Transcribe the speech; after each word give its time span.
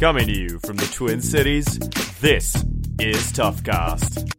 Coming 0.00 0.28
to 0.28 0.32
you 0.32 0.58
from 0.60 0.76
the 0.76 0.86
Twin 0.86 1.20
Cities, 1.20 1.78
this 2.20 2.56
is 2.98 3.30
Toughcast. 3.32 4.34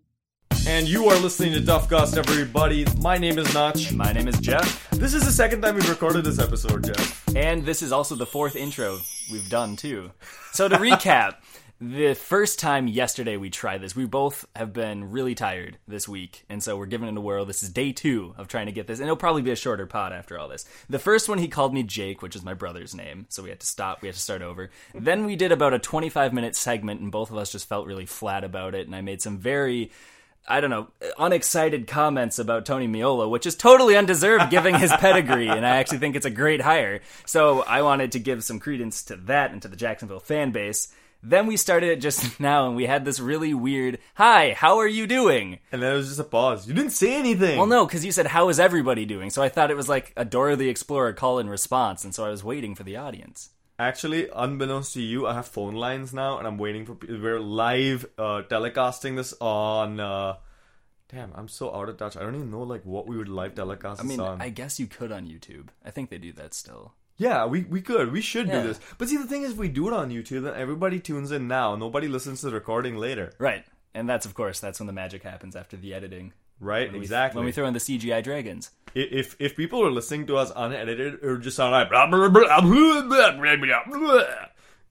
And 0.67 0.87
you 0.87 1.07
are 1.07 1.19
listening 1.19 1.53
to 1.53 1.59
Duffcast, 1.59 2.17
everybody. 2.17 2.87
My 2.99 3.19
name 3.19 3.37
is 3.37 3.53
Notch. 3.53 3.93
My 3.93 4.11
name 4.11 4.27
is 4.27 4.39
Jeff, 4.39 4.89
This 4.89 5.13
is 5.13 5.23
the 5.23 5.31
second 5.31 5.61
time 5.61 5.75
we've 5.75 5.87
recorded 5.87 6.23
this 6.23 6.39
episode, 6.39 6.85
Jeff. 6.85 7.35
and 7.35 7.63
this 7.63 7.83
is 7.83 7.91
also 7.91 8.15
the 8.15 8.25
fourth 8.25 8.55
intro 8.55 8.97
we've 9.31 9.49
done 9.49 9.75
too. 9.75 10.09
So 10.51 10.67
to 10.67 10.77
recap, 10.77 11.35
the 11.81 12.13
first 12.13 12.59
time 12.59 12.87
yesterday 12.87 13.37
we 13.37 13.49
tried 13.49 13.81
this, 13.81 13.95
we 13.95 14.05
both 14.05 14.45
have 14.55 14.71
been 14.71 15.09
really 15.09 15.33
tired 15.33 15.79
this 15.87 16.07
week, 16.07 16.45
and 16.47 16.61
so 16.61 16.77
we're 16.77 16.85
giving 16.85 17.09
it 17.09 17.17
a 17.17 17.21
whirl. 17.21 17.43
This 17.43 17.63
is 17.63 17.69
day 17.69 17.91
two 17.91 18.35
of 18.37 18.47
trying 18.47 18.67
to 18.67 18.71
get 18.71 18.85
this, 18.85 18.99
and 18.99 19.07
it'll 19.07 19.15
probably 19.15 19.41
be 19.41 19.49
a 19.49 19.55
shorter 19.55 19.87
pod 19.87 20.13
after 20.13 20.37
all 20.37 20.47
this. 20.47 20.63
The 20.91 20.99
first 20.99 21.27
one 21.27 21.39
he 21.39 21.47
called 21.47 21.73
me 21.73 21.81
Jake, 21.81 22.21
which 22.21 22.35
is 22.35 22.43
my 22.43 22.53
brother's 22.53 22.93
name, 22.93 23.25
so 23.29 23.41
we 23.41 23.49
had 23.49 23.59
to 23.61 23.65
stop. 23.65 24.03
We 24.03 24.07
had 24.07 24.13
to 24.13 24.21
start 24.21 24.43
over. 24.43 24.69
Then 24.93 25.25
we 25.25 25.35
did 25.35 25.51
about 25.51 25.73
a 25.73 25.79
25 25.79 26.33
minute 26.33 26.55
segment, 26.55 27.01
and 27.01 27.11
both 27.11 27.31
of 27.31 27.37
us 27.37 27.51
just 27.51 27.67
felt 27.67 27.87
really 27.87 28.05
flat 28.05 28.43
about 28.43 28.75
it, 28.75 28.85
and 28.85 28.95
I 28.95 29.01
made 29.01 29.23
some 29.23 29.39
very 29.39 29.91
I 30.47 30.59
don't 30.59 30.71
know, 30.71 30.87
unexcited 31.19 31.85
comments 31.85 32.39
about 32.39 32.65
Tony 32.65 32.87
Meola, 32.87 33.29
which 33.29 33.45
is 33.45 33.55
totally 33.55 33.95
undeserved 33.95 34.49
given 34.49 34.73
his 34.73 34.91
pedigree, 34.93 35.47
and 35.47 35.65
I 35.65 35.77
actually 35.77 35.99
think 35.99 36.15
it's 36.15 36.25
a 36.25 36.31
great 36.31 36.61
hire. 36.61 37.01
So 37.25 37.61
I 37.61 37.83
wanted 37.83 38.13
to 38.13 38.19
give 38.19 38.43
some 38.43 38.59
credence 38.59 39.03
to 39.03 39.15
that 39.17 39.51
and 39.51 39.61
to 39.61 39.67
the 39.67 39.75
Jacksonville 39.75 40.19
fan 40.19 40.51
base. 40.51 40.91
Then 41.23 41.45
we 41.45 41.55
started 41.57 41.89
it 41.89 42.01
just 42.01 42.39
now, 42.39 42.67
and 42.67 42.75
we 42.75 42.85
had 42.85 43.05
this 43.05 43.19
really 43.19 43.53
weird, 43.53 43.99
"Hi, 44.15 44.53
how 44.57 44.79
are 44.79 44.87
you 44.87 45.07
doing?" 45.07 45.59
And 45.71 45.81
then 45.81 45.93
it 45.93 45.97
was 45.97 46.07
just 46.07 46.19
a 46.19 46.23
pause. 46.23 46.67
You 46.67 46.73
didn't 46.73 46.91
say 46.91 47.15
anything. 47.15 47.57
Well, 47.57 47.67
no, 47.67 47.85
because 47.85 48.03
you 48.03 48.11
said, 48.11 48.27
"How 48.27 48.49
is 48.49 48.59
everybody 48.59 49.05
doing?" 49.05 49.29
So 49.29 49.43
I 49.43 49.49
thought 49.49 49.71
it 49.71 49.77
was 49.77 49.89
like 49.89 50.13
a 50.17 50.25
Dora 50.25 50.55
the 50.55 50.69
Explorer 50.69 51.13
call 51.13 51.39
and 51.39 51.49
response, 51.49 52.03
and 52.03 52.13
so 52.13 52.25
I 52.25 52.29
was 52.29 52.43
waiting 52.43 52.75
for 52.75 52.83
the 52.83 52.97
audience. 52.97 53.49
Actually, 53.77 54.29
unbeknownst 54.35 54.93
to 54.93 55.01
you, 55.01 55.25
I 55.25 55.33
have 55.33 55.47
phone 55.47 55.73
lines 55.73 56.13
now, 56.13 56.37
and 56.37 56.47
I'm 56.47 56.57
waiting 56.57 56.85
for. 56.85 56.97
We're 57.07 57.39
live 57.39 58.05
uh, 58.17 58.43
telecasting 58.49 59.15
this 59.15 59.33
on. 59.39 59.99
Uh, 59.99 60.35
damn, 61.09 61.31
I'm 61.35 61.47
so 61.47 61.73
out 61.73 61.89
of 61.89 61.97
touch. 61.97 62.17
I 62.17 62.21
don't 62.21 62.35
even 62.35 62.51
know 62.51 62.63
like 62.63 62.85
what 62.85 63.07
we 63.07 63.17
would 63.17 63.29
live 63.29 63.55
telecast 63.55 64.01
I 64.01 64.03
mean, 64.03 64.19
on. 64.19 64.41
I 64.41 64.49
guess 64.49 64.79
you 64.79 64.87
could 64.87 65.11
on 65.11 65.27
YouTube. 65.27 65.69
I 65.85 65.91
think 65.91 66.09
they 66.09 66.17
do 66.17 66.33
that 66.33 66.53
still. 66.53 66.93
Yeah, 67.21 67.45
we, 67.45 67.61
we 67.75 67.81
could. 67.81 68.11
We 68.11 68.21
should 68.21 68.47
Yeah. 68.47 68.61
do 68.61 68.67
this. 68.69 68.79
But 68.97 69.09
see, 69.09 69.17
the 69.17 69.27
thing 69.27 69.43
is, 69.43 69.51
if 69.51 69.57
we 69.57 69.67
do 69.69 69.87
it 69.87 69.93
on 69.93 70.09
YouTube, 70.09 70.43
then 70.43 70.55
everybody 70.55 70.99
tunes 70.99 71.31
in 71.31 71.47
now. 71.47 71.75
Nobody 71.75 72.07
listens 72.07 72.41
to 72.41 72.47
the 72.47 72.53
recording 72.53 72.95
later. 72.97 73.33
Right. 73.37 73.63
And 73.93 74.09
that's, 74.09 74.25
of 74.25 74.33
course, 74.33 74.59
that's 74.59 74.79
when 74.79 74.87
the 74.87 74.93
magic 74.93 75.21
happens 75.23 75.55
after 75.55 75.77
the 75.77 75.93
editing. 75.93 76.33
Right? 76.59 76.87
When 76.91 76.99
we- 76.99 77.05
exactly. 77.05 77.37
when 77.39 77.45
we 77.45 77.51
throw 77.51 77.65
in 77.67 77.73
the 77.73 77.79
CGI 77.79 78.21
dragons. 78.23 78.71
I- 78.95 78.99
if 79.21 79.35
if 79.39 79.55
people 79.55 79.83
are 79.85 79.91
listening 79.91 80.25
to 80.27 80.37
us 80.37 80.51
unedited, 80.55 81.15
it 81.15 81.25
would 81.25 81.41
just 81.41 81.57
sound 81.57 81.71
like 81.71 81.89
blah, 81.89 82.07
blah, 82.07 82.27
blah, 82.29 82.61
blah, 82.61 82.61
blah, 82.61 83.31
blah, 83.37 83.55
blah, 83.57 83.83
blah. 83.99 84.23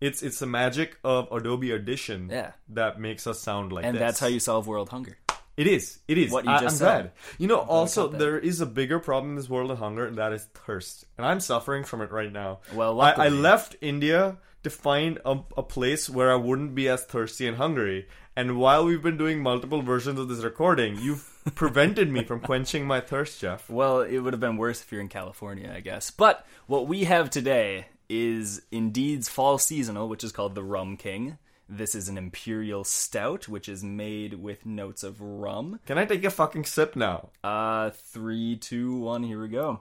It's 0.00 0.22
it's 0.22 0.38
the 0.38 0.46
magic 0.46 0.98
of 1.04 1.28
Adobe 1.30 1.72
Audition 1.72 2.28
Yeah. 2.30 2.52
that 2.70 2.98
makes 3.00 3.26
us 3.26 3.38
sound 3.40 3.72
like 3.72 3.84
And 3.84 3.94
this. 3.96 4.00
that's 4.00 4.18
how 4.20 4.26
you 4.28 4.40
solve 4.40 4.66
world 4.66 4.88
hunger. 4.90 5.18
It 5.60 5.66
is. 5.66 5.98
It 6.08 6.16
is. 6.16 6.32
What 6.32 6.46
you 6.46 6.50
I, 6.50 6.60
just 6.62 6.76
am 6.76 6.78
said. 6.78 7.02
glad. 7.02 7.12
You 7.36 7.46
know, 7.46 7.58
also 7.58 8.08
there 8.08 8.38
is 8.38 8.62
a 8.62 8.66
bigger 8.66 8.98
problem 8.98 9.32
in 9.32 9.36
this 9.36 9.50
world 9.50 9.70
of 9.70 9.78
hunger, 9.78 10.06
and 10.06 10.16
that 10.16 10.32
is 10.32 10.44
thirst. 10.54 11.04
And 11.18 11.26
I'm 11.26 11.38
suffering 11.38 11.84
from 11.84 12.00
it 12.00 12.10
right 12.10 12.32
now. 12.32 12.60
Well, 12.72 12.98
I, 12.98 13.10
I 13.12 13.28
left 13.28 13.76
India 13.82 14.38
to 14.62 14.70
find 14.70 15.18
a, 15.22 15.40
a 15.58 15.62
place 15.62 16.08
where 16.08 16.32
I 16.32 16.36
wouldn't 16.36 16.74
be 16.74 16.88
as 16.88 17.04
thirsty 17.04 17.46
and 17.46 17.58
hungry. 17.58 18.08
And 18.34 18.56
while 18.56 18.86
we've 18.86 19.02
been 19.02 19.18
doing 19.18 19.42
multiple 19.42 19.82
versions 19.82 20.18
of 20.18 20.28
this 20.28 20.42
recording, 20.42 20.96
you've 20.98 21.28
prevented 21.54 22.10
me 22.10 22.24
from 22.24 22.40
quenching 22.40 22.86
my 22.86 23.02
thirst, 23.02 23.38
Jeff. 23.38 23.68
Well, 23.68 24.00
it 24.00 24.20
would 24.20 24.32
have 24.32 24.40
been 24.40 24.56
worse 24.56 24.80
if 24.80 24.90
you're 24.90 25.02
in 25.02 25.08
California, 25.08 25.70
I 25.76 25.80
guess. 25.80 26.10
But 26.10 26.46
what 26.68 26.86
we 26.86 27.04
have 27.04 27.28
today 27.28 27.88
is 28.08 28.62
Indeed's 28.72 29.28
fall 29.28 29.58
seasonal, 29.58 30.08
which 30.08 30.24
is 30.24 30.32
called 30.32 30.54
the 30.54 30.64
Rum 30.64 30.96
King. 30.96 31.36
This 31.72 31.94
is 31.94 32.08
an 32.08 32.18
imperial 32.18 32.82
stout, 32.82 33.46
which 33.46 33.68
is 33.68 33.84
made 33.84 34.34
with 34.34 34.66
notes 34.66 35.04
of 35.04 35.20
rum. 35.20 35.78
Can 35.86 35.98
I 35.98 36.04
take 36.04 36.24
a 36.24 36.30
fucking 36.30 36.64
sip 36.64 36.96
now? 36.96 37.30
Uh, 37.44 37.90
three, 37.90 38.56
two, 38.56 38.96
one. 38.96 39.22
Here 39.22 39.40
we 39.40 39.46
go. 39.46 39.78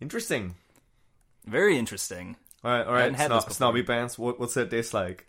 Interesting. 0.00 0.56
Very 1.46 1.78
interesting. 1.78 2.34
All 2.64 2.72
right, 2.72 2.84
all 2.84 2.86
right. 2.86 2.88
I 2.88 2.92
right. 2.92 3.14
haven't 3.14 3.32
had 3.34 3.42
Snob, 3.42 3.52
snobby 3.52 3.82
pants. 3.84 4.18
What, 4.18 4.40
what's 4.40 4.54
that 4.54 4.72
taste 4.72 4.92
like? 4.92 5.28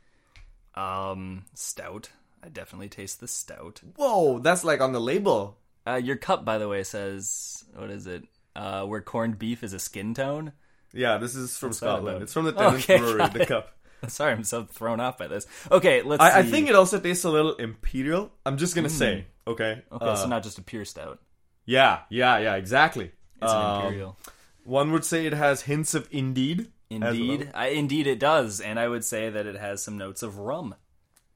Um, 0.73 1.45
stout. 1.53 2.09
I 2.43 2.49
definitely 2.49 2.89
taste 2.89 3.19
the 3.19 3.27
stout. 3.27 3.81
Whoa, 3.97 4.39
that's 4.39 4.63
like 4.63 4.81
on 4.81 4.93
the 4.93 4.99
label. 4.99 5.59
Uh, 5.85 6.01
your 6.03 6.15
cup, 6.15 6.43
by 6.43 6.57
the 6.57 6.67
way, 6.67 6.83
says 6.83 7.63
what 7.75 7.91
is 7.91 8.07
it? 8.07 8.23
Uh, 8.55 8.83
where 8.85 9.01
corned 9.01 9.37
beef 9.37 9.63
is 9.63 9.73
a 9.73 9.79
skin 9.79 10.15
tone. 10.15 10.53
Yeah, 10.93 11.17
this 11.17 11.35
is 11.35 11.57
from 11.57 11.73
Scotland. 11.73 12.21
It's 12.23 12.33
from 12.33 12.45
the 12.45 12.53
Tennent 12.53 12.75
Okay, 12.83 12.97
Brewery. 12.99 13.27
The 13.29 13.45
cup. 13.53 13.69
Sorry, 14.07 14.33
I'm 14.33 14.43
so 14.43 14.63
thrown 14.65 14.99
off 14.99 15.17
by 15.17 15.27
this. 15.27 15.47
Okay, 15.71 16.01
let's. 16.01 16.21
I, 16.21 16.39
I 16.39 16.43
think 16.43 16.69
it 16.69 16.75
also 16.75 16.99
tastes 16.99 17.23
a 17.23 17.29
little 17.29 17.55
imperial. 17.55 18.31
I'm 18.45 18.57
just 18.57 18.75
gonna 18.75 18.89
say, 18.89 19.25
okay. 19.47 19.81
Okay, 19.91 20.05
Uh, 20.05 20.15
so 20.15 20.27
not 20.27 20.43
just 20.43 20.57
a 20.57 20.61
pure 20.61 20.85
stout. 20.85 21.19
yeah, 21.65 22.01
yeah, 22.09 22.37
yeah, 22.37 22.55
exactly. 22.55 23.11
It's 23.41 23.51
Um, 23.51 23.61
an 23.61 23.85
imperial. 23.85 24.17
One 24.65 24.91
would 24.91 25.03
say 25.05 25.25
it 25.25 25.33
has 25.33 25.61
hints 25.63 25.93
of 25.93 26.07
Indeed. 26.11 26.59
as 26.61 26.67
well. 27.01 27.09
Indeed, 27.09 27.51
I, 27.55 27.67
indeed 27.67 28.07
it 28.07 28.19
does, 28.19 28.61
and 28.61 28.79
I 28.79 28.87
would 28.87 29.03
say 29.03 29.29
that 29.29 29.45
it 29.47 29.55
has 29.55 29.81
some 29.83 29.97
notes 29.97 30.21
of 30.21 30.37
rum. 30.37 30.75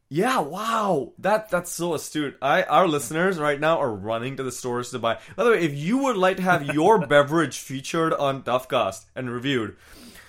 Yeah, 0.10 0.40
wow. 0.40 1.12
That 1.20 1.50
that's 1.50 1.72
so 1.72 1.94
astute. 1.94 2.38
I 2.42 2.64
our 2.64 2.88
listeners 2.88 3.38
right 3.38 3.60
now 3.60 3.80
are 3.80 3.92
running 3.94 4.38
to 4.38 4.44
the 4.44 4.52
stores 4.54 4.92
to 4.92 5.00
buy. 5.00 5.20
By 5.36 5.44
the 5.44 5.52
way, 5.52 5.64
if 5.64 5.74
you 5.76 5.98
would 6.00 6.16
like 6.16 6.38
to 6.38 6.44
have 6.44 6.74
your 6.74 7.06
beverage 7.16 7.60
featured 7.60 8.14
on 8.14 8.44
Duffcast 8.44 9.06
and 9.16 9.30
reviewed, 9.30 9.76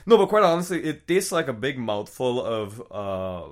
no, 0.05 0.17
but 0.19 0.29
quite 0.31 0.43
honestly, 0.43 0.83
it 0.83 1.07
tastes 1.07 1.31
like 1.31 1.47
a 1.47 1.53
big 1.53 1.79
mouthful 1.79 2.45
of 2.45 2.83
uh, 2.91 3.43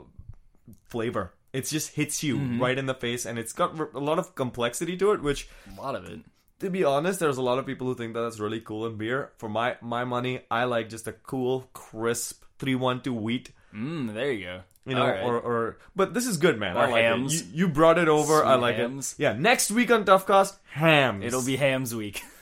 flavor. 0.89 1.33
It 1.53 1.65
just 1.67 1.95
hits 1.95 2.23
you 2.23 2.37
Mm-hmm. 2.37 2.61
right 2.61 2.77
in 2.77 2.87
the 2.87 2.95
face, 2.95 3.25
and 3.25 3.39
it's 3.39 3.53
got 3.53 3.79
a 3.79 3.99
lot 3.99 4.19
of 4.19 4.35
complexity 4.35 4.97
to 4.99 5.13
it, 5.13 5.23
which 5.23 5.49
A 5.77 5.81
lot 5.81 5.95
of 5.95 6.05
it. 6.05 6.21
to 6.59 6.69
be 6.71 6.85
honest, 6.85 7.21
there's 7.21 7.39
a 7.39 7.43
lot 7.43 7.59
of 7.59 7.67
people 7.67 7.87
who 7.87 7.95
think 7.95 8.15
that 8.15 8.21
that's 8.23 8.41
really 8.41 8.61
cool 8.61 8.85
in 8.87 8.97
beer. 8.97 9.31
For 9.39 9.49
my 9.49 9.77
my 9.81 10.05
money, 10.05 10.41
I 10.51 10.65
like 10.65 10.89
just 10.91 11.07
a 11.07 11.13
cool, 11.13 11.71
crisp 11.73 12.43
three 12.59 12.75
one 12.75 13.01
two 13.01 13.15
wheat. 13.15 13.53
Mm, 13.73 14.13
there 14.13 14.33
you 14.33 14.45
go. 14.47 14.61
You 14.87 14.95
know, 14.95 15.07
right. 15.07 15.23
or, 15.23 15.39
or 15.41 15.79
but 15.97 16.15
this 16.15 16.27
is 16.27 16.37
good, 16.37 16.59
man. 16.61 16.77
Or 16.77 16.81
I 16.81 16.91
like 16.91 17.03
Hamm's. 17.03 17.41
it. 17.41 17.47
You, 17.49 17.67
you 17.67 17.69
brought 17.69 17.99
it 17.99 18.09
over. 18.09 18.45
I 18.45 18.55
like 18.55 18.77
Hamm's. 18.77 19.15
it. 19.19 19.23
Yeah, 19.23 19.33
next 19.33 19.71
week 19.73 19.91
on 19.91 20.05
Toughcast, 20.05 20.57
Hamm's. 20.73 21.25
It'll 21.25 21.45
be 21.45 21.57
Hamm's 21.57 21.95
week. 21.95 22.23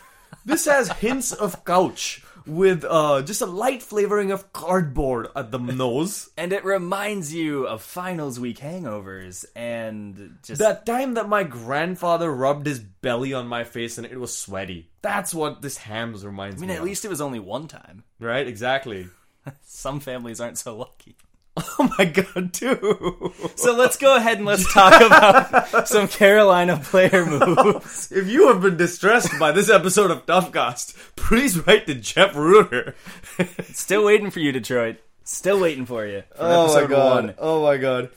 This 0.47 0.67
has 0.67 0.91
hints 0.93 1.33
of 1.33 1.65
couch 1.65 2.23
with 2.45 2.85
uh 2.85 3.23
just 3.23 3.41
a 3.41 3.47
light 3.47 3.83
flavoring 3.83 4.31
of 4.31 4.53
cardboard 4.53 5.29
at 5.35 5.51
the 5.51 5.59
nose. 5.83 6.29
and 6.37 6.53
it 6.53 6.63
reminds 6.67 7.33
you 7.33 7.67
of 7.67 7.81
finals 7.81 8.39
week 8.39 8.59
hangovers 8.59 9.47
and 9.57 10.37
just 10.43 10.59
That 10.61 10.85
time 10.85 11.15
that 11.15 11.31
my 11.31 11.45
grandfather 11.45 12.31
rubbed 12.31 12.67
his 12.67 12.79
belly 12.81 13.33
on 13.33 13.47
my 13.47 13.65
face 13.65 13.97
and 13.97 14.07
it 14.07 14.21
was 14.21 14.37
sweaty. 14.37 14.91
That's 15.01 15.33
what 15.33 15.63
this 15.63 15.79
Hamm's 15.79 16.27
reminds 16.27 16.57
me 16.57 16.59
of. 16.59 16.61
I 16.65 16.67
mean, 16.67 16.69
me 16.69 16.75
at 16.75 16.81
of. 16.81 16.85
least 16.85 17.05
it 17.07 17.09
was 17.09 17.23
only 17.23 17.39
one 17.39 17.67
time. 17.69 18.05
right? 18.21 18.47
Exactly. 18.47 19.09
Some 19.63 20.01
families 20.01 20.41
aren't 20.43 20.59
so 20.59 20.77
lucky. 20.77 21.17
Oh 21.79 21.89
my 21.99 22.05
god, 22.05 22.53
too. 22.53 23.33
So 23.55 23.75
let's 23.77 23.97
go 23.97 24.17
ahead 24.17 24.39
and 24.39 24.47
let's 24.47 24.73
talk 24.73 25.01
about 25.01 25.87
some 25.89 26.09
Carolina 26.09 26.81
player 26.83 27.25
moves. 27.27 28.11
If 28.11 28.27
you 28.29 28.49
have 28.49 28.61
been 28.61 28.77
distressed 28.77 29.39
by 29.39 29.53
this 29.53 29.71
episode 29.71 30.11
of 30.11 30.27
Toughcast, 30.27 30.95
please 31.15 31.65
write 31.67 31.87
to 31.87 31.95
Jeff 31.95 32.35
Reuter. 32.35 32.97
Still 33.73 34.05
waiting 34.05 34.31
for 34.33 34.41
you, 34.41 34.51
Detroit. 34.51 34.97
Still 35.23 35.61
waiting 35.61 35.87
for 35.87 36.05
you. 36.07 36.23
For 36.35 36.43
Oh 36.43 36.75
my 36.75 36.87
god. 36.87 37.15
one. 37.27 37.35
Oh 37.39 37.63
my 37.63 37.77
god. 37.77 38.11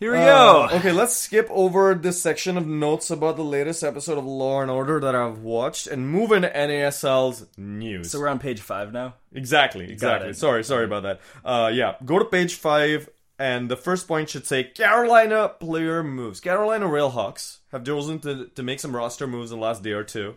Here 0.00 0.10
we 0.12 0.18
Uh, 0.18 0.24
go. 0.68 0.68
okay, 0.76 0.92
let's 0.92 1.16
skip 1.16 1.46
over 1.50 1.94
this 1.94 2.20
section 2.20 2.58
of 2.58 2.66
notes 2.66 3.10
about 3.10 3.36
the 3.36 3.44
latest 3.44 3.82
episode 3.84 4.18
of 4.18 4.24
Law 4.26 4.60
and 4.60 4.70
Order 4.70 4.98
that 5.00 5.14
I've 5.14 5.38
watched 5.38 5.86
and 5.86 6.08
move 6.10 6.32
into 6.32 6.48
NASL's 6.48 7.46
news. 7.56 8.10
So 8.10 8.18
we're 8.18 8.28
on 8.28 8.38
page 8.40 8.60
five 8.60 8.92
now. 8.92 9.14
exactly, 9.32 9.90
exactly. 9.90 10.32
Sorry, 10.32 10.64
sorry 10.64 10.84
about 10.84 11.04
that. 11.04 11.20
Uh, 11.44 11.70
yeah, 11.72 11.94
go 12.04 12.18
to 12.18 12.24
page 12.24 12.56
five, 12.56 13.08
and 13.38 13.70
the 13.70 13.76
first 13.76 14.06
point 14.08 14.28
should 14.30 14.46
say 14.46 14.64
Carolina 14.64 15.48
player 15.48 16.02
moves. 16.02 16.40
Carolina 16.40 16.86
Railhawks 16.86 17.58
have 17.70 17.84
chosen 17.84 18.18
to 18.20 18.46
to 18.46 18.62
make 18.62 18.80
some 18.80 18.94
roster 18.94 19.26
moves 19.28 19.52
in 19.52 19.58
the 19.60 19.64
last 19.64 19.82
day 19.84 19.92
or 19.92 20.04
two, 20.04 20.34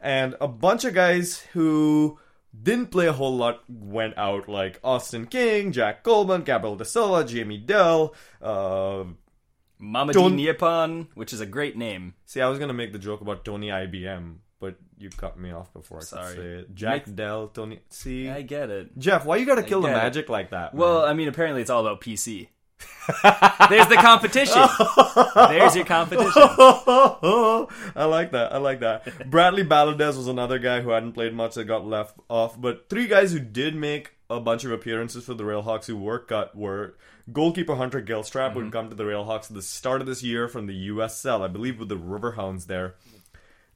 and 0.00 0.34
a 0.40 0.48
bunch 0.48 0.84
of 0.84 0.94
guys 0.94 1.38
who 1.52 2.18
didn't 2.62 2.86
play 2.90 3.06
a 3.06 3.12
whole 3.12 3.36
lot 3.36 3.62
went 3.68 4.16
out, 4.18 4.48
like 4.48 4.80
Austin 4.82 5.26
King, 5.26 5.72
Jack 5.72 6.02
Coleman, 6.02 6.42
Gabriel 6.42 6.76
De 6.76 6.84
Silva, 6.84 7.24
Jamie 7.24 7.58
Dell. 7.58 8.14
Uh, 8.40 9.04
Mamadi 9.80 10.12
Don't- 10.12 10.36
Niapon, 10.36 11.08
which 11.14 11.32
is 11.32 11.40
a 11.40 11.46
great 11.46 11.76
name. 11.76 12.14
see, 12.24 12.40
I 12.40 12.48
was 12.48 12.58
gonna 12.58 12.72
make 12.72 12.92
the 12.92 12.98
joke 12.98 13.20
about 13.20 13.44
Tony 13.44 13.68
IBM, 13.68 14.36
but 14.58 14.76
you 14.96 15.10
cut 15.10 15.38
me 15.38 15.50
off 15.52 15.70
before 15.74 15.98
I 15.98 16.02
Sorry. 16.02 16.34
could 16.34 16.42
say 16.42 16.48
it. 16.60 16.74
Jack 16.74 17.06
Make- 17.06 17.16
Dell, 17.16 17.48
Tony. 17.48 17.80
See, 17.90 18.30
I 18.30 18.40
get 18.42 18.70
it. 18.70 18.96
Jeff, 18.98 19.26
why 19.26 19.36
you 19.36 19.44
gotta 19.44 19.62
kill 19.62 19.82
the 19.82 19.88
get 19.88 19.96
it. 19.96 20.00
magic 20.00 20.28
like 20.30 20.50
that? 20.50 20.72
man? 20.72 20.80
Well, 20.80 21.04
I 21.04 21.12
mean, 21.12 21.28
apparently 21.28 21.60
it's 21.60 21.70
all 21.70 21.86
about 21.86 22.00
PC. 22.00 22.48
There's 23.70 23.86
the 23.86 23.98
competition. 24.00 24.62
There's 25.48 25.76
your 25.76 25.84
competition. 25.84 26.32
I 26.36 28.04
like 28.04 28.32
that. 28.32 28.52
I 28.52 28.58
like 28.58 28.80
that. 28.80 29.30
Bradley 29.30 29.64
Baladez 29.64 30.16
was 30.16 30.28
another 30.28 30.58
guy 30.58 30.80
who 30.80 30.90
hadn't 30.90 31.12
played 31.12 31.34
much 31.34 31.54
that 31.54 31.64
got 31.64 31.86
left 31.86 32.18
off, 32.28 32.60
but 32.60 32.88
three 32.88 33.06
guys 33.06 33.32
who 33.32 33.38
did 33.38 33.74
make 33.74 34.12
a 34.28 34.40
bunch 34.40 34.64
of 34.64 34.72
appearances 34.72 35.24
for 35.24 35.34
the 35.34 35.44
Railhawks 35.44 35.86
who 35.86 35.96
were 35.96 36.18
cut 36.18 36.56
were 36.56 36.96
goalkeeper 37.32 37.76
Hunter 37.76 38.02
Gilstrap, 38.02 38.52
who 38.52 38.60
had 38.60 38.66
mm-hmm. 38.66 38.70
come 38.70 38.90
to 38.90 38.96
the 38.96 39.04
Railhawks 39.04 39.50
at 39.50 39.54
the 39.54 39.62
start 39.62 40.00
of 40.00 40.06
this 40.06 40.22
year 40.22 40.48
from 40.48 40.66
the 40.66 40.88
USL, 40.88 41.42
I 41.42 41.48
believe, 41.48 41.78
with 41.78 41.88
the 41.88 41.96
Riverhounds 41.96 42.66
there. 42.66 42.94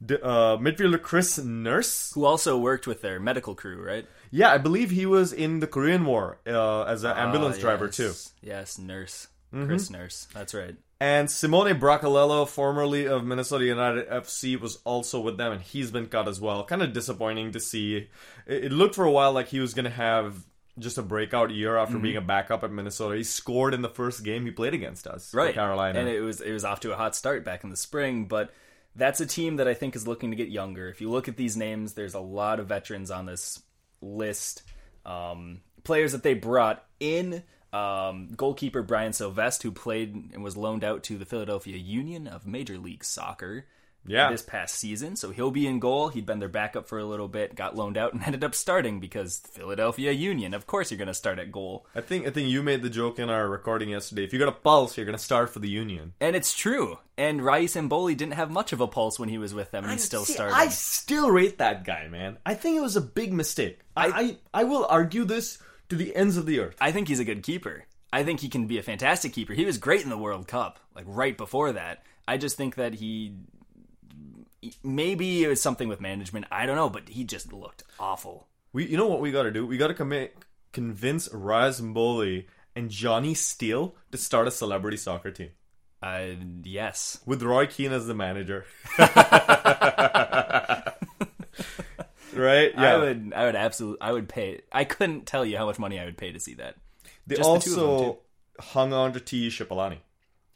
D- 0.05 0.17
uh, 0.23 0.57
midfielder 0.57 1.01
Chris 1.01 1.39
Nurse. 1.39 2.13
Who 2.15 2.25
also 2.25 2.57
worked 2.59 2.87
with 2.87 3.03
their 3.03 3.21
medical 3.21 3.55
crew, 3.55 3.85
right? 3.85 4.07
Yeah, 4.31 4.51
I 4.53 4.59
believe 4.59 4.91
he 4.91 5.07
was 5.07 5.33
in 5.33 5.61
the 5.61 5.67
Korean 5.67 6.05
War 6.05 6.39
uh, 6.47 6.83
as 6.85 7.05
an 7.05 7.17
ambulance 7.17 7.57
Ah, 7.59 7.61
driver 7.61 7.89
too. 7.89 8.13
Yes, 8.43 8.79
nurse. 8.79 9.29
Chris 9.53 9.91
Nurse. 9.91 10.29
That's 10.33 10.55
right. 10.55 10.77
And 11.01 11.29
Simone 11.31 11.79
Bracalello, 11.81 12.47
formerly 12.47 13.07
of 13.09 13.25
Minnesota 13.25 13.65
United 13.65 14.09
FC, 14.09 14.61
was 14.61 14.79
also 14.85 15.19
with 15.19 15.39
them, 15.39 15.51
and 15.53 15.61
he's 15.63 15.91
been 15.91 16.07
cut 16.07 16.29
as 16.29 16.41
well. 16.41 16.63
Kind 16.65 16.83
of 16.83 16.93
disappointing 16.93 17.53
to 17.53 17.61
see. 17.61 18.09
It, 18.47 18.71
looked 18.71 18.95
for 18.95 19.05
a 19.05 19.11
while 19.11 19.33
like 19.33 19.49
he 19.49 19.59
was 19.61 19.75
going 19.75 19.87
to 19.87 19.91
have 19.91 20.35
just 20.79 20.99
a 20.99 21.03
breakout 21.03 21.51
year 21.51 21.77
after 21.77 21.95
Mm-hmm. 21.95 22.03
being 22.03 22.17
a 22.17 22.21
backup 22.21 22.63
at 22.63 22.71
Minnesota. 22.71 23.17
He 23.17 23.25
scored 23.25 23.75
in 23.75 23.83
the 23.83 23.89
first 23.89 24.23
game 24.25 24.45
he 24.45 24.51
played 24.53 24.73
against 24.75 25.07
us, 25.07 25.35
right 25.35 25.53
Carolina. 25.55 25.99
and 25.99 26.09
it 26.09 26.21
was 26.21 26.41
it 26.41 26.53
was 26.53 26.65
off 26.65 26.81
to 26.81 26.93
a 26.93 26.97
hot 26.97 27.17
start 27.17 27.45
back 27.45 27.65
in 27.65 27.71
the 27.71 27.77
spring 27.77 28.27
but 28.27 28.53
that's 28.97 29.21
a 29.21 29.27
team 29.27 29.57
that 29.57 29.69
i 29.69 29.75
think 29.75 29.97
is 29.97 30.07
looking 30.07 30.31
to 30.31 30.37
get 30.37 30.49
younger. 30.49 30.89
If 30.89 31.01
you 31.01 31.11
look 31.11 31.29
at 31.29 31.37
these 31.37 31.57
names 31.57 31.95
there's 31.95 32.15
a 32.15 32.21
lot 32.21 32.61
of 32.61 32.69
veterans 32.69 33.11
on 33.11 33.27
this 33.27 33.63
list. 34.01 34.63
Um, 35.07 35.61
players 35.85 36.13
that 36.13 36.23
they 36.23 36.35
brought 36.35 36.85
in 36.99 37.43
um, 37.73 38.29
goalkeeper 38.37 38.83
brian 38.83 39.13
Sylvestre 39.13 39.69
who 39.69 39.73
played 39.73 40.15
and 40.33 40.43
was 40.43 40.57
loaned 40.57 40.85
out 40.85 41.03
to 41.05 41.17
the 41.17 41.25
philadelphia 41.25 41.77
union 41.77 42.27
of 42.27 42.47
major 42.47 42.79
league 42.79 43.05
soccer 43.05 43.67
Yeah. 44.07 44.31
this 44.31 44.43
past 44.43 44.75
season 44.77 45.15
so 45.17 45.31
he'll 45.31 45.51
be 45.51 45.67
in 45.67 45.79
goal 45.79 46.09
he'd 46.09 46.27
been 46.27 46.39
their 46.39 46.49
backup 46.49 46.89
for 46.89 46.99
a 46.99 47.05
little 47.05 47.29
bit 47.29 47.55
got 47.55 47.77
loaned 47.77 47.99
out 47.99 48.13
and 48.15 48.23
ended 48.27 48.43
up 48.43 48.55
starting 48.55 48.99
because 48.99 49.43
philadelphia 49.53 50.11
union 50.11 50.55
of 50.55 50.67
course 50.67 50.91
you're 50.91 50.99
going 50.99 51.07
to 51.07 51.15
start 51.15 51.39
at 51.39 51.53
goal 51.53 51.87
I 51.95 52.01
think 52.01 52.27
I 52.27 52.31
think 52.31 52.49
you 52.49 52.63
made 52.63 52.83
the 52.83 52.91
joke 52.91 53.19
in 53.19 53.29
our 53.29 53.49
recording 53.49 53.91
yesterday. 53.91 54.25
If 54.25 54.33
you 54.33 54.39
got 54.39 54.49
a 54.49 54.53
pulse, 54.53 54.97
you're 54.97 55.07
going 55.07 55.19
to 55.19 55.23
start 55.23 55.51
for 55.51 55.59
the 55.59 55.69
Union. 55.69 56.15
And 56.21 56.35
it's 56.37 56.55
true. 56.55 56.99
And 57.19 57.45
Rais 57.45 57.75
M'Bolhi 57.75 58.17
didn't 58.17 58.35
have 58.35 58.51
much 58.51 58.73
of 58.73 58.81
a 58.81 58.87
pulse 58.87 59.19
when 59.19 59.29
he 59.29 59.39
was 59.39 59.53
with 59.53 59.71
them, 59.71 59.85
and 59.85 59.93
he 59.93 59.99
still 59.99 60.25
See, 60.25 60.33
started. 60.33 60.55
I 60.55 60.69
still 60.69 61.31
rate 61.31 61.59
that 61.59 61.85
guy, 61.85 62.09
man. 62.09 62.39
I 62.47 62.55
think 62.55 62.77
it 62.77 62.81
was 62.81 62.97
a 62.97 63.01
big 63.01 63.33
mistake. 63.33 63.81
I, 63.97 64.39
I 64.53 64.61
I 64.61 64.65
will 64.65 64.87
argue 64.89 65.25
this 65.25 65.59
to 65.89 65.97
the 65.97 66.15
ends 66.15 66.37
of 66.37 66.47
the 66.47 66.61
earth. 66.61 66.77
I 66.81 66.93
think 66.93 67.09
he's 67.09 67.21
a 67.21 67.25
good 67.25 67.43
keeper. 67.43 67.85
I 68.13 68.25
think 68.25 68.41
he 68.41 68.49
can 68.49 68.67
be 68.67 68.79
a 68.79 68.83
fantastic 68.83 69.33
keeper. 69.33 69.53
He 69.53 69.65
was 69.65 69.79
great 69.79 70.03
in 70.03 70.11
the 70.11 70.19
World 70.19 70.49
Cup, 70.49 70.81
like 70.95 71.05
right 71.07 71.37
before 71.37 71.73
that. 71.73 72.05
I 72.27 72.37
just 72.37 72.57
think 72.57 72.77
that 72.77 72.95
he 72.95 73.35
maybe 74.83 75.43
it 75.45 75.49
was 75.49 75.61
something 75.61 75.89
with 75.89 76.01
management. 76.01 76.47
I 76.51 76.67
don't 76.67 76.77
know, 76.77 76.89
but 76.91 77.09
he 77.09 77.25
just 77.25 77.53
looked 77.53 77.83
awful. 77.99 78.49
We, 78.73 78.87
you 78.87 78.97
know 78.97 79.07
what 79.09 79.21
we 79.21 79.33
got 79.33 79.43
to 79.45 79.51
do? 79.51 79.67
We 79.67 79.77
got 79.79 79.89
to 79.89 79.95
commit, 79.95 80.37
convince 80.73 81.29
Rais 81.33 81.81
M'Bolhi 81.81 82.47
and 82.77 82.89
Johnny 82.91 83.35
Steele 83.35 83.95
to 84.13 84.19
start 84.19 84.47
a 84.47 84.51
celebrity 84.51 84.97
soccer 84.97 85.31
team 85.33 85.51
Uh, 86.03 86.27
yes, 86.63 87.19
with 87.27 87.43
Roy 87.43 87.67
Keane 87.67 87.93
as 87.93 88.07
the 88.07 88.15
manager. 88.15 88.65
right? 92.35 92.73
Yeah. 92.75 92.95
I 92.95 92.97
would. 92.99 93.33
I 93.35 93.45
would 93.47 93.57
absolutely. 93.57 94.01
I 94.01 94.13
would 94.13 94.29
pay. 94.29 94.61
I 94.73 94.85
couldn't 94.85 95.27
tell 95.27 95.45
you 95.45 95.57
how 95.57 95.67
much 95.67 95.79
money 95.79 95.99
I 95.99 96.05
would 96.05 96.17
pay 96.17 96.33
to 96.33 96.41
see 96.41 96.55
that, 96.55 96.77
They 97.27 97.37
just 97.37 97.53
the 97.53 97.59
two 97.61 97.71
of 97.73 97.77
them, 97.77 97.89
also 97.89 98.13
too. 98.13 98.19
hung 98.61 98.93
on 98.93 99.13
to 99.15 99.21
Tiyi 99.21 99.49
Shipalane. 99.49 99.99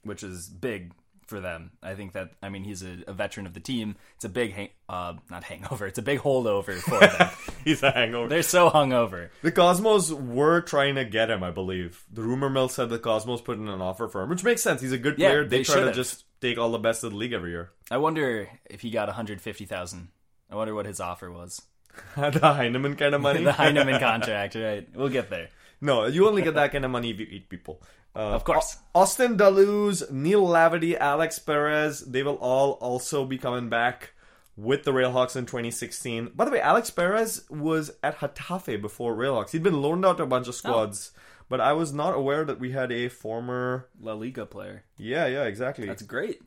which 0.03 0.23
is 0.23 0.49
big 0.49 0.93
for 1.27 1.41
them. 1.41 1.73
I 1.83 1.95
think 1.95 2.13
that. 2.13 2.31
I 2.43 2.49
mean, 2.49 2.65
he's 2.65 2.83
a, 2.83 2.99
a 3.07 3.13
veteran 3.13 3.47
of 3.47 3.55
the 3.55 3.61
team. 3.61 3.97
It's 4.17 4.25
a 4.25 4.29
big, 4.29 4.53
hang, 4.53 4.69
uh, 4.89 5.15
not 5.31 5.45
hangover. 5.45 5.87
It's 5.87 5.99
a 5.99 6.03
big 6.03 6.21
holdover 6.21 6.75
for 6.79 6.99
them. 7.01 7.31
He's 7.65 7.83
a 7.83 7.91
hangover. 7.91 8.29
They're 8.29 8.43
so 8.43 8.71
hungover. 8.71 9.31
The 9.43 9.53
Cosmos 9.53 10.11
were 10.13 10.61
trying 10.61 10.95
to 10.97 11.05
get 11.05 11.31
him, 11.31 11.43
I 11.43 11.51
believe. 11.51 12.05
The 12.13 12.23
rumor 12.23 12.49
mill 12.51 12.69
said 12.69 12.89
the 12.89 12.99
Cosmos 12.99 13.41
put 13.41 13.59
in 13.59 13.69
an 13.69 13.81
offer 13.83 14.09
for 14.09 14.23
him, 14.23 14.29
which 14.31 14.45
makes 14.45 14.63
sense. 14.63 14.81
He's 14.81 14.93
a 14.93 14.99
good 14.99 15.19
Yeah, 15.19 15.29
player. 15.31 15.45
They, 15.45 15.59
they 15.59 15.65
try 15.65 15.81
to 15.81 15.93
just 15.93 16.25
take 16.41 16.59
all 16.59 16.71
the 16.71 16.79
best 16.79 17.05
of 17.05 17.11
the 17.13 17.17
league 17.17 17.33
every 17.33 17.51
year. 17.51 17.71
I 17.91 17.97
wonder 17.99 18.49
if 18.71 18.81
he 18.83 18.91
got 18.91 19.09
150,000. 19.09 20.09
I 20.51 20.57
wonder 20.57 20.75
what 20.75 20.87
his 20.87 21.01
offer 21.01 21.31
was. 21.31 21.63
the 22.17 22.41
Heinemann 22.43 22.97
kind 22.97 23.15
of 23.15 23.21
money. 23.23 23.43
the 23.45 23.53
Heinemann 23.53 24.01
contract, 24.01 24.55
right? 24.57 24.87
We'll 24.95 25.09
get 25.09 25.31
there. 25.31 25.49
No, 25.81 26.07
you 26.07 26.27
only 26.29 26.43
get 26.43 26.55
that 26.55 26.73
kind 26.73 26.85
of 26.85 26.91
money 26.91 27.11
if 27.11 27.21
you 27.21 27.27
eat 27.31 27.49
people. 27.49 27.83
Uh, 28.17 28.21
Of 28.35 28.45
course. 28.45 28.79
Austin 28.95 29.37
da 29.37 29.49
Luz, 29.49 30.05
Neil 30.11 30.47
Lavity, 30.47 30.97
Alex 30.97 31.39
Perez, 31.39 32.01
they 32.01 32.23
will 32.23 32.37
all 32.37 32.73
also 32.81 33.25
be 33.25 33.39
coming 33.39 33.69
back 33.69 34.13
with 34.57 34.85
the 34.85 34.93
Railhawks 34.93 35.35
in 35.35 35.47
2016. 35.47 36.31
By 36.35 36.45
the 36.45 36.53
way, 36.53 36.61
Alex 36.61 36.91
Perez 36.91 37.45
was 37.51 37.91
at 38.05 38.19
Getafe 38.19 38.81
before 38.81 39.17
Railhawks. 39.17 39.51
He'd 39.51 39.65
been 39.65 39.83
loaned 39.83 40.07
out 40.07 40.19
to 40.19 40.23
a 40.23 40.27
bunch 40.29 40.47
of 40.47 40.55
squads, 40.55 41.11
but 41.49 41.61
I 41.61 41.73
was 41.73 41.93
not 41.93 42.15
aware 42.15 42.45
that 42.45 42.61
we 42.61 42.71
had 42.71 42.93
a 42.93 43.09
former. 43.09 43.89
La 44.01 44.13
Liga 44.15 44.47
player. 44.47 44.85
Yeah, 44.97 45.27
yeah, 45.27 45.43
exactly. 45.45 45.87
That's 45.89 46.03
great. 46.05 46.41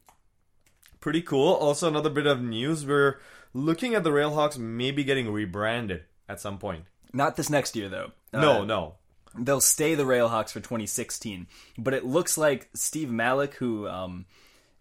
pretty 1.01 1.21
cool. 1.21 1.53
Also, 1.53 1.87
another 1.89 2.09
bit 2.09 2.25
of 2.27 2.41
news: 2.41 2.85
we're 2.85 3.19
looking 3.53 3.93
at 3.93 4.03
the 4.05 4.09
Railhawks 4.11 4.57
maybe 4.57 5.03
getting 5.03 5.29
rebranded 5.31 6.03
at 6.29 6.39
some 6.39 6.57
point. 6.59 6.85
Not 7.13 7.35
this 7.35 7.49
next 7.49 7.75
year, 7.75 7.89
though. 7.89 8.11
No, 8.33 8.61
Uh, 8.61 8.65
no. 8.65 8.95
They'll 9.37 9.61
stay 9.61 9.95
the 9.95 10.03
Railhawks 10.03 10.51
for 10.51 10.59
2016. 10.59 11.47
But 11.77 11.93
it 11.93 12.05
looks 12.05 12.37
like 12.37 12.69
Steve 12.73 13.09
Malik, 13.09 13.55
who 13.55 13.87
um, 13.87 14.25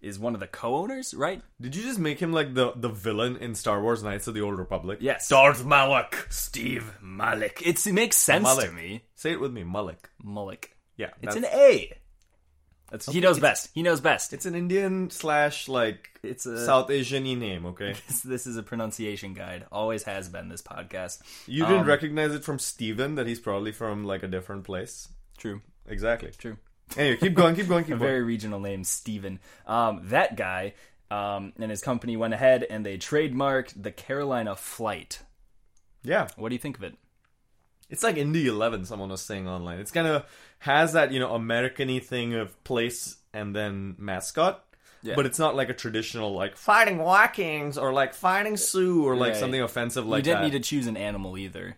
is 0.01 0.19
one 0.19 0.35
of 0.35 0.41
the 0.41 0.47
co 0.47 0.77
owners, 0.77 1.15
right? 1.15 1.43
Did 1.61 1.77
you 1.77 1.83
just 1.83 1.99
make 1.99 2.21
him 2.21 2.33
like 2.33 2.55
the 2.55 2.73
the 2.77 2.89
villain 2.89 3.37
in 3.37 3.55
Star 3.55 3.83
Wars: 3.83 4.03
Knights 4.03 4.27
of 4.27 4.35
the 4.35 4.41
Old 4.41 4.59
Republic? 4.59 4.99
Yes. 5.01 5.29
Darth 5.29 5.65
Malak. 5.65 6.27
Steve 6.31 6.93
Malik. 7.03 7.63
It's, 7.65 7.87
it 7.87 7.93
makes 7.93 8.17
sense 8.17 8.45
Malik. 8.45 8.69
to 8.69 8.75
me. 8.75 9.05
Say 9.15 9.33
it 9.33 9.41
with 9.41 9.53
me, 9.53 9.65
Malik. 9.65 10.09
Malik. 10.23 10.77
Yeah, 10.97 11.11
It's 11.21 11.37
an 11.37 11.45
A. 11.45 11.93
That's, 12.91 13.07
he 13.13 13.21
knows 13.21 13.41
best. 13.41 13.69
He 13.75 13.83
knows 13.83 14.01
best. 14.01 14.33
It's 14.33 14.47
an 14.47 14.55
Indian 14.55 15.11
slash 15.11 15.69
like 15.69 16.11
It's 16.23 16.47
a- 16.47 16.65
South 16.65 16.89
Asian 16.91 17.25
name. 17.25 17.67
Okay, 17.67 17.95
This, 18.09 18.21
this 18.21 18.47
is 18.47 18.57
a 18.57 18.63
pronunciation 18.63 19.35
guide. 19.35 19.67
Always 19.73 20.05
has 20.05 20.29
been 20.29 20.49
this 20.49 20.63
podcast. 20.63 21.21
you 21.47 21.65
didn't 21.67 21.81
Um, 21.83 21.87
recognize 21.87 22.33
it 22.35 22.45
from 22.45 22.59
Steven 22.61 23.17
that 23.17 23.27
he's 23.27 23.41
probably 23.41 23.73
from 23.73 24.05
like 24.05 24.23
a 24.23 24.29
different 24.29 24.65
place. 24.65 25.09
True. 25.37 25.63
Exactly. 25.89 26.31
True. 26.39 26.59
Anyway, 26.97 27.17
keep 27.17 27.35
going, 27.35 27.57
keep 27.57 27.67
going, 27.69 27.83
keep 27.85 27.97
A 27.97 27.99
going. 27.99 28.09
very 28.09 28.23
regional 28.23 28.61
name, 28.61 28.85
Steven. 28.85 29.41
Um, 29.67 30.03
that 30.11 30.37
guy 30.37 30.75
um, 31.11 31.53
and 31.59 31.71
his 31.71 31.81
company 31.83 32.17
went 32.17 32.35
ahead 32.35 32.65
and 32.71 32.87
they 32.87 32.99
trademarked 32.99 33.81
the 33.83 33.91
Carolina 33.91 34.55
Flight. 34.55 35.21
Yeah, 36.05 36.29
What 36.37 36.51
do 36.51 36.55
you 36.55 36.61
think 36.61 36.77
of 36.79 36.85
it? 36.85 36.95
It's 37.91 38.03
like 38.03 38.17
Indy 38.17 38.47
Eleven. 38.47 38.85
Someone 38.85 39.11
was 39.11 39.23
saying 39.23 39.49
online. 39.49 39.79
It's 39.79 39.91
kind 39.93 40.07
of 40.07 40.25
has 40.61 40.93
that 40.95 41.13
you 41.13 41.21
know 41.21 41.35
American-y 41.35 41.99
thing 42.01 42.35
of 42.35 42.63
place 42.65 43.17
and 43.33 43.55
then 43.55 43.95
mascot. 43.99 44.63
Yeah. 45.03 45.15
But 45.15 45.27
it's 45.27 45.39
not 45.39 45.55
like 45.55 45.69
a 45.69 45.75
traditional 45.75 46.35
like 46.35 46.57
fighting 46.57 46.99
Vikings 46.99 47.79
or 47.79 47.93
like 47.93 48.13
fighting 48.15 48.57
Sioux 48.57 49.05
or 49.07 49.15
like 49.15 49.33
Right. 49.33 49.37
something 49.41 49.61
offensive 49.61 50.07
like 50.07 50.19
you 50.19 50.23
didn't 50.25 50.41
that. 50.43 50.53
need 50.53 50.63
to 50.63 50.69
choose 50.69 50.87
an 50.89 50.97
animal 50.97 51.39
either, 51.39 51.77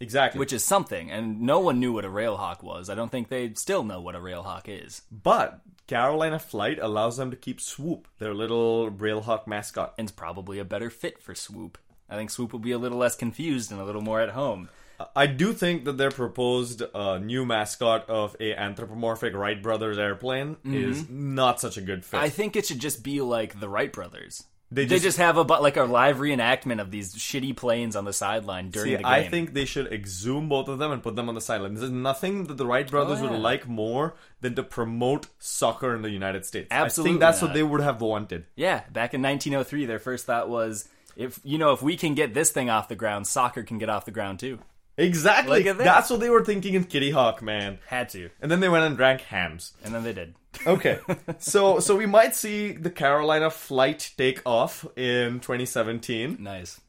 exactly. 0.00 0.38
which 0.38 0.52
is 0.52 0.64
something. 0.64 1.10
And 1.10 1.40
no 1.42 1.60
one 1.60 1.80
knew 1.80 1.92
what 1.92 2.04
a 2.04 2.08
railhawk 2.08 2.62
was. 2.62 2.90
I 2.90 2.94
don't 2.94 3.10
think 3.10 3.28
they 3.28 3.54
still 3.54 3.82
know 3.84 4.00
what 4.00 4.14
a 4.14 4.18
railhawk 4.18 4.64
is. 4.66 5.02
But 5.10 5.60
Carolina 5.86 6.38
Flight 6.38 6.78
allows 6.80 7.16
them 7.16 7.30
to 7.30 7.36
keep 7.36 7.60
Swoop, 7.60 8.06
their 8.18 8.34
little 8.34 8.90
Railhawk 8.90 9.46
mascot. 9.46 9.94
And 9.96 10.06
it's 10.08 10.12
probably 10.16 10.58
a 10.58 10.64
better 10.64 10.90
fit 10.90 11.22
for 11.22 11.34
Swoop. 11.34 11.78
I 12.10 12.16
think 12.16 12.30
Swoop 12.30 12.52
will 12.52 12.60
be 12.60 12.72
a 12.72 12.78
little 12.78 12.98
less 12.98 13.16
confused 13.16 13.70
and 13.72 13.80
a 13.80 13.84
little 13.84 14.02
more 14.02 14.20
at 14.20 14.30
home. 14.30 14.68
I 15.16 15.26
do 15.26 15.52
think 15.52 15.84
that 15.84 15.96
their 15.98 16.10
proposed 16.10 16.82
uh, 16.94 17.18
new 17.18 17.44
mascot 17.46 18.08
of 18.08 18.36
a 18.40 18.54
anthropomorphic 18.54 19.34
Wright 19.34 19.62
Brothers 19.62 19.98
airplane 19.98 20.56
is 20.64 21.08
not 21.08 21.60
such 21.60 21.76
a 21.76 21.80
good 21.80 22.04
fit. 22.04 22.16
Mm-hmm. 22.16 22.24
I 22.26 22.28
think 22.28 22.56
it 22.56 22.66
should 22.66 22.80
just 22.80 23.02
be 23.02 23.20
like 23.20 23.60
the 23.60 23.68
Wright 23.68 23.92
brothers. 23.92 24.44
They 24.72 24.84
They 24.84 24.96
just- 24.96 25.02
just, 25.04 25.18
have 25.18 25.36
a 25.36 25.42
like 25.42 25.76
a 25.76 25.82
live 25.82 26.18
reenactment 26.18 26.80
of 26.80 26.92
these 26.92 27.12
shitty 27.14 27.56
planes 27.56 27.96
on 27.96 28.04
the 28.04 28.12
sideline 28.12 28.70
during 28.70 28.90
See, 28.90 28.96
the 28.96 29.02
game. 29.02 29.06
I 29.12 29.24
think 29.28 29.52
they 29.52 29.64
should 29.64 29.92
exhume 29.92 30.48
both 30.48 30.68
of 30.68 30.78
them 30.78 30.92
and 30.92 31.02
put 31.02 31.16
them 31.16 31.28
on 31.28 31.34
the 31.34 31.40
sideline. 31.40 31.74
There's 31.74 31.90
nothing 31.90 32.44
that 32.44 32.56
the 32.56 32.64
Wright 32.66 32.88
brothers 32.88 33.18
Oh, 33.20 33.24
yeah. 33.24 33.30
would 33.32 33.40
like 33.40 33.66
more 33.66 34.14
than 34.42 34.54
to 34.54 34.62
promote 34.62 35.26
soccer 35.40 35.92
in 35.96 36.02
the 36.02 36.10
United 36.10 36.46
States. 36.46 36.68
Absolutely, 36.70 37.10
I 37.10 37.12
think 37.14 37.20
that's 37.20 37.42
not. 37.42 37.48
what 37.48 37.54
they 37.54 37.64
would 37.64 37.80
have 37.80 38.00
wanted. 38.00 38.44
Yeah, 38.54 38.82
back 38.92 39.12
in 39.12 39.22
1903, 39.22 39.86
their 39.86 39.98
first 39.98 40.24
thought 40.26 40.48
was, 40.48 40.88
if 41.16 41.40
you 41.42 41.58
know, 41.58 41.72
if 41.72 41.82
we 41.82 41.96
can 41.96 42.14
get 42.14 42.32
this 42.32 42.52
thing 42.52 42.70
off 42.70 42.86
the 42.86 42.94
ground, 42.94 43.26
soccer 43.26 43.64
can 43.64 43.78
get 43.78 43.88
off 43.90 44.04
the 44.04 44.12
ground 44.12 44.38
too. 44.38 44.60
Exactly. 44.96 45.58
Look 45.58 45.66
at 45.66 45.78
that. 45.78 45.84
That's 45.84 46.10
what 46.10 46.20
they 46.20 46.28
were 46.30 46.44
thinking 46.44 46.74
in 46.74 46.84
Kitty 46.84 47.10
Hawk, 47.10 47.40
man. 47.42 47.78
Had 47.86 48.08
to, 48.10 48.28
And 48.40 48.50
then 48.50 48.60
they 48.60 48.68
went 48.68 48.84
and 48.84 48.96
drank 48.96 49.22
Hamm's. 49.22 49.72
and 49.84 49.94
then 49.94 50.02
they 50.02 50.12
did. 50.12 50.34
Okay, 50.66 50.98
so 51.38 51.78
so 51.78 51.96
we 51.96 52.06
might 52.06 52.34
see 52.34 52.72
the 52.72 52.90
Carolina 52.90 53.50
flight 53.50 54.10
take 54.18 54.42
off 54.44 54.84
in 54.96 55.38
2017. 55.40 56.36
Nice, 56.40 56.80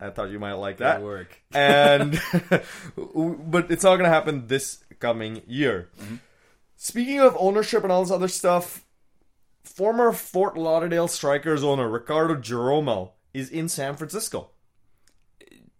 I 0.00 0.10
thought 0.10 0.30
you 0.30 0.40
might 0.40 0.54
like 0.54 0.78
good 0.78 0.86
that. 0.86 1.02
work. 1.02 1.40
and 1.52 2.20
but 2.96 3.70
it's 3.70 3.84
not 3.84 3.96
gonna 3.96 4.08
happen 4.08 4.48
this 4.48 4.84
coming 4.98 5.40
year. 5.46 5.88
Mm-hmm. 6.00 6.16
Speaking 6.76 7.20
of 7.20 7.36
ownership 7.38 7.84
and 7.84 7.92
all 7.92 8.02
this 8.02 8.10
other 8.12 8.28
stuff, 8.28 8.84
former 9.62 10.12
Fort 10.12 10.58
Lauderdale 10.58 11.08
Strikers 11.08 11.62
owner 11.62 11.88
Ricardo 11.88 12.34
Geromel 12.34 13.12
is 13.32 13.48
in 13.50 13.68
San 13.68 13.96
Francisco. 13.96 14.50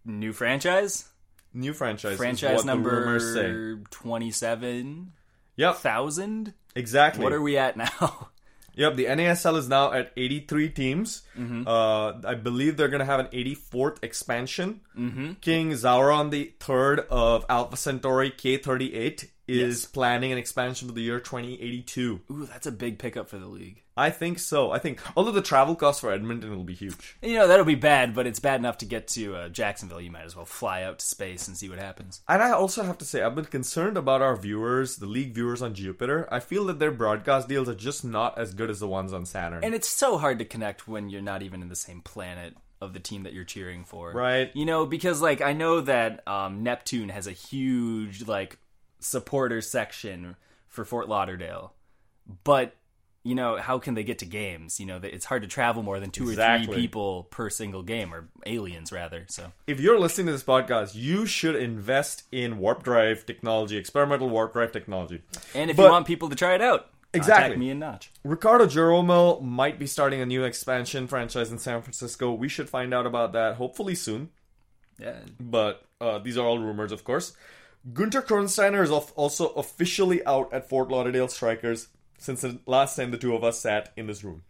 New 0.05 0.31
franchise? 0.31 1.09
New 1.57 1.73
franchise. 1.73 2.13
is 2.13 2.17
Franchise 2.17 2.63
what 2.63 2.65
the 2.67 2.77
rumors 2.77 3.33
say. 3.33 3.47
number 3.47 3.81
27,000? 3.89 5.13
Yep, 5.55 6.53
exactly. 6.75 7.23
What 7.23 7.33
are 7.33 7.41
we 7.41 7.57
at 7.57 7.75
now? 7.77 8.29
Yep, 8.77 8.95
the 8.95 9.05
NASL 9.05 9.57
is 9.57 9.67
now 9.67 9.91
at 9.91 10.11
83 10.15 10.69
teams. 10.69 11.23
Mm-hmm. 11.35 11.67
Uh, 11.67 12.11
I 12.23 12.35
believe 12.35 12.77
they're 12.77 12.89
going 12.89 12.99
to 12.99 13.05
have 13.05 13.19
an 13.19 13.25
84th 13.33 14.03
expansion. 14.03 14.81
Mm-hmm. 14.95 15.31
King 15.41 15.71
Zauron 15.71 16.29
the 16.29 16.53
third 16.59 16.99
of 17.09 17.43
Alpha 17.49 17.75
Centauri 17.75 18.29
K38 18.29 19.29
is 19.47 19.85
planning 19.85 20.31
an 20.31 20.37
expansion 20.37 20.87
to 20.87 20.93
the 20.93 21.01
year 21.01 21.19
2082. 21.19 22.21
Ooh, 22.31 22.45
that's 22.45 22.67
a 22.67 22.71
big 22.71 22.99
pickup 22.99 23.29
for 23.29 23.37
the 23.37 23.47
league. 23.47 23.83
I 23.95 24.11
think 24.11 24.37
so. 24.37 24.71
I 24.71 24.77
think, 24.77 25.01
although 25.17 25.31
the 25.31 25.41
travel 25.41 25.75
cost 25.75 26.01
for 26.01 26.11
Edmonton 26.11 26.55
will 26.55 26.63
be 26.63 26.75
huge. 26.75 27.17
You 27.21 27.35
know, 27.35 27.47
that'll 27.47 27.65
be 27.65 27.75
bad, 27.75 28.13
but 28.13 28.27
it's 28.27 28.39
bad 28.39 28.59
enough 28.59 28.77
to 28.79 28.85
get 28.85 29.07
to 29.09 29.35
uh, 29.35 29.49
Jacksonville. 29.49 29.99
You 29.99 30.11
might 30.11 30.25
as 30.25 30.35
well 30.35 30.45
fly 30.45 30.83
out 30.83 30.99
to 30.99 31.05
space 31.05 31.47
and 31.47 31.57
see 31.57 31.67
what 31.67 31.79
happens. 31.79 32.21
And 32.27 32.43
I 32.43 32.51
also 32.51 32.83
have 32.83 32.99
to 32.99 33.05
say, 33.05 33.23
I've 33.23 33.33
been 33.33 33.45
concerned 33.45 33.97
about 33.97 34.21
our 34.21 34.35
viewers, 34.35 34.97
the 34.97 35.07
league 35.07 35.33
viewers 35.33 35.63
on 35.63 35.73
Jupiter. 35.73 36.31
I 36.31 36.39
feel 36.39 36.65
that 36.65 36.77
their 36.77 36.91
broadcast 36.91 37.47
deals 37.47 37.67
are 37.67 37.75
just 37.75 38.05
not 38.05 38.37
as 38.37 38.53
good 38.53 38.69
as 38.69 38.79
the 38.79 38.87
ones 38.87 39.13
on 39.13 39.25
Saturn. 39.25 39.63
And 39.63 39.73
it's 39.73 39.89
so 39.89 40.19
hard 40.19 40.37
to 40.39 40.45
connect 40.45 40.87
when 40.87 41.09
you're 41.09 41.21
not 41.21 41.41
even 41.41 41.63
in 41.63 41.69
the 41.69 41.75
same 41.75 42.01
planet 42.01 42.55
of 42.79 42.93
the 42.93 42.99
team 42.99 43.23
that 43.23 43.33
you're 43.33 43.43
cheering 43.43 43.83
for. 43.83 44.11
Right. 44.11 44.51
You 44.53 44.65
know, 44.65 44.85
because 44.85 45.21
like 45.21 45.41
I 45.41 45.53
know 45.53 45.81
that 45.81 46.27
um, 46.27 46.61
Neptune 46.61 47.09
has 47.09 47.25
a 47.25 47.31
huge 47.31 48.27
like 48.27 48.59
supporter 48.99 49.61
section 49.61 50.35
for 50.67 50.85
Fort 50.85 51.07
Lauderdale, 51.09 51.73
but 52.43 52.75
you 53.23 53.35
know 53.35 53.57
how 53.57 53.77
can 53.77 53.93
they 53.93 54.03
get 54.03 54.19
to 54.19 54.25
games? 54.25 54.79
You 54.79 54.85
know, 54.85 54.99
it's 55.03 55.25
hard 55.25 55.41
to 55.41 55.47
travel 55.49 55.83
more 55.83 55.99
than 55.99 56.11
two 56.11 56.29
or 56.29 56.33
three 56.33 56.67
people 56.73 57.23
per 57.29 57.49
single 57.49 57.83
game, 57.83 58.13
or 58.13 58.29
aliens 58.45 58.91
rather. 58.91 59.25
So 59.27 59.51
if 59.67 59.79
you're 59.81 59.99
listening 59.99 60.27
to 60.27 60.31
this 60.33 60.43
podcast, 60.43 60.95
you 60.95 61.25
should 61.25 61.55
invest 61.55 62.23
in 62.31 62.57
warp 62.59 62.83
drive 62.83 63.25
technology, 63.25 63.75
experimental 63.77 64.29
warp 64.29 64.53
drive 64.53 64.71
technology. 64.71 65.21
And 65.53 65.69
if 65.69 65.75
But- 65.77 65.83
you 65.85 65.89
want 65.91 66.07
people 66.07 66.29
to 66.29 66.35
try 66.35 66.55
it 66.55 66.61
out, 66.61 66.89
Exactly. 67.13 67.55
me 67.57 67.69
and 67.71 67.79
Notch. 67.79 68.11
Ricardo 68.23 68.65
Geromel 68.65 69.41
might 69.41 69.79
be 69.79 69.87
starting 69.87 70.21
a 70.21 70.25
new 70.25 70.43
expansion 70.43 71.07
franchise 71.07 71.51
in 71.51 71.57
San 71.57 71.81
Francisco. 71.81 72.31
We 72.33 72.47
should 72.49 72.69
find 72.69 72.93
out 72.93 73.05
about 73.05 73.31
that 73.33 73.55
hopefully 73.55 73.95
soon. 73.95 74.29
Yeah, 74.99 75.19
But 75.39 75.83
uh, 76.01 76.19
these 76.19 76.37
are 76.37 76.45
all 76.45 76.59
rumors, 76.59 76.91
of 76.91 77.03
course. 77.03 77.35
Gunter 77.93 78.21
Kronsteiner 78.21 78.83
is 78.83 78.91
also 78.91 79.49
officially 79.49 80.25
out 80.25 80.51
at 80.51 80.67
Fort 80.67 80.89
Lauderdale 80.89 81.27
Strikers 81.27 81.87
since 82.17 82.41
the 82.41 82.59
last 82.65 82.95
time 82.95 83.11
the 83.11 83.17
two 83.17 83.35
of 83.35 83.43
us 83.43 83.59
sat 83.59 83.93
in 83.95 84.07
this 84.07 84.23
room. 84.23 84.43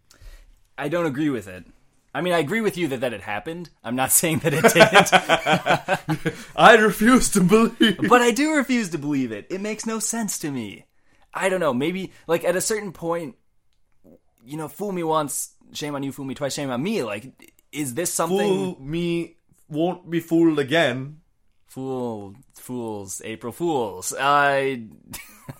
I 0.76 0.88
don't 0.88 1.06
agree 1.06 1.30
with 1.30 1.46
it. 1.48 1.66
I 2.14 2.20
mean, 2.20 2.32
I 2.32 2.38
agree 2.38 2.60
with 2.60 2.76
you 2.76 2.88
that 2.88 3.00
that 3.00 3.12
had 3.12 3.20
happened. 3.20 3.70
I'm 3.84 3.94
not 3.94 4.10
saying 4.20 4.38
that 4.40 4.54
it 4.54 6.22
didn't, 6.22 6.34
I 6.56 6.74
refuse 6.76 7.30
to 7.30 7.40
believe. 7.40 8.08
but 8.08 8.22
I 8.22 8.30
do 8.30 8.54
refuse 8.54 8.88
to 8.90 8.98
believe 8.98 9.30
it. 9.30 9.46
It 9.50 9.60
makes 9.60 9.86
no 9.86 9.98
sense 9.98 10.38
to 10.40 10.50
me. 10.50 10.86
I 11.32 11.48
don't 11.48 11.60
know. 11.60 11.74
Maybe 11.74 12.12
like 12.26 12.44
at 12.44 12.56
a 12.56 12.60
certain 12.60 12.92
point, 12.92 13.36
you 14.44 14.56
know, 14.56 14.68
fool 14.68 14.92
me 14.92 15.02
once, 15.02 15.54
shame 15.72 15.94
on 15.94 16.02
you. 16.02 16.10
Fool 16.10 16.24
me 16.24 16.34
twice, 16.34 16.54
shame 16.54 16.70
on 16.70 16.82
me. 16.82 17.02
Like, 17.02 17.52
is 17.70 17.94
this 17.94 18.12
something? 18.12 18.38
Fool 18.38 18.80
me 18.80 19.36
won't 19.68 20.10
be 20.10 20.20
fooled 20.20 20.58
again. 20.58 21.20
Fool, 21.68 22.34
fools, 22.54 23.20
April 23.24 23.52
Fools. 23.52 24.14
I. 24.18 24.84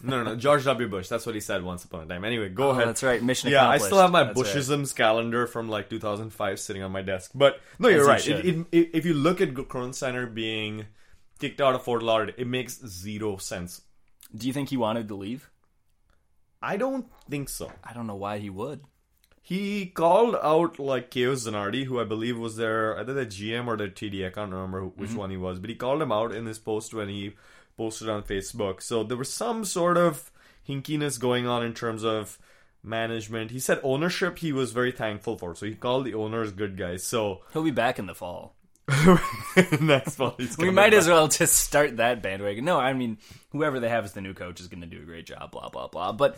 No, 0.02 0.22
no, 0.22 0.32
no. 0.32 0.36
George 0.36 0.64
W. 0.64 0.86
Bush. 0.86 1.08
That's 1.08 1.24
what 1.24 1.34
he 1.34 1.40
said 1.40 1.62
once 1.62 1.82
upon 1.82 2.02
a 2.02 2.06
time. 2.06 2.22
Anyway, 2.22 2.50
go 2.50 2.68
oh, 2.68 2.70
ahead. 2.72 2.82
Oh, 2.82 2.86
that's 2.88 3.02
right. 3.02 3.22
Mission 3.22 3.50
Yeah, 3.50 3.66
I 3.66 3.78
still 3.78 3.96
have 3.96 4.10
my 4.10 4.24
That's 4.24 4.38
right. 4.38 4.54
Bushisms 4.54 4.94
calendar 4.94 5.46
from 5.46 5.70
like 5.70 5.88
2005 5.88 6.60
sitting 6.60 6.82
on 6.82 6.92
my 6.92 7.00
desk. 7.00 7.30
But 7.34 7.58
no, 7.78 7.88
you're 7.88 8.02
you 8.02 8.06
right. 8.06 8.28
It, 8.28 8.44
it, 8.44 8.66
it, 8.70 8.90
if 8.92 9.06
you 9.06 9.14
look 9.14 9.40
at 9.40 9.54
Kronsteiner 9.54 10.32
being 10.32 10.84
kicked 11.38 11.62
out 11.62 11.74
of 11.74 11.84
Fort 11.84 12.02
Lauderdale, 12.02 12.34
it 12.36 12.46
makes 12.46 12.86
zero 12.86 13.38
sense. 13.38 13.80
Do 14.36 14.46
you 14.46 14.52
think 14.52 14.68
he 14.68 14.76
wanted 14.76 15.08
to 15.08 15.14
leave? 15.14 15.50
I 16.60 16.76
don't 16.76 17.06
think 17.30 17.48
so. 17.48 17.72
I 17.82 17.94
don't 17.94 18.06
know 18.06 18.16
why 18.16 18.38
he 18.38 18.50
would. 18.50 18.82
He 19.48 19.86
called 19.86 20.36
out 20.42 20.78
like 20.78 21.10
Caio 21.10 21.32
Zanardi, 21.32 21.84
who 21.84 21.98
I 21.98 22.04
believe 22.04 22.36
was 22.38 22.56
their 22.56 22.98
either 23.00 23.14
their 23.14 23.24
GM 23.24 23.66
or 23.66 23.78
their 23.78 23.88
TD. 23.88 24.26
I 24.26 24.28
can't 24.28 24.52
remember 24.52 24.80
who- 24.80 24.92
which 24.96 25.08
mm-hmm. 25.08 25.18
one 25.18 25.30
he 25.30 25.38
was, 25.38 25.58
but 25.58 25.70
he 25.70 25.74
called 25.74 26.02
him 26.02 26.12
out 26.12 26.32
in 26.34 26.44
his 26.44 26.58
post 26.58 26.92
when 26.92 27.08
he 27.08 27.34
posted 27.74 28.10
on 28.10 28.24
Facebook. 28.24 28.82
So 28.82 29.02
there 29.02 29.16
was 29.16 29.32
some 29.32 29.64
sort 29.64 29.96
of 29.96 30.30
hinkiness 30.68 31.18
going 31.18 31.46
on 31.46 31.64
in 31.64 31.72
terms 31.72 32.04
of 32.04 32.38
management. 32.82 33.50
He 33.50 33.58
said 33.58 33.80
ownership 33.82 34.38
he 34.40 34.52
was 34.52 34.72
very 34.72 34.92
thankful 34.92 35.38
for, 35.38 35.54
so 35.54 35.64
he 35.64 35.74
called 35.74 36.04
the 36.04 36.12
owners 36.12 36.52
good 36.52 36.76
guys. 36.76 37.02
So 37.02 37.40
He'll 37.54 37.62
be 37.62 37.70
back 37.70 37.98
in 37.98 38.04
the 38.04 38.14
fall. 38.14 38.54
next 39.80 40.16
fall 40.16 40.34
he's 40.36 40.58
We 40.58 40.70
might 40.70 40.90
back. 40.90 40.98
as 40.98 41.08
well 41.08 41.26
just 41.26 41.56
start 41.56 41.96
that 41.96 42.20
bandwagon. 42.22 42.66
No, 42.66 42.78
I 42.78 42.92
mean, 42.92 43.16
whoever 43.52 43.80
they 43.80 43.88
have 43.88 44.04
as 44.04 44.12
the 44.12 44.20
new 44.20 44.34
coach 44.34 44.60
is 44.60 44.68
going 44.68 44.82
to 44.82 44.86
do 44.86 45.00
a 45.00 45.06
great 45.06 45.24
job, 45.24 45.52
blah, 45.52 45.70
blah, 45.70 45.88
blah. 45.88 46.12
But 46.12 46.36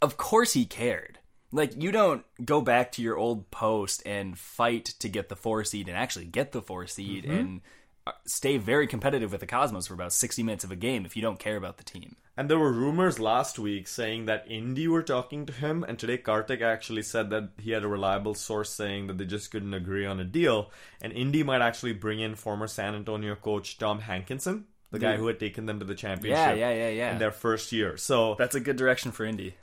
of 0.00 0.16
course 0.16 0.54
he 0.54 0.64
cared. 0.64 1.18
Like, 1.52 1.80
you 1.80 1.92
don't 1.92 2.24
go 2.44 2.60
back 2.60 2.92
to 2.92 3.02
your 3.02 3.16
old 3.16 3.50
post 3.50 4.02
and 4.06 4.38
fight 4.38 4.86
to 5.00 5.08
get 5.08 5.28
the 5.28 5.36
four 5.36 5.64
seed 5.64 5.88
and 5.88 5.96
actually 5.96 6.24
get 6.24 6.52
the 6.52 6.62
four 6.62 6.86
seed 6.86 7.24
and 7.24 7.60
uh, 8.06 8.12
stay 8.26 8.56
very 8.56 8.86
competitive 8.86 9.30
with 9.30 9.40
the 9.40 9.46
Cosmos 9.46 9.86
for 9.86 9.94
about 9.94 10.12
60 10.12 10.42
minutes 10.42 10.64
of 10.64 10.72
a 10.72 10.76
game 10.76 11.04
if 11.04 11.14
you 11.14 11.22
don't 11.22 11.38
care 11.38 11.56
about 11.56 11.76
the 11.76 11.84
team. 11.84 12.16
And 12.36 12.48
there 12.48 12.58
were 12.58 12.72
rumors 12.72 13.20
last 13.20 13.58
week 13.58 13.86
saying 13.86 14.24
that 14.26 14.50
Indy 14.50 14.88
were 14.88 15.02
talking 15.02 15.46
to 15.46 15.52
him, 15.52 15.84
and 15.84 15.98
today 15.98 16.16
Kartik 16.16 16.62
actually 16.62 17.02
said 17.02 17.30
that 17.30 17.50
he 17.58 17.70
had 17.72 17.84
a 17.84 17.88
reliable 17.88 18.34
source 18.34 18.70
saying 18.70 19.06
that 19.06 19.18
they 19.18 19.26
just 19.26 19.50
couldn't 19.50 19.74
agree 19.74 20.06
on 20.06 20.18
a 20.18 20.24
deal, 20.24 20.70
and 21.00 21.12
Indy 21.12 21.42
might 21.42 21.60
actually 21.60 21.92
bring 21.92 22.18
in 22.20 22.34
former 22.34 22.66
San 22.66 22.94
Antonio 22.94 23.34
coach 23.34 23.76
Tim 23.76 24.00
Hankinson, 24.00 24.64
the 24.90 24.98
guy 24.98 25.16
who 25.16 25.26
had 25.26 25.38
taken 25.38 25.66
them 25.66 25.78
to 25.78 25.84
the 25.84 25.94
championship 25.94 26.56
Yeah, 26.56 26.70
yeah, 26.70 26.72
yeah, 26.72 26.88
yeah. 26.88 27.12
in 27.12 27.18
their 27.18 27.30
first 27.30 27.70
year. 27.70 27.96
So 27.96 28.34
That's 28.36 28.54
a 28.54 28.60
good 28.60 28.76
direction 28.76 29.12
for 29.12 29.24
Indy. 29.24 29.54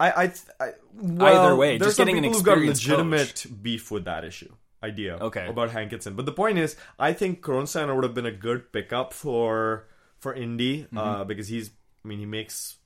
I, 0.00 0.10
I, 0.10 0.32
I 0.60 0.72
well, 0.94 1.26
Either 1.46 1.56
way, 1.56 1.78
there's 1.78 1.88
just 1.90 1.96
some 1.98 2.06
getting 2.06 2.18
an 2.18 2.24
people 2.24 2.38
who've 2.38 2.44
got 2.46 2.58
legitimate 2.58 3.46
beef 3.62 3.90
with 3.90 4.04
that 4.06 4.24
issue 4.24 4.52
idea 4.82 5.16
Okay. 5.18 5.46
about 5.46 5.70
Hankinson. 5.70 6.14
But 6.14 6.26
the 6.26 6.32
point 6.32 6.58
is, 6.58 6.76
I 6.98 7.12
think 7.12 7.40
Kronsteiner 7.42 7.94
would 7.94 8.04
have 8.04 8.12
been 8.14 8.26
a 8.26 8.32
good 8.32 8.72
pickup 8.72 9.12
for 9.12 9.86
for 10.18 10.34
Indy 10.34 10.82
Mm-hmm. 10.84 10.98
uh, 10.98 11.24
because 11.24 11.48
he's, 11.48 11.70
I 12.04 12.08
mean, 12.08 12.18
he 12.18 12.26
makes 12.26 12.76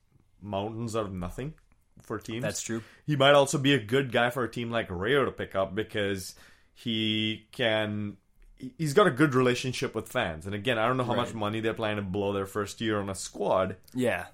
mountains 0.43 0.95
out 0.95 1.07
of 1.07 1.13
nothing 1.13 1.55
for 2.03 2.19
teams. 2.19 2.43
That's 2.43 2.63
true. 2.63 2.83
He 3.07 3.17
might 3.17 3.33
also 3.35 3.59
be 3.59 3.75
a 3.75 3.79
good 3.83 4.13
guy 4.13 4.31
for 4.31 4.45
a 4.45 4.51
team 4.51 4.71
like 4.71 4.89
Rayo 4.91 5.25
to 5.25 5.33
pick 5.33 5.55
up 5.57 5.75
because 5.75 6.35
he 6.75 7.47
can. 7.53 8.17
he- 8.59 8.75
He's 8.79 8.93
got 8.95 9.07
a 9.07 9.11
good 9.11 9.35
relationship 9.35 9.95
with 9.95 10.09
fans, 10.09 10.47
and 10.47 10.55
again, 10.55 10.79
I 10.79 10.87
don't 10.87 10.97
know 10.97 11.05
how 11.05 11.15
much 11.15 11.33
money 11.35 11.61
they're 11.61 11.75
planning 11.75 12.05
to 12.05 12.11
blow 12.11 12.33
their 12.33 12.47
first 12.47 12.81
year 12.81 12.99
on 13.01 13.09
a 13.09 13.15
squad. 13.15 13.77
Yeah. 13.95 14.27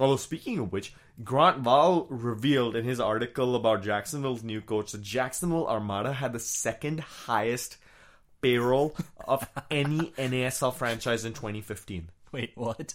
Although 0.00 0.16
speaking 0.16 0.58
of 0.58 0.72
which, 0.72 0.92
Grant 1.22 1.60
Wahl 1.60 2.06
revealed 2.10 2.74
in 2.74 2.84
his 2.84 2.98
article 2.98 3.54
about 3.54 3.82
Jacksonville's 3.84 4.42
new 4.42 4.60
coach 4.60 4.92
that 4.92 5.02
Jacksonville 5.02 5.68
Armada 5.68 6.12
had 6.12 6.32
the 6.32 6.40
second 6.40 7.00
highest 7.00 7.76
payroll 8.40 8.96
of 9.26 9.48
any 9.70 10.12
NASL 10.18 10.74
franchise 10.74 11.24
in 11.24 11.32
2015. 11.32 12.10
Wait, 12.32 12.52
what? 12.56 12.94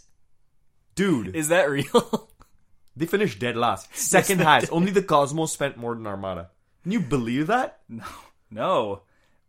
Dude, 0.96 1.34
Is 1.34 1.48
that 1.48 1.70
real? 1.70 2.30
they 2.98 3.06
finished 3.06 3.40
dead 3.40 3.56
last. 3.56 3.96
Second 3.96 4.42
highest. 4.42 4.72
Only 4.72 4.92
the 4.92 5.02
Cosmos 5.02 5.54
spent 5.54 5.78
more 5.78 5.96
than 5.96 6.06
Armada. 6.06 6.50
Can 6.84 6.92
you 6.92 7.00
believe 7.00 7.48
that? 7.48 7.80
no. 7.88 8.04
No. 8.52 9.02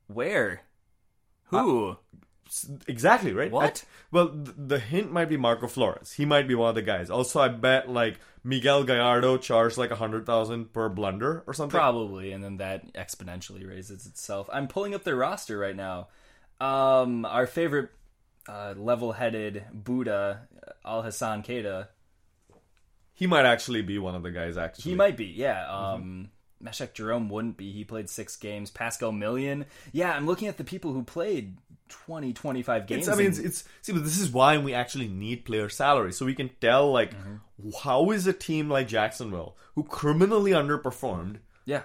Where? 0.07 0.63
Who? 1.47 1.97
Exactly, 2.89 3.33
right? 3.33 3.51
What? 3.51 3.85
I- 3.85 4.07
well, 4.13 4.29
th- 4.31 4.57
the 4.57 4.79
hint 4.79 5.13
might 5.13 5.29
be 5.29 5.37
Marco 5.37 5.69
Flores. 5.69 6.13
He 6.13 6.25
might 6.25 6.49
be 6.49 6.55
one 6.55 6.69
of 6.71 6.75
the 6.75 6.83
guys. 6.83 7.09
Also, 7.11 7.41
I 7.41 7.49
bet 7.49 7.89
like 7.89 8.19
Miguel 8.43 8.83
Gallardo 8.85 9.37
charged 9.39 9.79
like 9.79 9.91
a 9.93 9.97
hundred 9.97 10.27
thousand 10.27 10.73
per 10.73 10.89
blunder 10.89 11.45
or 11.47 11.55
something. 11.55 11.79
Probably, 11.79 12.33
and 12.33 12.43
then 12.43 12.57
that 12.57 12.93
exponentially 12.95 13.69
raises 13.69 14.07
itself. 14.07 14.49
I'm 14.53 14.67
pulling 14.67 14.95
up 14.95 15.05
their 15.05 15.17
roster 15.17 15.57
right 15.59 15.77
now. 15.77 16.09
Um, 16.61 17.25
our 17.25 17.47
favorite 17.47 17.91
uh, 18.49 18.75
level-headed 18.77 19.65
Buddha, 19.73 20.49
Al 20.85 21.03
Hassan 21.03 21.43
Keita. 21.43 21.89
He 23.15 23.27
might 23.27 23.45
actually 23.47 23.83
be 23.83 23.99
one 23.99 24.15
of 24.15 24.23
the 24.23 24.31
guys. 24.31 24.57
Actually, 24.57 24.91
He 24.91 24.97
might 24.97 25.17
be, 25.17 25.27
yeah. 25.27 25.69
Um, 25.71 26.31
Mechack 26.63 26.95
Jerome 26.95 27.29
wouldn't 27.29 27.57
be. 27.57 27.71
He 27.73 27.85
played 27.85 28.09
six 28.11 28.37
games. 28.37 28.71
Pascal 28.71 29.13
Millien. 29.13 29.67
Yeah, 29.93 30.13
I'm 30.13 30.27
looking 30.27 30.49
at 30.49 30.57
the 30.57 30.65
people 30.65 30.93
who 30.93 31.03
played 31.03 31.57
20, 31.91 32.33
25 32.33 32.87
games. 32.87 33.07
It's, 33.07 33.09
I 33.09 33.17
mean, 33.19 33.27
and- 33.27 33.37
it's, 33.39 33.45
it's 33.61 33.65
see, 33.83 33.93
but 33.93 34.05
this 34.05 34.19
is 34.19 34.31
why 34.31 34.59
we 34.59 34.73
actually 34.75 35.09
need 35.09 35.45
player 35.45 35.69
salary, 35.69 36.13
so 36.13 36.25
we 36.27 36.35
can 36.35 36.51
tell 36.61 36.91
like 36.93 37.15
Mm-hmm. 37.15 37.71
how 37.83 38.11
is 38.11 38.27
a 38.27 38.33
team 38.33 38.69
like 38.71 38.89
Jacksonville, 38.89 39.57
who 39.75 39.85
criminally 39.85 40.53
underperformed, 40.53 41.37
yeah. 41.67 41.83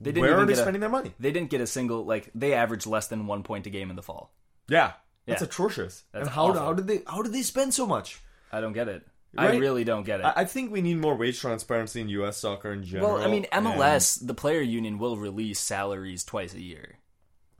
They 0.00 0.12
didn't 0.12 0.20
where 0.22 0.30
even 0.30 0.42
are 0.44 0.46
they 0.46 0.52
get 0.52 0.58
a- 0.60 0.62
spending 0.62 0.80
their 0.80 0.88
money? 0.90 1.12
They 1.18 1.32
didn't 1.32 1.50
get 1.50 1.60
a 1.60 1.66
single 1.66 2.04
like 2.04 2.30
they 2.34 2.54
averaged 2.54 2.86
less 2.86 3.08
than 3.08 3.26
one 3.26 3.42
point 3.42 3.66
a 3.66 3.70
game 3.70 3.90
in 3.90 3.96
the 3.96 4.02
fall. 4.02 4.32
Yeah, 4.68 4.92
that's 5.26 5.42
Yeah. 5.42 5.48
atrocious. 5.48 6.04
That's 6.12 6.26
and 6.26 6.30
how 6.30 6.48
awful. 6.48 6.60
how 6.62 6.72
did 6.74 6.86
they 6.86 7.00
how 7.06 7.22
did 7.22 7.32
they 7.32 7.42
spend 7.42 7.74
so 7.74 7.84
much? 7.86 8.20
I 8.52 8.60
don't 8.60 8.72
get 8.74 8.86
it. 8.88 9.04
I 9.36 9.56
really 9.56 9.84
don't 9.84 10.04
get 10.04 10.20
it. 10.20 10.26
I 10.36 10.44
think 10.46 10.72
we 10.72 10.80
need 10.80 10.96
more 10.98 11.14
wage 11.14 11.38
transparency 11.38 12.00
in 12.00 12.08
U.S. 12.10 12.38
soccer 12.38 12.72
in 12.72 12.82
general. 12.82 13.14
well, 13.14 13.22
I 13.22 13.28
mean, 13.30 13.44
and- 13.52 13.66
MLS, 13.66 14.24
the 14.26 14.32
player 14.34 14.60
union 14.62 14.98
will 14.98 15.16
release 15.18 15.60
salaries 15.60 16.24
twice 16.24 16.54
a 16.54 16.62
year. 16.62 16.98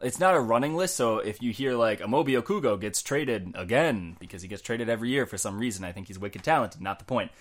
It's 0.00 0.20
not 0.20 0.36
a 0.36 0.40
running 0.40 0.76
list, 0.76 0.94
so 0.94 1.18
if 1.18 1.42
you 1.42 1.52
hear 1.52 1.74
like 1.74 1.98
Amobi 2.00 2.40
Okugo 2.40 2.80
gets 2.80 3.02
traded 3.02 3.52
again 3.56 4.16
because 4.20 4.42
he 4.42 4.48
gets 4.48 4.62
traded 4.62 4.88
every 4.88 5.08
year 5.10 5.26
for 5.26 5.36
some 5.36 5.58
reason, 5.58 5.84
I 5.84 5.90
think 5.90 6.06
he's 6.06 6.18
wicked 6.20 6.44
talented. 6.44 6.80
Not 6.80 7.00
the 7.00 7.04
point. 7.04 7.32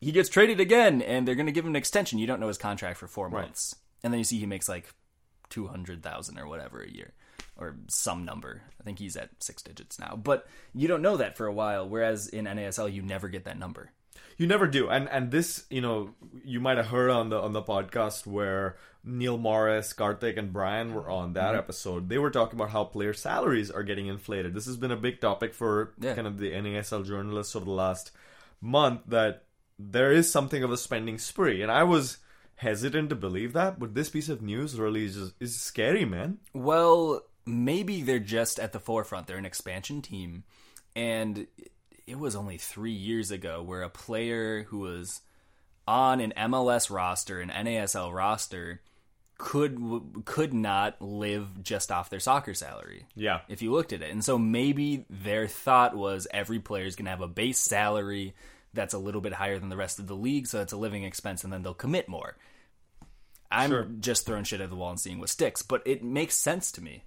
He 0.00 0.12
gets 0.12 0.28
traded 0.28 0.60
again, 0.60 1.00
and 1.00 1.26
they're 1.26 1.34
going 1.34 1.46
to 1.46 1.52
give 1.52 1.64
him 1.64 1.70
an 1.70 1.76
extension. 1.76 2.18
You 2.18 2.26
don't 2.26 2.40
know 2.40 2.48
his 2.48 2.58
contract 2.58 2.98
for 2.98 3.06
four 3.06 3.30
months, 3.30 3.74
and 4.02 4.12
then 4.12 4.18
you 4.18 4.24
see 4.24 4.38
he 4.38 4.44
makes 4.44 4.68
like 4.68 4.92
two 5.48 5.66
hundred 5.66 6.02
thousand 6.02 6.38
or 6.38 6.46
whatever 6.46 6.82
a 6.82 6.90
year, 6.90 7.14
or 7.56 7.76
some 7.88 8.26
number. 8.26 8.60
I 8.78 8.84
think 8.84 8.98
he's 8.98 9.16
at 9.16 9.30
six 9.38 9.62
digits 9.62 9.98
now, 9.98 10.20
but 10.22 10.46
you 10.74 10.88
don't 10.88 11.00
know 11.00 11.16
that 11.16 11.38
for 11.38 11.46
a 11.46 11.52
while. 11.54 11.88
Whereas 11.88 12.28
in 12.28 12.44
NASL, 12.44 12.92
you 12.92 13.00
never 13.00 13.28
get 13.28 13.44
that 13.44 13.58
number. 13.58 13.92
You 14.36 14.46
never 14.46 14.66
do, 14.66 14.90
and 14.90 15.08
and 15.08 15.30
this, 15.30 15.64
you 15.70 15.80
know, 15.80 16.10
you 16.44 16.60
might 16.60 16.76
have 16.76 16.88
heard 16.88 17.08
on 17.08 17.30
the 17.30 17.40
on 17.40 17.54
the 17.54 17.62
podcast 17.62 18.26
where 18.26 18.76
Neil 19.04 19.36
Morris, 19.36 19.92
Kartik, 19.92 20.36
and 20.36 20.52
Brian 20.52 20.94
were 20.94 21.10
on 21.10 21.26
Mm-hmm. 21.26 21.32
that 21.34 21.54
episode. 21.54 22.08
They 22.08 22.18
were 22.18 22.30
talking 22.30 22.58
about 22.58 22.70
how 22.70 22.84
player 22.84 23.12
salaries 23.12 23.70
are 23.70 23.82
getting 23.82 24.06
inflated. 24.06 24.54
This 24.54 24.66
has 24.66 24.76
been 24.76 24.90
a 24.92 24.96
big 24.96 25.20
topic 25.20 25.54
for 25.54 25.92
Yeah. 26.00 26.14
kind 26.14 26.26
of 26.26 26.38
the 26.38 26.52
NASL 26.52 27.04
journalists 27.06 27.54
over 27.54 27.64
the 27.66 27.70
last 27.70 28.10
month. 28.60 29.02
That 29.08 29.44
there 29.78 30.12
is 30.12 30.30
something 30.32 30.62
of 30.62 30.70
a 30.72 30.76
spending 30.76 31.18
spree, 31.18 31.60
and 31.62 31.70
I 31.70 31.82
was 31.82 32.18
hesitant 32.56 33.10
to 33.10 33.16
believe 33.16 33.52
that, 33.52 33.78
but 33.80 33.94
this 33.94 34.08
piece 34.08 34.28
of 34.28 34.40
news 34.40 34.78
really 34.78 35.04
is 35.06 35.14
just, 35.16 35.32
is 35.40 35.60
scary, 35.60 36.04
man. 36.04 36.38
Well, 36.52 37.22
maybe 37.44 38.00
they're 38.02 38.18
just 38.20 38.58
at 38.60 38.72
the 38.72 38.78
forefront. 38.80 39.26
They're 39.26 39.36
an 39.36 39.44
expansion 39.44 40.00
team. 40.00 40.44
And 40.96 41.48
it 42.06 42.18
was 42.18 42.36
only 42.36 42.56
three 42.56 42.92
years 42.92 43.32
ago 43.32 43.60
where 43.62 43.82
a 43.82 43.88
player 43.90 44.62
who 44.64 44.78
was 44.78 45.22
on 45.88 46.20
an 46.20 46.32
MLS 46.36 46.88
roster, 46.90 47.40
an 47.40 47.50
NASL 47.50 48.14
roster, 48.14 48.80
could 49.38 50.22
could 50.24 50.54
not 50.54 51.00
live 51.02 51.62
just 51.62 51.90
off 51.90 52.08
their 52.10 52.20
soccer 52.20 52.54
salary. 52.54 53.06
Yeah. 53.14 53.40
If 53.48 53.62
you 53.62 53.72
looked 53.72 53.92
at 53.92 54.02
it. 54.02 54.10
And 54.10 54.24
so 54.24 54.38
maybe 54.38 55.04
their 55.10 55.48
thought 55.48 55.96
was 55.96 56.26
every 56.30 56.60
player 56.60 56.84
is 56.84 56.96
going 56.96 57.06
to 57.06 57.10
have 57.10 57.20
a 57.20 57.28
base 57.28 57.58
salary 57.58 58.34
that's 58.72 58.94
a 58.94 58.98
little 58.98 59.20
bit 59.20 59.32
higher 59.32 59.58
than 59.58 59.68
the 59.68 59.76
rest 59.76 59.98
of 59.98 60.06
the 60.08 60.16
league, 60.16 60.46
so 60.48 60.60
it's 60.60 60.72
a 60.72 60.76
living 60.76 61.04
expense, 61.04 61.44
and 61.44 61.52
then 61.52 61.62
they'll 61.62 61.74
commit 61.74 62.08
more. 62.08 62.36
I'm 63.50 63.70
Sure. 63.70 63.84
just 64.00 64.26
throwing 64.26 64.42
shit 64.44 64.60
at 64.60 64.68
the 64.70 64.74
wall 64.76 64.90
and 64.90 64.98
seeing 64.98 65.20
what 65.20 65.28
sticks, 65.28 65.62
but 65.62 65.82
it 65.86 66.02
makes 66.02 66.36
sense 66.36 66.72
to 66.72 66.82
me. 66.82 67.04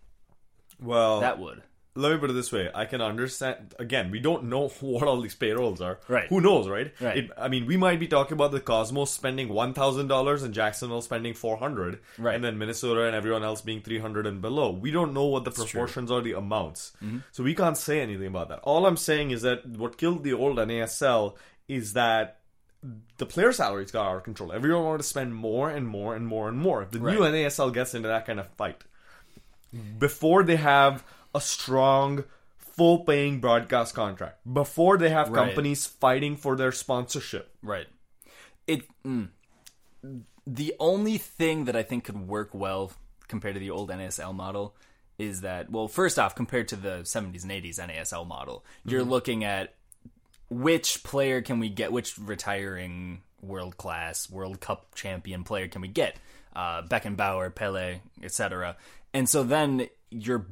Well, 0.79 1.19
That 1.19 1.39
would. 1.39 1.63
Let 1.97 2.11
me 2.13 2.17
put 2.19 2.29
it 2.29 2.33
this 2.33 2.51
way: 2.51 2.69
I 2.73 2.85
can 2.85 3.01
understand. 3.01 3.73
Again, 3.79 4.11
we 4.11 4.19
don't 4.19 4.45
know 4.45 4.67
what 4.81 5.07
all 5.07 5.19
these 5.19 5.35
payrolls 5.35 5.81
are. 5.81 5.99
Right. 6.07 6.27
Who 6.29 6.39
knows, 6.41 6.67
right? 6.69 6.93
Right. 7.01 7.17
It, 7.17 7.31
I 7.37 7.47
mean, 7.47 7.65
we 7.65 7.75
might 7.77 7.99
be 7.99 8.07
talking 8.07 8.33
about 8.33 8.51
the 8.51 8.59
Cosmos 8.61 9.11
spending 9.11 9.49
one 9.49 9.73
thousand 9.73 10.07
dollars 10.07 10.43
and 10.43 10.53
Jacksonville 10.53 11.01
spending 11.01 11.33
four 11.33 11.57
hundred, 11.57 11.99
Right. 12.17 12.35
And 12.35 12.43
then 12.43 12.57
Minnesota 12.57 13.05
and 13.07 13.15
everyone 13.15 13.43
else 13.43 13.61
being 13.61 13.81
three 13.81 13.99
hundred 13.99 14.27
and 14.27 14.41
below. 14.41 14.71
We 14.71 14.91
don't 14.91 15.13
know 15.13 15.25
what 15.25 15.43
the 15.43 15.51
true. 15.51 15.65
proportions 15.65 16.11
are, 16.11 16.21
the 16.21 16.33
amounts, 16.33 16.93
Mm-hmm. 17.03 17.19
so 17.31 17.43
we 17.43 17.53
can't 17.55 17.77
say 17.77 17.99
anything 18.01 18.27
about 18.27 18.49
that. 18.49 18.59
All 18.63 18.85
I'm 18.85 18.97
saying 18.97 19.31
is 19.31 19.41
that 19.41 19.65
what 19.65 19.97
killed 19.97 20.23
the 20.23 20.33
old 20.33 20.57
NASL 20.57 21.35
is 21.67 21.93
that. 21.93 22.39
The 23.17 23.25
player 23.25 23.51
salaries 23.51 23.89
got 23.91 24.07
out 24.07 24.17
of 24.17 24.23
control. 24.23 24.51
Everyone 24.53 24.83
wanted 24.85 24.99
to 24.99 25.03
spend 25.03 25.33
more 25.33 25.67
and 25.69 25.87
more 25.87 26.15
and 26.15 26.27
more 26.27 26.47
and 26.47 26.57
more. 26.59 26.83
If 26.83 26.91
the 26.91 26.99
new 26.99 27.19
NASL 27.21 27.73
gets 27.73 27.95
into 27.95 28.07
that 28.07 28.27
kind 28.27 28.39
of 28.39 28.47
fight, 28.49 28.83
before 29.99 30.43
they 30.43 30.55
have 30.55 31.03
a 31.37 31.41
strong 31.41 32.23
full 32.57 32.99
paying 33.05 33.39
broadcast 33.39 33.95
contract 33.95 34.39
before 34.51 34.97
they 34.97 35.09
have 35.09 35.29
Right. 35.29 35.45
companies 35.45 35.85
fighting 35.85 36.35
for 36.35 36.55
their 36.55 36.71
sponsorship 36.71 37.55
Right. 37.63 37.87
It. 38.65 38.83
Mm, 39.05 39.29
the 40.45 40.73
only 40.79 41.17
thing 41.17 41.65
that 41.65 41.75
I 41.75 41.83
think 41.83 42.03
could 42.05 42.27
work 42.27 42.49
well 42.53 42.91
compared 43.27 43.55
to 43.55 43.59
the 43.59 43.69
old 43.69 43.89
NASL 43.89 44.33
model 44.33 44.75
is 45.17 45.41
that, 45.41 45.69
well, 45.71 45.87
first 45.87 46.19
off, 46.19 46.35
compared 46.35 46.67
to 46.69 46.75
the 46.75 47.03
70s 47.03 47.43
and 47.43 47.51
80s 47.51 47.79
NASL 47.79 48.25
model, 48.25 48.63
you're 48.85 49.03
looking 49.03 49.43
at 49.43 49.73
which 50.49 51.03
player 51.03 51.41
can 51.41 51.59
we 51.59 51.69
get, 51.69 51.91
which 51.91 52.17
retiring 52.17 53.23
world 53.41 53.77
class, 53.77 54.29
World 54.29 54.59
Cup 54.59 54.95
champion 54.95 55.43
player 55.43 55.67
can 55.67 55.81
we 55.81 55.87
get? 55.87 56.17
Uh, 56.55 56.81
Beckenbauer, 56.83 57.53
Pele, 57.53 57.99
etc. 58.23 58.77
And 59.13 59.27
so 59.29 59.43
then 59.43 59.87
you're 60.09 60.45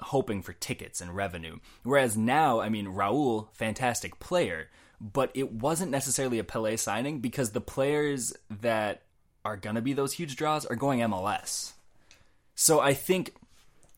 hoping 0.00 0.42
for 0.42 0.52
tickets 0.52 1.00
and 1.00 1.14
revenue. 1.14 1.58
Whereas 1.82 2.16
now, 2.16 2.60
I 2.60 2.68
mean, 2.68 2.86
Raul, 2.86 3.48
fantastic 3.52 4.18
player, 4.20 4.68
but 5.00 5.30
it 5.34 5.52
wasn't 5.52 5.90
necessarily 5.90 6.38
a 6.38 6.44
Pele 6.44 6.76
signing 6.76 7.20
because 7.20 7.50
the 7.50 7.60
players 7.60 8.32
that 8.50 9.02
are 9.44 9.56
going 9.56 9.76
to 9.76 9.82
be 9.82 9.92
those 9.92 10.14
huge 10.14 10.36
draws 10.36 10.66
are 10.66 10.76
going 10.76 11.00
MLS. 11.00 11.72
So 12.54 12.80
I 12.80 12.94
think 12.94 13.34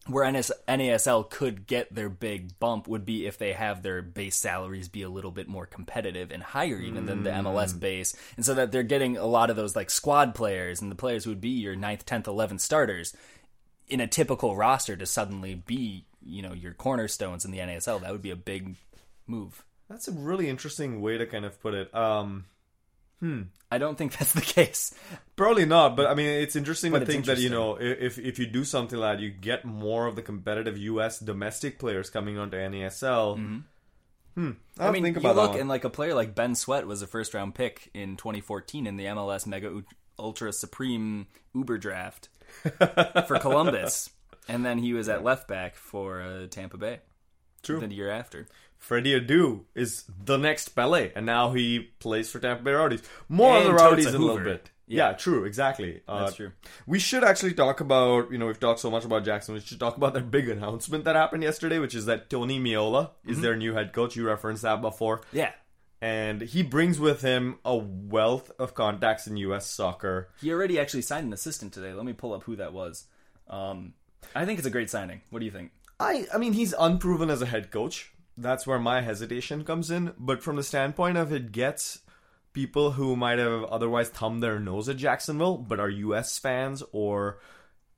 where 0.07 0.31
NS- 0.31 0.53
NASL 0.69 1.29
could 1.29 1.67
get 1.67 1.95
their 1.95 2.09
big 2.09 2.59
bump 2.59 2.89
would 2.89 3.05
be 3.05 3.27
if 3.27 3.39
they 3.39 3.53
have 3.53 3.83
their 3.83 4.03
base 4.03 4.37
salaries 4.37 4.89
be 4.89 5.03
a 5.03 5.09
little 5.09 5.31
bit 5.31 5.49
more 5.49 5.67
competitive 5.67 6.31
and 6.31 6.43
higher 6.43 6.79
even 6.79 7.07
than 7.07 7.23
the 7.23 7.31
MLS 7.31 7.75
mm. 7.75 7.81
base. 7.81 8.17
And 8.37 8.45
so 8.45 8.55
that 8.55 8.73
they're 8.73 8.83
getting 8.83 9.17
a 9.17 9.27
lot 9.27 9.51
of 9.51 9.57
those 9.57 9.77
like 9.77 9.91
squad 9.91 10.35
players 10.35 10.81
and 10.81 10.91
the 10.91 10.97
players 10.97 11.27
would 11.27 11.41
be 11.41 11.51
your 11.51 11.77
9th, 11.77 12.05
10th, 12.05 12.25
11th 12.25 12.61
starters 12.61 13.15
in 13.91 14.01
a 14.01 14.07
typical 14.07 14.57
roster 14.57 14.97
to 14.97 15.07
suddenly 15.07 15.55
be, 15.55 16.07
you 16.25 16.43
know, 16.43 16.53
your 16.53 16.73
cornerstones 16.73 17.45
in 17.45 17.51
the 17.51 17.59
NASL. 17.59 18.01
That 18.01 18.13
would 18.13 18.23
be 18.23 18.31
a 18.31 18.37
big 18.37 18.77
move. 19.27 19.65
that's 19.89 20.09
a 20.09 20.13
really 20.13 20.49
interesting 20.49 21.01
way 21.01 21.19
to 21.19 21.27
kind 21.27 21.45
of 21.45 21.61
put 21.61 21.75
it. 21.75 21.95
Um 21.95 22.45
I 23.71 23.79
don't 23.79 23.97
think 23.99 24.13
that's 24.19 24.33
the 24.33 24.41
case. 24.41 24.95
probably 25.37 25.67
not 25.67 25.95
but 25.97 26.07
i 26.07 26.15
mean 26.15 26.27
it's 26.27 26.57
interesting 26.57 26.93
But 26.93 27.01
to 27.01 27.05
it's 27.05 27.13
think 27.13 27.27
that 27.27 27.39
you 27.39 27.51
know 27.51 27.77
if 27.81 28.19
if 28.19 28.39
you 28.39 28.47
do 28.47 28.65
something 28.65 28.99
like 28.99 29.19
that 29.19 29.23
you 29.23 29.31
get 29.31 29.65
more 29.65 30.07
of 30.07 30.17
the 30.17 30.23
competitive 30.23 30.77
us 30.77 31.19
domestic 31.19 31.79
players 31.79 32.11
coming 32.11 32.39
onto 32.39 32.57
nasl 32.57 33.37
hmm. 33.37 33.59
I'll 34.79 34.89
I 34.89 34.91
mean, 34.91 35.03
think 35.03 35.23
you 35.23 35.33
look 35.33 35.55
and 35.55 35.69
like 35.69 35.85
a 35.85 35.91
player 35.91 36.15
like 36.15 36.35
Ben 36.35 36.55
Sweat 36.55 36.87
was 36.87 37.03
a 37.03 37.07
first 37.07 37.35
round 37.35 37.55
pick 37.55 37.91
in 37.93 38.17
2014 38.17 38.87
in 38.87 38.97
the 38.97 39.05
MLS 39.05 39.47
Mega 39.47 39.83
Ultra 40.19 40.53
Supreme 40.53 41.27
Uber 41.55 41.77
draft 41.77 42.31
for 43.27 43.39
Columbus, 43.41 44.11
and 44.49 44.65
then 44.65 44.79
he 44.79 44.93
was 44.93 45.09
at 45.09 45.25
left 45.25 45.49
back 45.49 45.75
for 45.77 46.21
uh, 46.23 46.47
Tampa 46.49 46.77
Bay. 46.77 47.01
True. 47.63 47.81
The 47.81 47.93
year 47.95 48.11
after. 48.11 48.47
Freddie 48.79 49.21
Adu 49.21 49.65
is 49.75 50.05
the 50.25 50.39
next 50.39 50.71
Pele, 50.71 51.13
and 51.15 51.27
now 51.27 51.53
he 51.53 51.91
plays 51.99 52.31
for 52.31 52.39
Tampa 52.39 52.63
Bay 52.63 52.73
Rowdies. 52.73 53.03
More 53.29 53.57
on 53.59 53.65
the 53.65 53.75
Rowdies 53.75 54.07
in 54.07 54.15
a 54.15 54.19
little 54.19 54.43
bit. 54.43 54.71
Yeah, 54.87 55.13
true, 55.13 55.45
exactly. 55.45 56.01
Uh, 56.09 56.25
That's 56.25 56.37
true. 56.37 56.51
We 56.87 56.99
should 56.99 57.23
actually 57.23 57.53
talk 57.55 57.81
about, 57.81 58.33
you 58.33 58.39
know, 58.39 58.47
we've 58.47 58.59
talked 58.59 58.81
so 58.81 58.91
much 58.91 59.05
about 59.05 59.25
Jackson. 59.25 59.55
We 59.55 59.61
should 59.61 59.79
talk 59.79 59.97
about 59.97 60.15
their 60.15 60.23
big 60.23 60.49
announcement 60.49 61.05
that 61.05 61.15
happened 61.15 61.45
yesterday, 61.45 61.79
which 61.79 61.95
is 61.95 62.07
that 62.07 62.29
Tony 62.29 62.59
Meola 62.59 63.11
is 63.25 63.35
Mm-hmm. 63.35 63.43
their 63.43 63.55
new 63.57 63.75
head 63.75 63.93
coach. 63.93 64.17
You 64.17 64.27
referenced 64.27 64.63
that 64.63 64.81
before. 64.81 65.21
Yeah. 65.33 65.53
And 66.03 66.41
he 66.41 66.63
brings 66.63 66.99
with 66.99 67.21
him 67.21 67.59
a 67.65 67.77
wealth 67.77 68.51
of 68.59 68.75
contacts 68.75 69.27
in 69.27 69.37
U.S. 69.37 69.67
soccer. 69.67 70.31
He 70.41 70.51
already 70.51 70.79
actually 70.79 71.03
signed 71.03 71.27
an 71.27 71.33
assistant 71.33 71.73
today. 71.73 71.93
Let 71.93 72.07
me 72.07 72.15
pull 72.15 72.33
up 72.33 72.45
who 72.45 72.57
that 72.57 72.73
was. 72.73 73.05
Um, 73.49 73.93
I 74.35 74.47
think 74.47 74.59
it's 74.59 74.67
a 74.67 74.71
great 74.71 74.91
signing. 74.91 75.21
What 75.31 75.41
do 75.41 75.45
you 75.45 75.51
think? 75.51 75.73
I, 75.99 76.27
I 76.33 76.39
mean, 76.39 76.55
he's 76.55 76.75
unproven 76.79 77.29
as 77.29 77.43
a 77.43 77.47
head 77.47 77.71
coach. 77.71 78.13
That's 78.37 78.67
where 78.67 78.79
my 78.79 79.03
hesitation 79.03 79.65
comes 79.65 79.91
in. 79.91 80.15
But 80.19 80.43
from 80.43 80.57
the 80.57 80.63
standpoint 80.63 81.19
of 81.19 81.33
it 81.33 81.53
gets 81.53 82.01
people 82.53 82.93
who 82.93 83.17
might 83.17 83.39
have 83.39 83.65
otherwise 83.65 84.09
thumbed 84.09 84.43
their 84.43 84.59
nose 84.59 84.89
at 84.89 84.97
Jacksonville, 84.97 85.59
but 85.59 85.79
are 85.79 85.91
U.S. 85.91 86.39
fans 86.39 86.83
or 86.93 87.39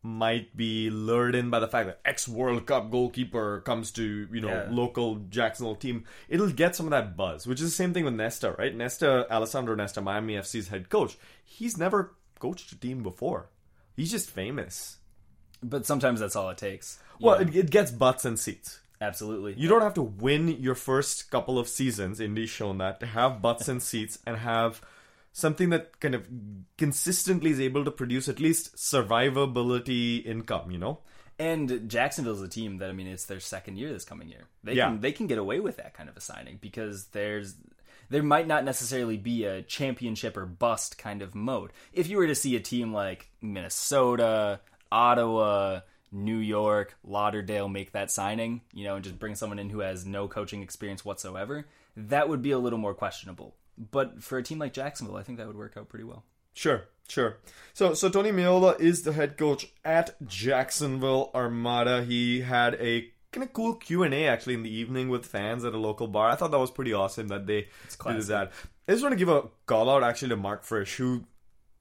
might 0.04 0.56
be 0.56 0.90
lured 0.90 1.34
in 1.34 1.48
by 1.48 1.60
the 1.60 1.68
fact 1.68 1.86
that 1.86 2.00
ex 2.04 2.26
World 2.26 2.66
Cup 2.66 2.90
goalkeeper 2.90 3.60
comes 3.64 3.90
to 3.92 4.26
you 4.32 4.40
know 4.40 4.48
Yeah. 4.48 4.66
local 4.70 5.16
Jacksonville 5.30 5.76
team. 5.76 6.04
It'll 6.28 6.50
get 6.50 6.74
some 6.74 6.86
of 6.86 6.90
that 6.90 7.16
buzz, 7.16 7.46
which 7.46 7.60
is 7.60 7.70
the 7.70 7.76
same 7.76 7.94
thing 7.94 8.04
with 8.04 8.14
Nesta, 8.14 8.54
right? 8.58 8.74
Nesta, 8.74 9.26
Alessandro 9.32 9.74
Nesta, 9.76 10.00
Miami 10.00 10.34
FC's 10.34 10.68
head 10.68 10.88
coach. 10.88 11.16
He's 11.44 11.76
never 11.78 12.14
coached 12.40 12.72
a 12.72 12.76
team 12.78 13.02
before. 13.02 13.48
He's 13.94 14.10
just 14.10 14.28
famous. 14.30 14.96
But 15.62 15.86
sometimes 15.86 16.18
that's 16.18 16.34
all 16.34 16.50
it 16.50 16.58
takes. 16.58 16.98
Well, 17.20 17.34
it, 17.40 17.54
it 17.54 17.70
gets 17.70 17.92
butts 17.92 18.24
and 18.24 18.36
seats. 18.38 18.80
absolutely. 19.00 19.54
You 19.56 19.68
don't 19.68 19.82
have 19.82 19.94
to 19.94 20.02
win 20.02 20.48
your 20.60 20.74
first 20.74 21.30
couple 21.30 21.58
of 21.58 21.68
seasons. 21.68 22.18
Indy's 22.18 22.50
shown 22.50 22.78
that 22.78 22.98
to 23.00 23.06
have 23.06 23.40
butts 23.40 23.68
and 23.68 23.80
seats 23.80 24.18
and 24.26 24.38
have 24.38 24.80
something 25.32 25.70
that 25.70 25.98
kind 26.00 26.14
of 26.14 26.26
consistently 26.78 27.50
is 27.50 27.60
able 27.60 27.84
to 27.84 27.90
produce 27.90 28.28
at 28.28 28.40
least 28.40 28.76
survivability 28.76 30.24
income. 30.24 30.70
You 30.70 30.78
know, 30.78 30.98
And 31.38 31.88
Jacksonville's 31.88 32.42
a 32.42 32.48
team 32.48 32.78
that 32.78 32.90
I 32.90 32.92
mean, 32.92 33.06
it's 33.06 33.26
their 33.26 33.40
second 33.40 33.76
year 33.78 33.92
this 33.92 34.04
coming 34.04 34.28
year. 34.28 34.44
They 34.62 34.74
Yeah. 34.74 34.88
can 34.88 35.00
they 35.00 35.12
can 35.12 35.26
get 35.26 35.38
away 35.38 35.60
with 35.60 35.76
that 35.78 35.94
kind 35.94 36.08
of 36.08 36.16
a 36.16 36.20
signing 36.20 36.58
because 36.60 37.06
there's 37.08 37.56
there 38.10 38.22
might 38.22 38.46
not 38.46 38.64
necessarily 38.64 39.16
be 39.16 39.44
a 39.44 39.62
championship 39.62 40.36
or 40.36 40.44
bust 40.44 40.98
kind 40.98 41.22
of 41.22 41.34
mode. 41.34 41.72
If 41.94 42.08
you 42.08 42.18
were 42.18 42.26
to 42.26 42.34
see 42.34 42.54
a 42.56 42.60
team 42.60 42.92
like 42.92 43.30
Minnesota, 43.40 44.60
Ottawa, 44.90 45.80
New 46.10 46.36
York, 46.36 46.94
Lauderdale 47.02 47.68
make 47.70 47.92
that 47.92 48.10
signing, 48.10 48.60
you 48.74 48.84
know, 48.84 48.96
and 48.96 49.04
just 49.04 49.18
bring 49.18 49.34
someone 49.34 49.58
in 49.58 49.70
who 49.70 49.80
has 49.80 50.04
no 50.04 50.28
coaching 50.28 50.62
experience 50.62 51.06
whatsoever, 51.06 51.66
that 51.96 52.28
would 52.28 52.42
be 52.42 52.50
a 52.50 52.58
little 52.58 52.78
more 52.78 52.92
questionable. 52.94 53.56
But 53.76 54.22
for 54.22 54.38
a 54.38 54.42
team 54.42 54.58
like 54.58 54.72
Jacksonville, 54.72 55.16
I 55.16 55.22
think 55.22 55.38
that 55.38 55.46
would 55.46 55.56
work 55.56 55.76
out 55.76 55.88
pretty 55.88 56.04
well. 56.04 56.24
Sure, 56.54 56.84
sure. 57.08 57.38
So, 57.72 57.94
so 57.94 58.08
Tony 58.08 58.30
Meola 58.30 58.78
is 58.78 59.02
the 59.02 59.12
head 59.12 59.38
coach 59.38 59.68
at 59.84 60.14
Jacksonville 60.26 61.30
Armada. 61.34 62.04
He 62.04 62.42
had 62.42 62.74
a 62.74 63.10
kind 63.32 63.44
of 63.44 63.52
cool 63.52 63.74
Q 63.74 64.02
and 64.02 64.12
A 64.12 64.26
actually 64.26 64.54
in 64.54 64.62
the 64.62 64.74
evening 64.74 65.08
with 65.08 65.24
fans 65.24 65.64
at 65.64 65.72
a 65.72 65.78
local 65.78 66.06
bar. 66.06 66.28
I 66.28 66.34
thought 66.34 66.50
that 66.50 66.58
was 66.58 66.70
pretty 66.70 66.92
awesome 66.92 67.28
that 67.28 67.46
they 67.46 67.68
did 68.16 68.22
that. 68.28 68.52
I 68.86 68.92
just 68.92 69.02
want 69.02 69.12
to 69.12 69.16
give 69.16 69.28
a 69.30 69.44
call 69.66 69.88
out 69.88 70.02
actually 70.02 70.28
to 70.30 70.36
Mark 70.36 70.64
Frisch, 70.64 70.96
who, 70.96 71.24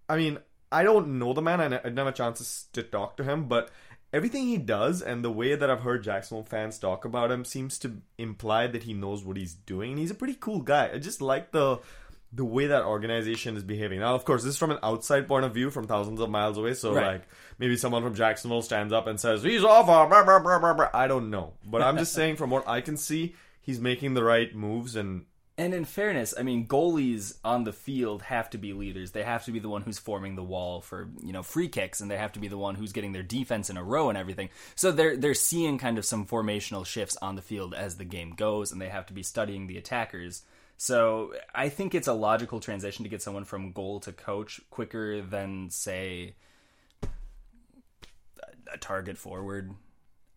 I 0.08 0.16
mean, 0.16 0.40
I 0.72 0.84
don't 0.84 1.20
know 1.20 1.34
the 1.34 1.42
man. 1.42 1.60
I 1.60 1.68
ne- 1.68 1.80
I 1.80 1.84
didn't 1.84 1.98
have 1.98 2.08
a 2.08 2.12
chance 2.14 2.68
to 2.72 2.84
talk 2.84 3.18
to 3.18 3.24
him, 3.26 3.50
but 3.50 3.70
everything 4.14 4.44
he 4.48 4.58
does 4.58 5.02
and 5.02 5.24
the 5.24 5.32
way 5.32 5.56
that 5.56 5.70
I've 5.70 5.82
heard 5.82 6.04
Jacksonville 6.04 6.44
fans 6.46 6.78
talk 6.78 7.06
about 7.06 7.32
him 7.32 7.46
seems 7.46 7.78
to 7.80 7.98
imply 8.18 8.68
that 8.68 8.84
he 8.84 8.94
knows 8.94 9.24
what 9.24 9.38
he's 9.38 9.54
doing. 9.54 9.92
And 9.92 10.00
he's 10.00 10.12
a 10.12 10.16
pretty 10.16 10.36
cool 10.40 10.62
guy. 10.62 10.90
I 10.94 10.98
just 11.00 11.22
like 11.22 11.52
the 11.52 11.80
the 12.34 12.46
way 12.46 12.68
that 12.68 12.84
organization 12.84 13.58
is 13.58 13.64
behaving. 13.64 14.00
Now, 14.00 14.16
of 14.16 14.24
course, 14.24 14.42
this 14.44 14.54
is 14.54 14.58
from 14.58 14.72
an 14.72 14.80
outside 14.84 15.28
point 15.28 15.44
of 15.44 15.54
view, 15.54 15.70
from 15.70 15.86
thousands 15.86 16.22
of 16.22 16.30
miles 16.30 16.58
away. 16.58 16.74
So, 16.76 16.94
Right. 16.96 17.08
like, 17.08 17.28
maybe 17.60 17.76
someone 17.76 18.04
from 18.04 18.16
Jacksonville 18.16 18.62
stands 18.62 18.94
up 18.94 19.06
and 19.06 19.20
says 19.20 19.44
he's 19.44 19.60
blah, 19.62 19.84
blah, 19.84 20.06
blah, 20.06 20.74
blah." 20.74 20.90
I 20.94 21.08
don't 21.08 21.30
know, 21.30 21.54
but 21.66 21.82
I'm 21.82 21.98
just 21.98 22.14
saying 22.20 22.38
from 22.38 22.50
what 22.50 22.66
I 22.70 22.80
can 22.80 22.96
see, 22.96 23.36
he's 23.60 23.82
making 23.82 24.14
the 24.14 24.24
right 24.24 24.54
moves 24.56 24.96
and. 24.96 25.26
And 25.58 25.74
in 25.74 25.86
fairness, 25.86 26.34
I 26.38 26.44
mean, 26.44 26.66
goalies 26.66 27.38
on 27.44 27.66
the 27.66 27.74
field 27.74 28.24
have 28.24 28.50
to 28.52 28.58
be 28.58 28.74
leaders. 28.74 29.12
They 29.12 29.24
have 29.24 29.46
to 29.46 29.52
be 29.52 29.60
the 29.60 29.70
one 29.70 29.82
who's 29.82 30.00
forming 30.00 30.36
the 30.36 30.44
wall 30.44 30.82
for 30.82 31.10
you 31.22 31.34
know 31.34 31.44
free 31.44 31.68
kicks, 31.68 32.00
and 32.00 32.10
they 32.10 32.18
have 32.18 32.32
to 32.34 32.40
be 32.40 32.48
the 32.48 32.58
one 32.58 32.76
who's 32.76 32.94
getting 32.94 33.12
their 33.12 33.22
defense 33.22 33.70
in 33.70 33.78
a 33.78 33.84
row 33.84 34.10
and 34.10 34.18
everything. 34.18 34.50
So 34.76 34.92
they're 34.92 35.18
they're 35.18 35.34
seeing 35.34 35.78
kind 35.78 35.98
of 35.98 36.06
some 36.06 36.26
formational 36.26 36.86
shifts 36.86 37.18
on 37.22 37.36
the 37.36 37.42
field 37.42 37.74
as 37.74 37.98
the 37.98 38.06
game 38.06 38.32
goes, 38.32 38.72
and 38.72 38.82
they 38.82 38.90
have 38.90 39.06
to 39.08 39.14
be 39.14 39.24
studying 39.24 39.68
the 39.68 39.78
attackers. 39.78 40.44
So 40.78 41.34
I 41.54 41.70
think 41.70 41.94
it's 41.94 42.08
a 42.08 42.14
logical 42.14 42.60
transition 42.60 43.04
to 43.04 43.10
get 43.10 43.22
someone 43.22 43.46
from 43.46 43.72
goal 43.72 44.00
to 44.00 44.12
coach 44.12 44.62
quicker 44.72 45.22
than 45.22 45.70
say 45.70 46.34
a 48.74 48.78
target 48.80 49.18
forward. 49.18 49.76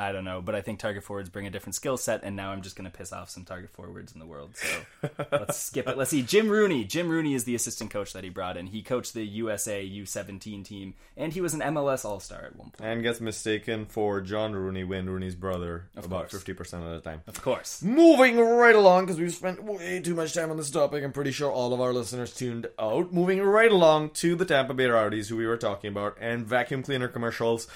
I 0.04 0.12
don't 0.12 0.24
know, 0.24 0.42
but 0.42 0.54
I 0.54 0.60
think 0.60 0.80
target 0.80 1.02
forwards 1.02 1.30
bring 1.30 1.46
a 1.46 1.50
different 1.50 1.74
skill 1.74 1.96
set, 1.96 2.24
and 2.24 2.36
now 2.36 2.50
I'm 2.50 2.60
just 2.60 2.76
going 2.76 2.90
to 2.90 2.94
piss 2.94 3.10
off 3.10 3.30
some 3.30 3.44
target 3.44 3.70
forwards 3.70 4.12
in 4.12 4.18
the 4.18 4.26
world. 4.26 4.54
So 4.54 5.08
let's 5.32 5.56
skip 5.56 5.88
it. 5.88 5.96
Let's 5.96 6.10
see. 6.10 6.20
Jim 6.20 6.50
Rooney. 6.50 6.84
Jim 6.84 7.08
Rooney 7.08 7.32
is 7.32 7.44
the 7.44 7.54
assistant 7.54 7.90
coach 7.90 8.12
that 8.12 8.22
he 8.22 8.28
brought 8.28 8.58
in. 8.58 8.66
He 8.66 8.82
coached 8.82 9.14
the 9.14 9.24
USA 9.24 9.82
U17 9.82 10.62
team, 10.62 10.92
and 11.16 11.32
he 11.32 11.40
was 11.40 11.54
an 11.54 11.60
MLS 11.60 12.04
All 12.04 12.20
Star 12.20 12.44
at 12.44 12.54
one 12.54 12.68
point. 12.68 12.86
And 12.86 13.02
gets 13.02 13.22
mistaken 13.22 13.86
for 13.86 14.20
John 14.20 14.52
Rooney, 14.52 14.84
Wayne 14.84 15.06
Rooney's 15.06 15.34
brother, 15.34 15.88
about 15.96 16.28
course. 16.28 16.44
50% 16.44 16.60
of 16.84 17.02
the 17.02 17.08
time. 17.08 17.22
Of 17.26 17.40
course. 17.40 17.82
Moving 17.82 18.38
right 18.38 18.76
along, 18.76 19.06
because 19.06 19.18
we've 19.18 19.32
spent 19.32 19.64
way 19.64 20.00
too 20.00 20.14
much 20.14 20.34
time 20.34 20.50
on 20.50 20.58
this 20.58 20.70
topic. 20.70 21.02
I'm 21.02 21.12
pretty 21.12 21.32
sure 21.32 21.50
all 21.50 21.72
of 21.72 21.80
our 21.80 21.94
listeners 21.94 22.34
tuned 22.34 22.66
out. 22.78 23.10
Moving 23.10 23.40
right 23.40 23.72
along 23.72 24.10
to 24.10 24.36
the 24.36 24.44
Tampa 24.44 24.74
Bay 24.74 24.84
Rowdies, 24.84 25.30
who 25.30 25.38
we 25.38 25.46
were 25.46 25.56
talking 25.56 25.88
about, 25.88 26.18
and 26.20 26.46
vacuum 26.46 26.82
cleaner 26.82 27.08
commercials. 27.08 27.66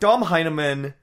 Tom 0.00 0.22
Heinemann, 0.22 0.94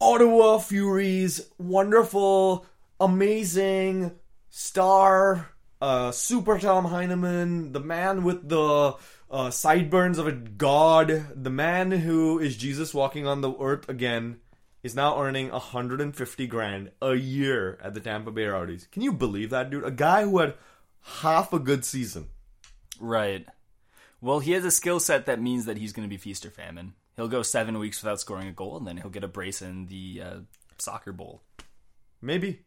Ottawa 0.00 0.58
Furies, 0.58 1.50
wonderful, 1.58 2.64
amazing 3.00 4.12
star, 4.48 5.50
uh, 5.80 6.12
super 6.12 6.56
Tom 6.58 6.84
Heinemann, 6.84 7.72
the 7.72 7.80
man 7.80 8.22
with 8.22 8.48
the 8.48 8.94
uh, 9.28 9.50
sideburns 9.50 10.18
of 10.18 10.28
a 10.28 10.32
god, 10.32 11.26
the 11.34 11.50
man 11.50 11.90
who 11.90 12.38
is 12.38 12.56
Jesus 12.56 12.94
walking 12.94 13.26
on 13.26 13.40
the 13.40 13.52
earth 13.58 13.88
again, 13.88 14.38
is 14.84 14.94
now 14.94 15.20
earning 15.20 15.50
150 15.50 16.46
grand 16.46 16.92
a 17.02 17.14
year 17.14 17.76
at 17.82 17.94
the 17.94 18.00
Tampa 18.00 18.30
Bay 18.30 18.46
Rowdies. 18.46 18.86
Can 18.92 19.02
you 19.02 19.12
believe 19.12 19.50
that, 19.50 19.68
dude? 19.68 19.84
A 19.84 19.90
guy 19.90 20.22
who 20.22 20.38
had 20.38 20.54
half 21.22 21.52
a 21.52 21.58
good 21.58 21.84
season. 21.84 22.28
Right. 23.00 23.46
Well, 24.20 24.38
he 24.38 24.52
has 24.52 24.64
a 24.64 24.70
skill 24.70 25.00
set 25.00 25.26
that 25.26 25.42
means 25.42 25.64
that 25.64 25.78
he's 25.78 25.92
going 25.92 26.08
to 26.08 26.10
be 26.10 26.16
feast 26.16 26.46
or 26.46 26.50
famine. 26.50 26.94
He'll 27.18 27.26
go 27.26 27.42
seven 27.42 27.80
weeks 27.80 28.00
without 28.00 28.20
scoring 28.20 28.46
a 28.46 28.52
goal, 28.52 28.76
and 28.76 28.86
then 28.86 28.96
he'll 28.96 29.10
get 29.10 29.24
a 29.24 29.28
brace 29.28 29.60
in 29.60 29.86
the 29.86 30.22
uh, 30.24 30.36
soccer 30.78 31.12
bowl. 31.12 31.42
Maybe. 32.22 32.60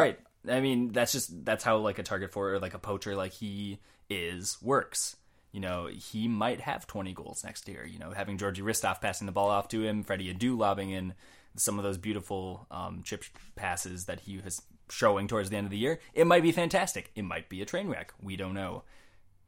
right. 0.00 0.18
I 0.48 0.60
mean, 0.60 0.92
that's 0.92 1.12
just 1.12 1.44
that's 1.44 1.62
how 1.62 1.76
like 1.76 1.98
a 1.98 2.02
target 2.02 2.32
for 2.32 2.54
or 2.54 2.58
like 2.58 2.72
a 2.72 2.78
poacher 2.78 3.14
like 3.14 3.34
he 3.34 3.80
is 4.08 4.56
works. 4.62 5.16
You 5.52 5.60
know, 5.60 5.88
he 5.88 6.26
might 6.26 6.62
have 6.62 6.86
20 6.86 7.12
goals 7.12 7.44
next 7.44 7.68
year. 7.68 7.84
You 7.84 7.98
know, 7.98 8.12
having 8.12 8.38
Georgi 8.38 8.62
Hristov 8.62 9.02
passing 9.02 9.26
the 9.26 9.32
ball 9.32 9.50
off 9.50 9.68
to 9.68 9.84
him, 9.84 10.02
Freddie 10.02 10.32
Adu 10.32 10.56
lobbing 10.56 10.88
in 10.88 11.12
some 11.56 11.76
of 11.78 11.84
those 11.84 11.98
beautiful 11.98 12.66
um, 12.70 13.02
chip 13.04 13.24
passes 13.56 14.06
that 14.06 14.20
he 14.20 14.38
was 14.38 14.62
showing 14.88 15.28
towards 15.28 15.50
the 15.50 15.56
end 15.58 15.66
of 15.66 15.70
the 15.70 15.76
year. 15.76 16.00
It 16.14 16.26
might 16.26 16.42
be 16.42 16.52
fantastic. 16.52 17.10
It 17.14 17.26
might 17.26 17.50
be 17.50 17.60
a 17.60 17.66
train 17.66 17.88
wreck. 17.88 18.14
We 18.22 18.36
don't 18.36 18.54
know. 18.54 18.84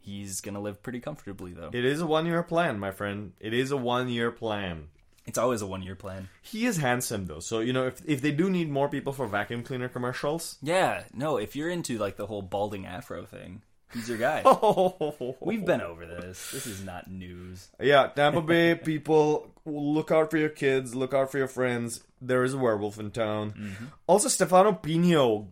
He's 0.03 0.41
gonna 0.41 0.61
live 0.61 0.83
pretty 0.83 1.01
comfortably 1.01 1.53
though. 1.53 1.71
It 1.73 1.85
is 1.85 2.01
a 2.01 2.07
one 2.07 2.27
year 2.27 2.43
plan, 2.43 2.79
my 2.79 2.91
friend. 2.91 3.33
It 3.41 3.53
is 3.55 3.71
a 3.71 3.77
one 3.77 4.09
year 4.09 4.31
plan. 4.31 4.89
It's 5.27 5.39
always 5.39 5.63
a 5.63 5.67
one 5.67 5.83
year 5.83 5.95
plan. 5.95 6.29
He 6.43 6.65
is 6.67 6.79
handsome 6.79 7.27
though, 7.27 7.41
so 7.41 7.61
you 7.61 7.73
know 7.73 7.87
if 7.87 8.01
if 8.07 8.21
they 8.23 8.33
do 8.33 8.49
need 8.51 8.71
more 8.71 8.89
people 8.89 9.13
for 9.13 9.27
vacuum 9.27 9.63
cleaner 9.63 9.89
commercials, 9.89 10.57
Yeah, 10.63 11.05
no, 11.15 11.37
if 11.37 11.55
you're 11.55 11.69
into 11.71 11.99
like 11.99 12.17
the 12.17 12.27
whole 12.27 12.43
balding 12.43 12.87
afro 12.87 13.25
thing, 13.27 13.63
he's 13.93 14.09
your 14.09 14.19
guy. 14.19 14.43
We've 15.41 15.65
been 15.65 15.83
over 15.83 16.07
this. 16.07 16.51
This 16.51 16.67
is 16.67 16.83
not 16.83 17.11
news. 17.11 17.69
yeah, 17.81 18.09
Tampa 18.09 18.41
Bay 18.41 18.75
people, 18.83 19.53
look 19.67 20.11
out 20.11 20.31
for 20.31 20.39
your 20.39 20.49
kids, 20.49 20.95
look 20.95 21.13
out 21.15 21.31
for 21.31 21.39
your 21.39 21.49
friends. 21.49 22.03
There 22.21 22.43
is 22.43 22.55
a 22.55 22.59
werewolf 22.59 22.99
in 22.99 23.11
town. 23.13 23.53
Mm-hmm. 23.53 23.85
Also, 24.07 24.29
Stefano 24.29 24.73
Pinho, 24.73 25.49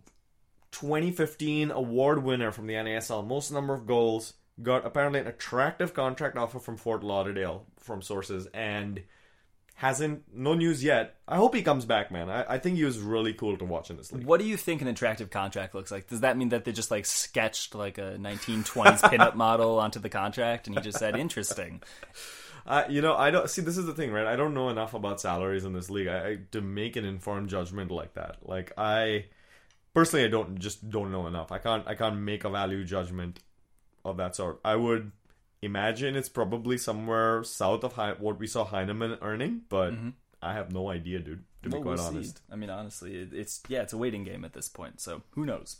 2015 0.71 1.71
award 1.71 2.23
winner 2.23 2.51
from 2.51 2.67
the 2.67 2.73
NASL, 2.73 3.25
most 3.25 3.51
number 3.51 3.73
of 3.73 3.85
goals, 3.87 4.33
got 4.61 4.85
apparently 4.85 5.19
an 5.19 5.27
attractive 5.27 5.93
contract 5.93 6.37
offer 6.37 6.59
from 6.59 6.77
Fort 6.77 7.03
Lauderdale 7.03 7.65
from 7.77 8.01
sources, 8.01 8.47
and 8.53 9.03
hasn't 9.79 10.23
no 10.33 10.53
news 10.55 10.83
yet. 10.83 11.15
I 11.25 11.37
hope 11.37 11.55
he 11.55 11.61
comes 11.61 11.85
back, 11.85 12.11
man. 12.11 12.29
I, 12.29 12.55
I 12.55 12.57
think 12.57 12.75
he 12.75 12.83
was 12.83 12.99
really 12.99 13.33
cool 13.33 13.55
to 13.55 13.63
watch 13.63 13.89
in 13.89 13.95
this 13.95 14.11
league. 14.11 14.25
What 14.25 14.41
do 14.41 14.45
you 14.45 14.57
think 14.57 14.81
an 14.81 14.89
attractive 14.89 15.29
contract 15.29 15.73
looks 15.73 15.89
like? 15.89 16.07
Does 16.07 16.19
that 16.19 16.35
mean 16.35 16.49
that 16.49 16.65
they 16.65 16.73
just 16.73 16.91
like 16.91 17.05
sketched 17.05 17.73
like 17.75 17.97
a 17.97 18.17
1920s 18.19 18.99
pinup 18.99 19.35
model 19.35 19.79
onto 19.79 19.99
the 19.99 20.09
contract 20.09 20.67
and 20.67 20.75
he 20.75 20.83
just 20.83 20.99
said 20.99 21.15
interesting? 21.15 21.81
Uh, 22.67 22.83
you 22.89 23.01
know, 23.01 23.15
I 23.15 23.31
don't 23.31 23.49
see. 23.49 23.61
This 23.61 23.77
is 23.77 23.85
the 23.85 23.93
thing, 23.93 24.11
right? 24.11 24.27
I 24.27 24.35
don't 24.35 24.53
know 24.53 24.67
enough 24.67 24.93
about 24.93 25.21
salaries 25.21 25.63
in 25.63 25.71
this 25.71 25.89
league 25.89 26.09
I, 26.09 26.27
I, 26.27 26.37
to 26.51 26.59
make 26.59 26.97
an 26.97 27.05
informed 27.05 27.47
judgment 27.47 27.89
like 27.89 28.15
that. 28.15 28.39
Like 28.43 28.73
I 28.77 29.27
personally, 29.93 30.25
I 30.25 30.27
don't 30.27 30.59
just 30.59 30.89
don't 30.89 31.09
know 31.09 31.25
enough. 31.25 31.53
I 31.53 31.57
can't. 31.57 31.87
I 31.87 31.95
can't 31.95 32.17
make 32.17 32.43
a 32.43 32.49
value 32.49 32.83
judgment 32.83 33.39
of 34.09 34.17
that 34.17 34.35
sort. 34.35 34.59
I 34.63 34.75
would 34.75 35.11
imagine 35.61 36.15
it's 36.15 36.29
probably 36.29 36.77
somewhere 36.77 37.43
south 37.43 37.83
of 37.83 37.93
Hei- 37.93 38.15
what 38.19 38.39
we 38.39 38.47
saw 38.47 38.65
Heinemann 38.65 39.17
earning, 39.21 39.61
but 39.69 39.93
I 40.41 40.53
have 40.53 40.71
no 40.71 40.89
idea, 40.89 41.19
dude. 41.19 41.43
To 41.63 41.69
be 41.69 41.73
quite 41.75 41.85
we'll 41.85 41.97
see. 41.97 42.07
honest. 42.07 42.41
I 42.51 42.55
mean, 42.55 42.69
honestly, 42.69 43.15
it, 43.17 43.33
it's 43.33 43.61
yeah, 43.67 43.81
it's 43.81 43.91
a 43.93 43.97
waiting 43.97 44.23
game 44.23 44.45
at 44.45 44.53
this 44.53 44.69
point. 44.69 45.01
So 45.01 45.23
who 45.31 45.45
knows? 45.45 45.77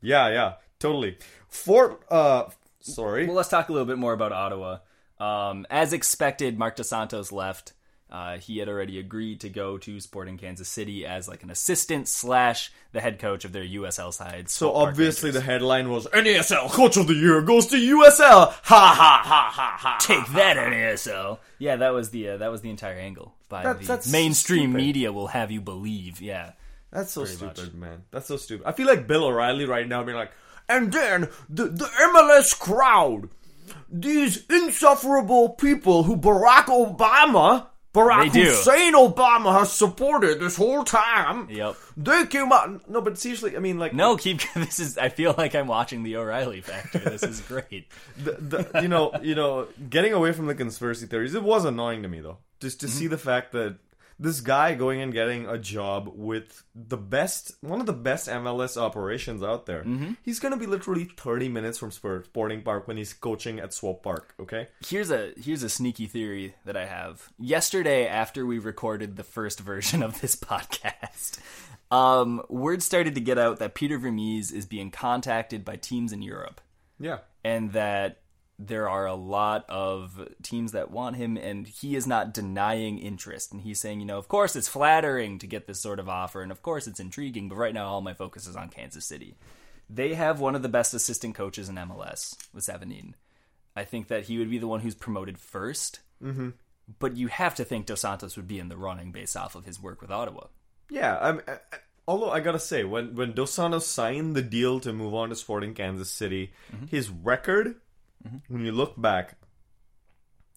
Yeah, 0.00 0.28
yeah, 0.30 0.54
totally. 0.80 1.18
For 1.48 2.00
Uh, 2.10 2.50
sorry. 2.80 3.26
Well, 3.26 3.36
let's 3.36 3.48
talk 3.48 3.68
a 3.68 3.72
little 3.72 3.86
bit 3.86 3.98
more 3.98 4.12
about 4.12 4.32
Ottawa. 4.32 4.78
Um, 5.20 5.64
as 5.70 5.92
expected, 5.92 6.58
Marc 6.58 6.74
Dos 6.74 6.88
Santos 6.88 7.30
left. 7.30 7.72
Uh, 8.12 8.36
he 8.36 8.58
had 8.58 8.68
already 8.68 8.98
agreed 8.98 9.40
to 9.40 9.48
go 9.48 9.78
to 9.78 9.98
Sporting 9.98 10.36
Kansas 10.36 10.68
City 10.68 11.06
as 11.06 11.28
like 11.28 11.42
an 11.42 11.48
assistant 11.50 12.06
slash 12.08 12.70
the 12.92 13.00
head 13.00 13.18
coach 13.18 13.46
of 13.46 13.52
their 13.52 13.64
USL 13.64 14.12
side. 14.12 14.50
So 14.50 14.74
obviously 14.74 15.30
the 15.30 15.40
headline 15.40 15.88
was 15.88 16.06
NASL 16.08 16.70
Coach 16.70 16.98
of 16.98 17.06
the 17.06 17.14
Year 17.14 17.40
goes 17.40 17.68
to 17.68 17.76
USL. 17.76 18.52
Ha 18.52 18.54
ha 18.64 19.22
ha 19.24 19.50
ha 19.50 19.76
ha. 19.80 19.96
take 19.98 20.26
that 20.34 20.58
NASL. 20.58 21.38
Yeah, 21.58 21.76
that 21.76 21.94
was 21.94 22.10
the 22.10 22.28
uh, 22.28 22.36
that 22.36 22.50
was 22.50 22.60
the 22.60 22.68
entire 22.68 22.98
angle 22.98 23.34
by 23.48 23.62
That- 23.62 23.80
the 23.80 24.08
mainstream 24.12 24.72
stupid. 24.72 24.76
media 24.76 25.10
will 25.10 25.28
have 25.28 25.50
you 25.50 25.62
believe. 25.62 26.20
Yeah, 26.20 26.52
That's 26.90 27.12
so 27.12 27.24
stupid, 27.24 27.56
much. 27.56 27.72
man. 27.72 28.02
That's 28.10 28.26
so 28.26 28.36
stupid. 28.36 28.66
I 28.66 28.72
feel 28.72 28.86
like 28.86 29.06
Bill 29.06 29.24
O'Reilly 29.24 29.64
right 29.64 29.88
now 29.88 30.04
being 30.04 30.18
like, 30.18 30.32
and 30.68 30.92
then 30.92 31.30
the 31.48 31.64
the 31.64 31.86
MLS 31.86 32.58
crowd, 32.58 33.30
these 33.90 34.44
insufferable 34.50 35.48
people 35.50 36.02
who 36.02 36.16
Barack 36.18 36.66
Obama, 36.66 37.68
Barack. 37.92 38.32
Hussein 38.32 38.94
Obama 38.94 39.58
has 39.58 39.70
supported 39.72 40.40
this 40.40 40.56
whole 40.56 40.82
time. 40.82 41.48
Yep. 41.50 41.76
They 41.96 42.26
came 42.26 42.50
out. 42.50 42.88
No, 42.88 43.02
but 43.02 43.18
seriously, 43.18 43.54
I 43.54 43.60
mean, 43.60 43.78
like, 43.78 43.92
No, 43.92 44.16
keep 44.16 44.40
this 44.54 44.80
is. 44.80 44.96
I 44.96 45.10
feel 45.10 45.34
like 45.36 45.54
I'm 45.54 45.66
watching 45.66 46.02
the 46.02 46.16
O'Reilly 46.16 46.62
Factor. 46.62 46.98
This 46.98 47.22
is 47.22 47.40
great. 47.40 47.86
the, 48.16 48.32
the, 48.32 48.80
you 48.82 48.88
know, 48.88 49.12
you 49.22 49.34
know, 49.34 49.68
getting 49.90 50.14
away 50.14 50.32
from 50.32 50.46
the 50.46 50.54
conspiracy 50.54 51.06
theories, 51.06 51.34
it 51.34 51.42
was 51.42 51.64
annoying 51.64 52.02
to 52.02 52.08
me 52.08 52.20
though, 52.20 52.38
just 52.60 52.80
to 52.80 52.86
mm-hmm. 52.86 52.98
see 52.98 53.06
the 53.08 53.18
fact 53.18 53.52
that 53.52 53.76
this 54.22 54.40
guy 54.40 54.74
going 54.74 55.00
and 55.00 55.12
getting 55.12 55.46
a 55.46 55.58
job 55.58 56.10
with 56.14 56.62
the 56.74 56.96
best, 56.96 57.56
one 57.60 57.80
of 57.80 57.86
the 57.86 57.92
best 57.92 58.28
MLS 58.28 58.76
operations 58.80 59.42
out 59.42 59.66
there. 59.66 59.84
He's 60.22 60.38
gonna 60.40 60.56
be 60.56 60.66
literally 60.66 61.04
thirty 61.04 61.48
minutes 61.48 61.78
from 61.78 61.90
Sporting 61.90 62.62
Park 62.62 62.88
when 62.88 62.96
he's 62.96 63.12
coaching 63.12 63.58
at 63.60 63.74
Swope 63.74 64.02
Park. 64.02 64.34
Okay, 64.40 64.68
Here's 64.86 65.10
a 65.10 65.32
here's 65.36 65.62
a 65.62 65.68
sneaky 65.68 66.06
theory 66.06 66.54
that 66.64 66.76
I 66.76 66.86
have. 66.86 67.28
Yesterday, 67.38 68.06
after 68.06 68.46
we 68.46 68.58
recorded 68.58 69.16
the 69.16 69.24
first 69.24 69.60
version 69.60 70.02
of 70.02 70.20
this 70.20 70.36
podcast, 70.52 71.38
um, 71.90 72.42
word 72.48 72.82
started 72.82 73.14
to 73.16 73.20
get 73.20 73.38
out 73.38 73.58
that 73.58 73.74
Peter 73.74 73.98
Vermes 73.98 74.50
is 74.50 74.64
being 74.66 74.90
contacted 74.90 75.64
by 75.64 75.76
teams 75.76 76.12
in 76.12 76.22
Europe 76.22 76.60
Yeah. 76.98 77.18
and 77.44 77.72
that 77.72 78.21
there 78.66 78.88
are 78.88 79.06
a 79.06 79.14
lot 79.14 79.64
of 79.68 80.28
teams 80.42 80.72
that 80.72 80.90
want 80.90 81.16
him, 81.16 81.36
and 81.36 81.66
he 81.66 81.96
is 81.96 82.06
not 82.06 82.34
denying 82.34 82.98
interest. 82.98 83.52
And 83.52 83.60
he's 83.60 83.80
saying, 83.80 84.00
you 84.00 84.06
know, 84.06 84.18
of 84.18 84.28
course 84.28 84.56
it's 84.56 84.68
flattering 84.68 85.38
to 85.38 85.46
get 85.46 85.66
this 85.66 85.80
sort 85.80 85.98
of 85.98 86.08
offer, 86.08 86.42
and 86.42 86.52
of 86.52 86.62
course 86.62 86.86
it's 86.86 87.00
intriguing, 87.00 87.48
but 87.48 87.56
right 87.56 87.74
now 87.74 87.86
all 87.86 88.00
my 88.00 88.14
focus 88.14 88.46
is 88.46 88.56
on 88.56 88.68
Kansas 88.68 89.04
City. 89.04 89.34
They 89.88 90.14
have 90.14 90.40
one 90.40 90.54
of 90.54 90.62
the 90.62 90.68
best 90.68 90.94
assistant 90.94 91.34
coaches 91.34 91.68
in 91.68 91.74
MLS 91.76 92.36
with 92.54 92.64
Zavagnin. 92.64 93.14
I 93.74 93.84
think 93.84 94.08
that 94.08 94.24
he 94.24 94.38
would 94.38 94.50
be 94.50 94.58
the 94.58 94.68
one 94.68 94.80
who's 94.80 94.94
promoted 94.94 95.36
1st 95.36 95.98
mm-hmm. 96.22 96.50
but 96.98 97.16
you 97.16 97.28
have 97.28 97.54
to 97.56 97.64
think 97.64 97.86
Dos 97.86 98.02
Santos 98.02 98.36
would 98.36 98.48
be 98.48 98.58
in 98.58 98.68
the 98.68 98.76
running 98.76 99.12
based 99.12 99.36
off 99.36 99.54
of 99.54 99.64
his 99.64 99.82
work 99.82 100.00
with 100.00 100.10
Ottawa. 100.10 100.46
Yeah, 100.90 101.18
I'm, 101.20 101.40
I, 101.48 101.52
I- 101.52 101.78
although 102.06 102.30
I 102.30 102.40
gotta 102.40 102.58
say, 102.58 102.84
when 102.84 103.14
when 103.14 103.32
Dos 103.32 103.52
Santos 103.52 103.86
signed 103.86 104.34
the 104.34 104.42
deal 104.42 104.80
to 104.80 104.92
move 104.92 105.14
on 105.14 105.28
to 105.30 105.36
Sporting 105.36 105.74
Kansas 105.74 106.10
City, 106.10 106.52
his 106.90 107.08
record, 107.10 107.76
Mm-hmm. 108.26 108.54
when 108.54 108.64
you 108.64 108.72
look 108.72 109.00
back, 109.00 109.36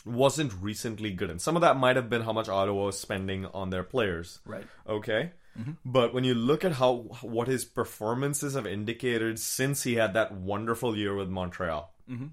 wasn't 0.06 0.54
recently 0.62 1.12
good, 1.12 1.30
and 1.32 1.42
some 1.42 1.56
of 1.56 1.62
that 1.62 1.78
might 1.78 1.96
have 1.96 2.10
been 2.10 2.22
how 2.22 2.34
much 2.34 2.48
Ottawa 2.48 2.86
was 2.86 3.00
spending 3.00 3.46
on 3.48 3.72
their 3.72 3.84
players. 3.84 4.40
Right. 4.46 4.66
Okay. 4.88 5.32
Mm-hmm. 5.60 5.72
But 5.84 6.14
when 6.14 6.24
you 6.24 6.36
look 6.36 6.64
at 6.64 6.74
how 6.74 7.08
what 7.22 7.48
his 7.48 7.66
performances 7.66 8.54
have 8.56 8.68
indicated 8.68 9.40
since 9.40 9.84
he 9.84 9.96
had 9.96 10.14
that 10.14 10.34
wonderful 10.34 10.96
year 10.98 11.16
with 11.16 11.30
Montreal, 11.30 11.92
mm-hmm. 12.10 12.28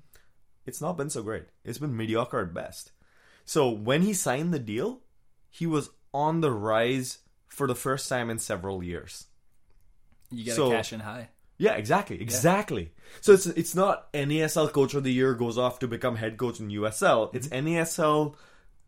it's 0.67 0.81
not 0.81 0.97
been 0.97 1.09
so 1.09 1.23
great. 1.23 1.45
It's 1.65 1.79
been 1.79 1.97
mediocre 1.97 2.41
at 2.41 2.53
best. 2.53 2.93
So 3.45 3.71
when 3.71 4.03
he 4.03 4.13
signed 4.13 4.53
the 4.53 4.59
deal, 4.59 5.01
he 5.49 5.67
was 5.67 5.91
on 6.13 6.41
the 6.41 6.51
rise 6.51 7.19
for 7.49 7.67
the 7.67 7.75
first 7.75 8.09
time 8.09 8.29
in 8.29 8.39
several 8.39 8.83
years. 8.83 9.27
You 10.31 10.47
got 10.47 10.51
to 10.53 10.57
So- 10.57 10.71
cash 10.71 10.93
in 10.93 11.01
high. 11.01 11.29
Yeah, 11.63 11.75
exactly, 11.75 12.21
exactly. 12.21 12.93
So 13.21 13.35
it's 13.35 13.47
it's 13.47 13.77
not 13.77 14.13
NASL 14.13 14.73
coach 14.73 14.95
of 14.95 15.05
the 15.05 15.13
year 15.13 15.33
goes 15.33 15.57
off 15.57 15.79
to 15.79 15.87
become 15.87 16.17
head 16.17 16.37
coach 16.37 16.59
in 16.59 16.71
USL. 16.71 17.29
Mm-hmm. 17.29 17.37
It's 17.37 17.47
NASL 17.47 18.35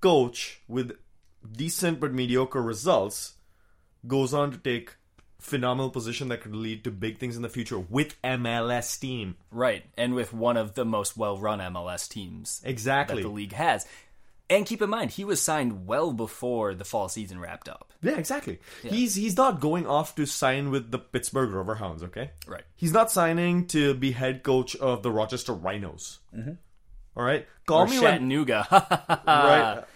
coach 0.00 0.60
with 0.66 0.96
decent 1.48 2.00
but 2.00 2.12
mediocre 2.12 2.60
results 2.60 3.34
goes 4.08 4.34
on 4.34 4.50
to 4.50 4.58
take 4.58 4.96
phenomenal 5.38 5.90
position 5.90 6.26
that 6.28 6.40
could 6.40 6.56
lead 6.56 6.82
to 6.82 6.90
big 6.90 7.18
things 7.18 7.36
in 7.36 7.42
the 7.42 7.48
future 7.48 7.78
with 7.78 8.20
MLS 8.22 8.98
team. 8.98 9.36
Right. 9.52 9.84
And 9.96 10.16
with 10.16 10.32
one 10.32 10.56
of 10.56 10.74
the 10.74 10.84
most 10.84 11.16
well 11.16 11.38
run 11.38 11.60
MLS 11.60 12.08
teams 12.08 12.60
Exactly. 12.64 13.22
that 13.22 13.28
the 13.28 13.32
league 13.32 13.52
has. 13.52 13.86
And 14.50 14.66
keep 14.66 14.82
in 14.82 14.90
mind, 14.90 15.10
he 15.12 15.24
was 15.24 15.40
signed 15.40 15.86
well 15.86 16.12
before 16.12 16.74
the 16.74 16.84
fall 16.84 17.08
season 17.08 17.38
wrapped 17.40 17.68
up. 17.68 17.92
Yeah, 18.02 18.16
exactly. 18.18 18.58
He's 18.82 19.14
he's 19.14 19.36
not 19.38 19.58
going 19.60 19.86
off 19.86 20.14
to 20.16 20.26
sign 20.26 20.70
with 20.70 20.90
the 20.90 20.98
Pittsburgh 20.98 21.50
Riverhounds, 21.50 22.02
okay? 22.02 22.30
Right. 22.46 22.62
He's 22.76 22.92
not 22.92 23.10
signing 23.10 23.66
to 23.68 23.94
be 23.94 24.12
head 24.12 24.42
coach 24.42 24.76
of 24.76 25.02
the 25.02 25.10
Rochester 25.10 25.54
Rhinos. 25.54 26.18
All 27.16 27.24
right, 27.24 27.46
call 27.66 27.82
Or 27.82 27.86
me 27.86 27.98
when 28.00 28.12
Chattanooga. 28.12 28.66
right. 29.26 29.84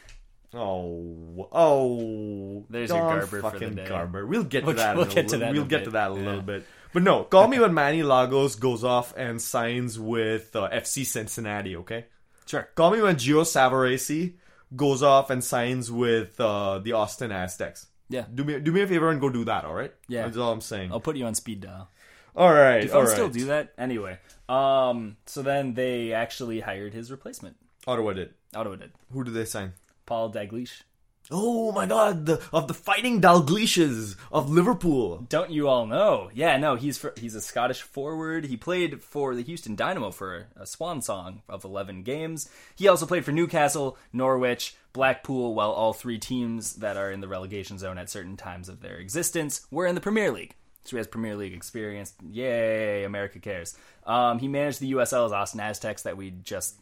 Oh, 0.55 1.47
oh, 1.53 2.65
There's 2.71 2.89
your 2.89 2.99
Garber 3.01 3.27
for 3.27 3.37
the 3.37 3.43
fucking 3.43 3.75
day. 3.75 3.87
Garber. 3.87 4.27
We'll 4.27 4.45
get 4.45 4.61
to 4.61 4.67
We'll- 4.69 4.77
that. 4.77 4.97
we'll 4.97 5.05
get 5.05 5.29
to 5.29 5.37
that 5.39 5.53
We'll 5.53 5.67
get 5.67 5.81
bit. 5.81 5.85
to 5.85 5.91
that 5.91 6.11
a 6.11 6.15
little 6.15 6.41
bit. 6.41 6.65
But 6.95 7.03
no, 7.03 7.25
call 7.25 7.49
me 7.53 7.61
when 7.61 7.75
Manny 7.75 8.03
Lagos 8.03 8.55
goes 8.55 8.83
off 8.83 9.13
and 9.15 9.43
signs 9.43 9.99
with 9.99 10.57
uh, 10.57 10.71
FC 10.71 11.05
Cincinnati. 11.05 11.77
Okay. 11.77 12.07
Sure. 12.49 12.69
Call 12.75 12.91
me 12.91 13.03
when 13.03 13.17
Gio 13.17 13.43
Savarese 13.43 14.35
goes 14.75 15.03
off 15.03 15.29
and 15.31 15.45
signs 15.45 15.93
with 15.93 16.41
uh, 16.41 16.79
the 16.79 16.93
Austin 16.93 17.31
Aztecs. 17.31 17.87
Yeah. 18.09 18.25
Do 18.35 18.43
me 18.43 18.59
do 18.59 18.73
me 18.73 18.81
a 18.81 18.87
favor 18.87 19.11
and 19.11 19.21
go 19.21 19.29
do 19.29 19.45
that. 19.45 19.65
All 19.67 19.75
right. 19.75 19.93
Yeah. 20.09 20.23
That's 20.23 20.39
all 20.39 20.53
I'm 20.53 20.63
saying. 20.63 20.91
I'll 20.91 21.01
put 21.01 21.17
you 21.17 21.27
on 21.27 21.35
speed 21.35 21.61
dial. 21.61 21.91
All 22.35 22.53
right. 22.53 22.87
Do 22.87 22.93
all 22.95 23.03
right. 23.03 23.11
still 23.11 23.29
do 23.29 23.47
that? 23.47 23.75
Anyway. 23.77 24.19
Um, 24.49 25.19
so 25.27 25.43
then 25.43 25.75
they 25.75 26.15
actually 26.15 26.61
hired 26.61 26.95
his 26.95 27.11
replacement. 27.11 27.57
Ottawa 27.87 28.15
did. 28.15 28.33
Ottawa 28.55 28.77
did. 28.77 28.93
Who 29.13 29.25
did 29.25 29.35
they 29.35 29.45
sign? 29.45 29.75
Paul 30.07 30.33
Dalglish. 30.33 30.83
Oh 31.31 31.73
my 31.73 31.85
God! 31.85 32.25
The, 32.25 32.43
of 32.55 32.69
the 32.69 32.75
Fighting 32.75 33.21
Dalglishes 33.21 34.17
of 34.33 34.49
Liverpool. 34.49 35.27
Don't 35.29 35.51
you 35.51 35.69
all 35.69 35.87
know? 35.87 36.31
Yeah, 36.33 36.57
no, 36.57 36.75
he's 36.75 36.97
for, 36.97 37.13
he's 37.19 37.35
a 37.35 37.43
Scottish 37.43 37.83
forward. 37.83 38.47
He 38.47 38.57
played 38.57 39.03
for 39.03 39.35
the 39.35 39.43
Houston 39.43 39.77
Dynamo 39.77 40.11
for 40.11 40.47
a 40.57 40.65
swan 40.65 41.03
song 41.03 41.43
of 41.47 41.65
11 41.65 42.03
games. 42.03 42.49
He 42.77 42.89
also 42.89 43.05
played 43.05 43.27
for 43.27 43.33
Newcastle, 43.33 43.99
Norwich, 44.11 44.75
Blackpool, 44.95 45.55
while 45.55 45.71
all 45.71 45.93
three 45.93 46.19
teams 46.19 46.77
that 46.77 46.97
are 46.97 47.11
in 47.11 47.21
the 47.21 47.29
relegation 47.29 47.77
zone 47.77 47.99
at 47.99 48.09
certain 48.09 48.39
times 48.39 48.71
of 48.71 48.81
their 48.81 48.97
existence 48.97 49.67
were 49.71 49.87
in 49.87 49.95
the 49.95 50.01
Premier 50.01 50.31
League. 50.31 50.55
So 50.85 50.97
he 50.97 50.99
has 50.99 51.07
Premier 51.07 51.37
League 51.37 51.53
experience. 51.53 52.15
Yay, 52.27 53.05
America 53.05 53.39
cares. 53.39 53.77
Um, 54.07 54.39
he 54.39 54.49
managed 54.49 54.81
the 54.81 54.93
USL's 54.93 55.33
Austin 55.33 55.61
Aztecs 55.61 56.03
that 56.03 56.17
we 56.17 56.31
just 56.31 56.77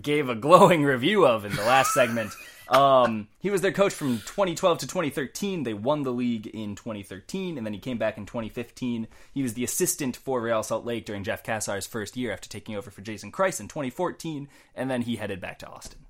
gave 0.00 0.28
a 0.28 0.34
glowing 0.34 0.84
review 0.84 1.26
of 1.26 1.44
in 1.44 1.54
the 1.54 1.62
last 1.62 1.92
segment. 1.92 2.32
Um, 2.68 3.28
he 3.38 3.50
was 3.50 3.60
their 3.60 3.72
coach 3.72 3.92
from 3.92 4.18
2012 4.20 4.78
to 4.78 4.86
2013. 4.86 5.62
They 5.62 5.74
won 5.74 6.04
the 6.04 6.12
league 6.12 6.46
in 6.46 6.74
2013, 6.74 7.58
and 7.58 7.66
then 7.66 7.74
he 7.74 7.78
came 7.78 7.98
back 7.98 8.16
in 8.16 8.24
2015. 8.24 9.08
He 9.32 9.42
was 9.42 9.54
the 9.54 9.64
assistant 9.64 10.16
for 10.16 10.40
Real 10.40 10.62
Salt 10.62 10.86
Lake 10.86 11.04
during 11.04 11.24
Jeff 11.24 11.42
Cassar's 11.42 11.86
first 11.86 12.16
year 12.16 12.32
after 12.32 12.48
taking 12.48 12.74
over 12.74 12.90
for 12.90 13.02
Jason 13.02 13.30
Kreis 13.30 13.60
in 13.60 13.68
2014, 13.68 14.48
and 14.74 14.90
then 14.90 15.02
he 15.02 15.16
headed 15.16 15.40
back 15.40 15.58
to 15.58 15.68
Austin. 15.68 16.06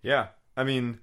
Yeah, 0.00 0.28
I 0.56 0.62
mean, 0.62 1.00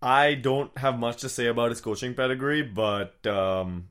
I 0.00 0.34
don't 0.34 0.76
have 0.76 0.98
much 0.98 1.18
to 1.18 1.28
say 1.28 1.46
about 1.46 1.70
his 1.70 1.80
coaching 1.80 2.14
pedigree, 2.14 2.62
but 2.62 3.24
um, 3.24 3.90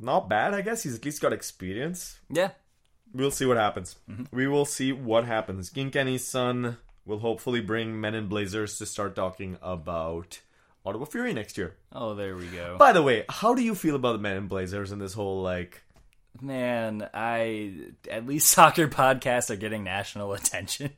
not 0.00 0.28
bad, 0.28 0.52
I 0.52 0.62
guess. 0.62 0.82
He's 0.82 0.96
at 0.96 1.04
least 1.04 1.22
got 1.22 1.32
experience. 1.32 2.18
Yeah, 2.28 2.50
We'll 3.14 3.30
see 3.30 3.46
what 3.46 3.56
happens. 3.56 3.96
Mm-hmm. 4.10 4.24
We 4.36 4.48
will 4.48 4.64
see 4.64 4.92
what 4.92 5.24
happens. 5.24 5.70
King 5.70 5.90
Kenny's 5.90 6.26
son 6.26 6.78
will 7.06 7.20
hopefully 7.20 7.60
bring 7.60 8.00
Men 8.00 8.14
in 8.14 8.26
Blazers 8.26 8.78
to 8.78 8.86
start 8.86 9.14
talking 9.14 9.56
about 9.62 10.40
Ottawa 10.84 11.04
Fury 11.04 11.32
next 11.32 11.56
year. 11.56 11.76
Oh, 11.92 12.14
there 12.14 12.34
we 12.36 12.46
go. 12.48 12.76
By 12.78 12.92
the 12.92 13.02
way, 13.02 13.24
how 13.28 13.54
do 13.54 13.62
you 13.62 13.74
feel 13.74 13.94
about 13.94 14.12
the 14.12 14.18
Men 14.18 14.36
in 14.36 14.46
Blazers 14.48 14.90
and 14.90 15.00
this 15.00 15.14
whole 15.14 15.42
like? 15.42 15.82
Man, 16.40 17.08
I 17.14 17.74
at 18.10 18.26
least 18.26 18.48
soccer 18.50 18.88
podcasts 18.88 19.50
are 19.50 19.56
getting 19.56 19.84
national 19.84 20.32
attention. 20.34 20.90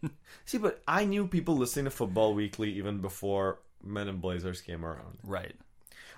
See, 0.46 0.58
but 0.58 0.82
I 0.88 1.04
knew 1.04 1.26
people 1.26 1.56
listening 1.56 1.84
to 1.84 1.90
Football 1.90 2.34
Weekly 2.34 2.70
even 2.78 3.00
before 3.00 3.58
Men 3.84 4.08
in 4.08 4.18
Blazers 4.18 4.60
came 4.62 4.84
around. 4.84 5.18
right. 5.22 5.54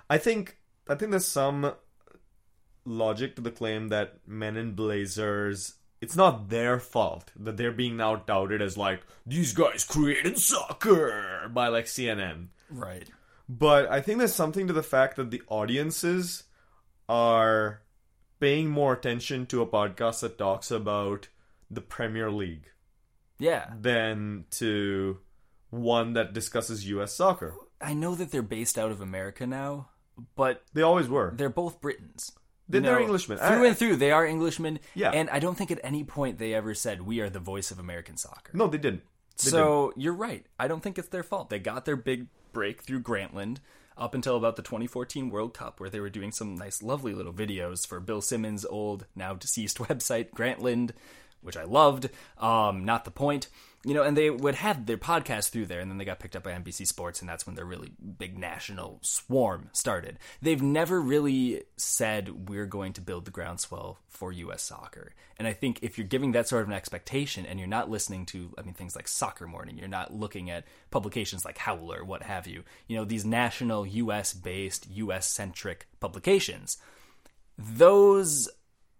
I 0.09 0.17
think 0.17 0.57
I 0.87 0.95
think 0.95 1.11
there's 1.11 1.27
some 1.27 1.73
logic 2.85 3.35
to 3.35 3.41
the 3.41 3.51
claim 3.51 3.89
that 3.89 4.15
Men 4.25 4.57
in 4.57 4.71
Blazers 4.71 5.73
it's 6.01 6.15
not 6.15 6.49
their 6.49 6.79
fault 6.79 7.31
that 7.35 7.57
they're 7.57 7.71
being 7.71 7.97
now 7.97 8.15
touted 8.15 8.61
as 8.61 8.77
like 8.77 9.01
these 9.25 9.53
guys 9.53 9.83
created 9.83 10.37
soccer 10.39 11.49
by 11.53 11.67
like 11.67 11.85
CNN. 11.85 12.47
Right. 12.69 13.09
But 13.47 13.89
I 13.91 13.99
think 14.01 14.19
there's 14.19 14.33
something 14.35 14.67
to 14.67 14.73
the 14.73 14.83
fact 14.83 15.15
that 15.17 15.31
the 15.31 15.41
audiences 15.47 16.43
are 17.07 17.81
paying 18.39 18.69
more 18.69 18.93
attention 18.93 19.45
to 19.47 19.61
a 19.61 19.67
podcast 19.67 20.21
that 20.21 20.37
talks 20.37 20.71
about 20.71 21.27
the 21.69 21.81
Premier 21.81 22.31
League 22.31 22.67
Yeah. 23.37 23.73
than 23.79 24.45
to 24.51 25.19
one 25.69 26.13
that 26.13 26.33
discusses 26.33 26.87
US 26.87 27.13
soccer. 27.13 27.55
I 27.81 27.93
know 27.93 28.15
that 28.15 28.31
they're 28.31 28.41
based 28.41 28.77
out 28.77 28.91
of 28.91 29.01
America 29.01 29.45
now, 29.47 29.89
but 30.35 30.63
They 30.73 30.81
always 30.81 31.07
were. 31.07 31.33
they're 31.35 31.49
both 31.49 31.81
Britons. 31.81 32.31
They're- 32.69 32.81
they're 32.81 32.99
Englishmen. 33.01 33.37
Through 33.39 33.63
I- 33.63 33.67
and 33.67 33.77
through, 33.77 33.95
they 33.97 34.11
are 34.11 34.25
Englishmen. 34.25 34.79
Yeah. 34.95 35.11
And 35.11 35.29
I 35.29 35.39
don't 35.39 35.55
think 35.57 35.71
at 35.71 35.79
any 35.83 36.03
point 36.03 36.37
they 36.37 36.53
ever 36.53 36.73
said, 36.73 37.01
we 37.01 37.19
are 37.19 37.29
the 37.29 37.39
voice 37.39 37.71
of 37.71 37.79
American 37.79 38.15
soccer. 38.15 38.51
No, 38.53 38.67
they 38.67 38.77
didn't. 38.77 39.01
They 39.43 39.49
so 39.51 39.91
you're 39.95 40.13
right. 40.13 40.45
I 40.59 40.67
don't 40.67 40.81
think 40.81 40.97
it's 40.99 41.07
their 41.09 41.23
fault. 41.23 41.49
They 41.49 41.59
got 41.59 41.85
their 41.85 41.95
big 41.95 42.27
break 42.53 42.81
through 42.83 43.01
Grantland 43.01 43.57
up 43.97 44.13
until 44.13 44.37
about 44.37 44.55
the 44.55 44.61
2014 44.61 45.29
World 45.29 45.53
Cup, 45.53 45.79
where 45.79 45.89
they 45.89 45.99
were 45.99 46.09
doing 46.09 46.31
some 46.31 46.55
nice, 46.55 46.81
lovely 46.81 47.13
little 47.13 47.33
videos 47.33 47.85
for 47.85 47.99
Bill 47.99 48.21
Simmons' 48.21 48.65
old, 48.65 49.05
now 49.15 49.33
deceased 49.33 49.77
website, 49.89 50.29
Grantland, 50.31 50.91
which 51.41 51.57
I 51.57 51.63
loved. 51.63 52.09
Um, 52.37 52.85
not 52.85 53.05
the 53.05 53.11
point. 53.11 53.47
You 53.85 53.93
know, 53.93 54.03
and 54.03 54.17
they 54.17 54.29
would 54.29 54.55
have 54.55 54.85
their 54.85 54.97
podcast 54.97 55.51
through 55.51 55.67
there, 55.67 55.79
and 55.79 55.89
then 55.89 55.97
they 55.97 56.03
got 56.03 56.19
picked 56.19 56.35
up 56.35 56.43
by 56.43 56.51
NBC 56.51 56.85
Sports, 56.85 57.21
and 57.21 57.29
that's 57.29 57.45
when 57.45 57.55
their 57.55 57.63
really 57.63 57.91
big 58.17 58.37
national 58.37 58.99
swarm 59.01 59.69
started. 59.71 60.19
They've 60.41 60.61
never 60.61 60.99
really 60.99 61.63
said, 61.77 62.49
we're 62.49 62.65
going 62.65 62.91
to 62.93 63.01
build 63.01 63.23
the 63.23 63.31
groundswell 63.31 63.99
for 64.09 64.33
U.S. 64.33 64.63
soccer. 64.63 65.13
And 65.37 65.47
I 65.47 65.53
think 65.53 65.79
if 65.81 65.97
you're 65.97 66.05
giving 66.05 66.33
that 66.33 66.49
sort 66.49 66.63
of 66.63 66.67
an 66.67 66.73
expectation 66.73 67.45
and 67.45 67.57
you're 67.57 67.69
not 67.69 67.89
listening 67.89 68.25
to, 68.27 68.53
I 68.57 68.63
mean, 68.63 68.73
things 68.73 68.97
like 68.97 69.07
Soccer 69.07 69.47
Morning, 69.47 69.77
you're 69.77 69.87
not 69.87 70.13
looking 70.13 70.49
at 70.49 70.65
publications 70.91 71.45
like 71.45 71.57
Howler, 71.57 72.03
what 72.03 72.23
have 72.23 72.45
you, 72.47 72.63
you 72.87 72.97
know, 72.97 73.05
these 73.05 73.23
national 73.23 73.87
US 73.87 74.33
based, 74.33 74.89
US 74.91 75.25
centric 75.25 75.87
publications, 76.01 76.77
those 77.57 78.49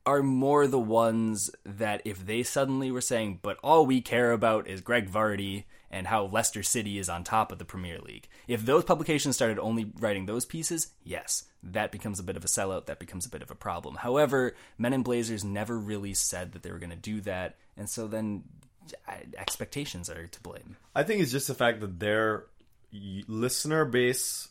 are 0.10 0.24
more 0.24 0.66
the 0.66 0.80
ones 0.80 1.52
that 1.64 2.02
if 2.04 2.26
they 2.26 2.42
suddenly 2.42 2.90
were 2.90 3.00
saying, 3.00 3.40
but 3.44 3.58
all 3.64 3.86
we 3.86 4.02
care 4.02 4.32
about 4.32 4.68
is 4.68 4.82
Greg 4.82 5.08
Vardy 5.08 5.66
and 5.92 6.08
how 6.08 6.26
Leicester 6.26 6.64
City 6.64 6.98
is 6.98 7.10
on 7.10 7.24
top 7.24 7.52
of 7.52 7.60
the 7.60 7.66
Premier 7.66 8.00
League. 8.00 8.28
If 8.48 8.66
those 8.66 8.86
publications 8.86 9.36
started 9.36 9.60
only 9.60 9.92
writing 10.00 10.26
those 10.26 10.46
pieces, 10.46 10.92
yes, 11.04 11.44
that 11.62 11.92
becomes 11.92 12.20
a 12.20 12.24
bit 12.24 12.38
of 12.38 12.44
a 12.44 12.48
sellout, 12.48 12.88
that 12.88 13.00
becomes 13.00 13.28
a 13.28 13.30
bit 13.30 13.44
of 13.44 13.52
a 13.52 13.56
problem. 13.56 13.96
However, 13.96 14.56
Men 14.80 14.94
in 14.94 15.04
Blazers 15.04 15.44
never 15.44 15.78
really 15.78 16.16
said 16.16 16.54
that 16.54 16.64
they 16.64 16.72
were 16.72 16.80
going 16.80 16.90
to 16.90 16.96
do 16.96 17.22
that, 17.22 17.58
and 17.78 17.88
so 17.88 18.08
then 18.08 18.44
expectations 19.38 20.10
are 20.10 20.26
to 20.26 20.42
blame. 20.42 20.76
I 20.96 21.04
think 21.04 21.22
it's 21.22 21.32
just 21.32 21.48
the 21.48 21.54
fact 21.54 21.82
that 21.82 22.00
their 22.00 22.46
listener 22.92 23.86
base, 23.86 24.50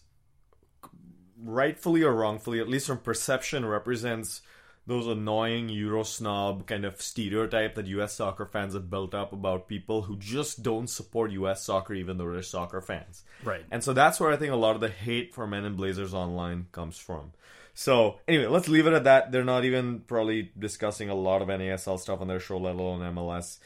rightfully 1.40 2.02
or 2.02 2.14
wrongfully, 2.14 2.60
at 2.60 2.68
least 2.68 2.86
from 2.86 2.98
perception, 2.98 3.64
represents 3.64 4.40
those 4.88 5.06
annoying 5.06 5.68
Euro 5.68 6.02
snob 6.02 6.66
kind 6.66 6.84
of 6.86 7.00
stereotype 7.00 7.74
that 7.74 7.86
US 7.86 8.14
soccer 8.14 8.46
fans 8.46 8.72
have 8.72 8.88
built 8.88 9.14
up 9.14 9.32
about 9.34 9.68
people 9.68 10.02
who 10.02 10.16
just 10.16 10.62
don't 10.62 10.88
support 10.88 11.30
US 11.32 11.62
soccer 11.62 11.92
even 11.94 12.16
though 12.16 12.32
they're 12.32 12.42
soccer 12.42 12.80
fans. 12.80 13.22
Right. 13.44 13.64
And 13.70 13.84
so 13.84 13.92
that's 13.92 14.18
where 14.18 14.32
I 14.32 14.36
think 14.36 14.50
a 14.52 14.56
lot 14.56 14.74
of 14.74 14.80
the 14.80 14.88
hate 14.88 15.34
for 15.34 15.46
Men 15.46 15.66
in 15.66 15.76
Blazers 15.76 16.14
online 16.14 16.66
comes 16.72 16.96
from. 16.96 17.32
So 17.74 18.18
anyway, 18.26 18.46
let's 18.46 18.66
leave 18.68 18.86
it 18.86 18.94
at 18.94 19.04
that. 19.04 19.30
They're 19.30 19.44
not 19.44 19.64
even 19.66 20.00
probably 20.00 20.50
discussing 20.58 21.10
a 21.10 21.14
lot 21.14 21.42
of 21.42 21.48
NASL 21.48 22.00
stuff 22.00 22.20
on 22.20 22.26
their 22.26 22.40
show, 22.40 22.56
let 22.58 22.74
alone 22.74 23.00
MLS. 23.14 23.58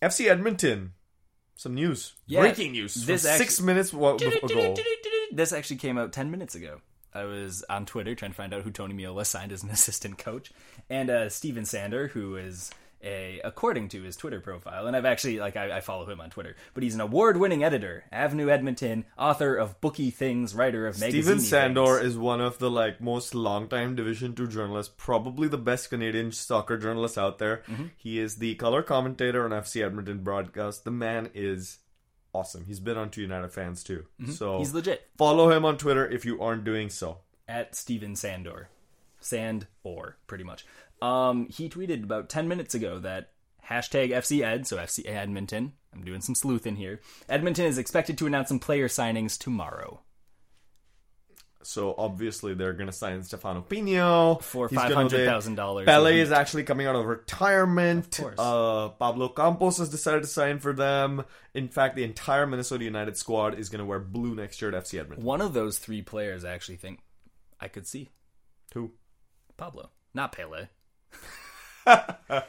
FC 0.00 0.28
Edmonton, 0.28 0.92
some 1.56 1.74
news, 1.74 2.14
Yeah, 2.26 2.40
breaking 2.40 2.72
news. 2.72 2.94
this 2.94 3.26
from 3.26 3.36
six 3.36 3.60
minutes 3.60 3.92
ago. 3.92 4.16
This 5.32 5.52
actually 5.52 5.76
came 5.76 5.98
out 5.98 6.12
10 6.12 6.30
minutes 6.30 6.54
ago. 6.54 6.80
I 7.14 7.24
was 7.24 7.64
on 7.68 7.86
Twitter 7.86 8.14
trying 8.14 8.30
to 8.32 8.36
find 8.36 8.54
out 8.54 8.62
who 8.62 8.70
Tony 8.70 8.94
Meola 8.94 9.26
signed 9.26 9.52
as 9.52 9.62
an 9.62 9.70
assistant 9.70 10.18
coach. 10.18 10.52
And 10.88 11.10
uh, 11.10 11.28
Steven 11.28 11.64
Sandor, 11.64 12.08
who 12.08 12.36
is 12.36 12.70
a, 13.02 13.40
according 13.44 13.88
to 13.88 14.02
his 14.02 14.16
Twitter 14.16 14.40
profile, 14.40 14.86
and 14.86 14.94
I've 14.94 15.04
actually, 15.04 15.38
like, 15.38 15.56
I, 15.56 15.78
I 15.78 15.80
follow 15.80 16.06
him 16.06 16.20
on 16.20 16.30
Twitter, 16.30 16.56
but 16.74 16.82
he's 16.82 16.94
an 16.94 17.00
award 17.00 17.38
winning 17.38 17.64
editor, 17.64 18.04
Avenue 18.12 18.50
Edmonton, 18.50 19.06
author 19.18 19.56
of 19.56 19.80
booky 19.80 20.10
Things, 20.10 20.54
writer 20.54 20.86
of 20.86 21.00
Magazine. 21.00 21.22
Steven 21.22 21.40
Sandor 21.40 22.00
is 22.00 22.18
one 22.18 22.40
of 22.40 22.58
the 22.58 22.70
like 22.70 23.00
most 23.00 23.34
longtime 23.34 23.96
Division 23.96 24.34
Two 24.34 24.46
journalists, 24.46 24.92
probably 24.96 25.48
the 25.48 25.58
best 25.58 25.90
Canadian 25.90 26.32
soccer 26.32 26.76
journalist 26.76 27.16
out 27.16 27.38
there. 27.38 27.62
Mm-hmm. 27.68 27.86
He 27.96 28.18
is 28.18 28.36
the 28.36 28.54
color 28.56 28.82
commentator 28.82 29.44
on 29.44 29.50
FC 29.50 29.84
Edmonton 29.84 30.18
broadcast. 30.18 30.84
The 30.84 30.90
man 30.90 31.30
is 31.34 31.78
awesome. 32.32 32.64
He's 32.66 32.80
been 32.80 32.96
on 32.96 33.10
to 33.10 33.20
United 33.20 33.52
fans 33.52 33.82
too. 33.84 34.06
So 34.32 34.50
Mm-hmm. 34.52 34.58
He's 34.58 34.74
legit. 34.74 35.08
follow 35.18 35.50
him 35.50 35.64
on 35.64 35.76
Twitter 35.78 36.08
if 36.08 36.24
you 36.24 36.40
aren't 36.40 36.64
doing 36.64 36.88
so. 36.90 37.18
at 37.48 37.74
Steven 37.74 38.14
Sandor. 38.16 38.68
Sand 39.20 39.66
or 39.82 40.16
pretty 40.26 40.44
much. 40.44 40.64
Um, 41.02 41.48
he 41.48 41.68
tweeted 41.68 42.04
about 42.04 42.28
10 42.28 42.46
minutes 42.48 42.74
ago 42.74 42.98
that 43.00 43.30
hashtag 43.68 44.10
FC 44.10 44.42
Ed, 44.42 44.66
so 44.66 44.76
FC 44.78 45.06
Edmonton. 45.06 45.72
I'm 45.92 46.04
doing 46.04 46.20
some 46.20 46.34
sleuthing 46.34 46.76
here. 46.76 47.00
Edmonton 47.28 47.66
is 47.66 47.76
expected 47.78 48.16
to 48.18 48.26
announce 48.26 48.48
some 48.48 48.58
player 48.60 48.86
signings 48.88 49.36
tomorrow. 49.38 50.00
So 51.62 51.94
obviously 51.98 52.54
they're 52.54 52.72
gonna 52.72 52.90
sign 52.92 53.22
Stefano 53.22 53.64
Pinho 53.68 54.42
For 54.42 54.68
gonna 54.68 54.88
be- 55.08 55.16
$500,000 55.18 55.82
a 55.82 55.84
Pele 55.84 56.18
is 56.18 56.32
actually 56.32 56.64
coming 56.64 56.86
out 56.86 56.96
of 56.96 57.04
retirement. 57.04 58.18
Of 58.18 58.24
course. 58.24 58.38
Uh, 58.38 58.88
Pablo 58.90 59.28
Campos 59.28 59.76
has 59.78 59.90
decided 59.90 60.22
to 60.22 60.26
sign 60.28 60.58
for 60.58 60.72
them. 60.72 61.24
In 61.52 61.68
fact, 61.68 61.96
the 61.96 62.04
entire 62.04 62.46
Minnesota 62.46 62.84
United 62.84 63.16
squad 63.18 63.58
is 63.58 63.68
gonna 63.68 63.84
wear 63.84 63.98
blue 63.98 64.34
next 64.34 64.62
year 64.62 64.74
at 64.74 64.84
FC 64.84 64.98
Edmonton. 64.98 65.24
One 65.24 65.40
of 65.42 65.52
those 65.52 65.78
three 65.78 66.00
players 66.00 66.44
I 66.44 66.52
actually 66.52 66.76
think 66.76 67.00
I 67.60 67.68
could 67.68 67.86
see. 67.86 68.08
Who? 68.72 68.92
Pablo. 69.58 69.90
Not 70.14 70.32
Pele. 70.32 70.68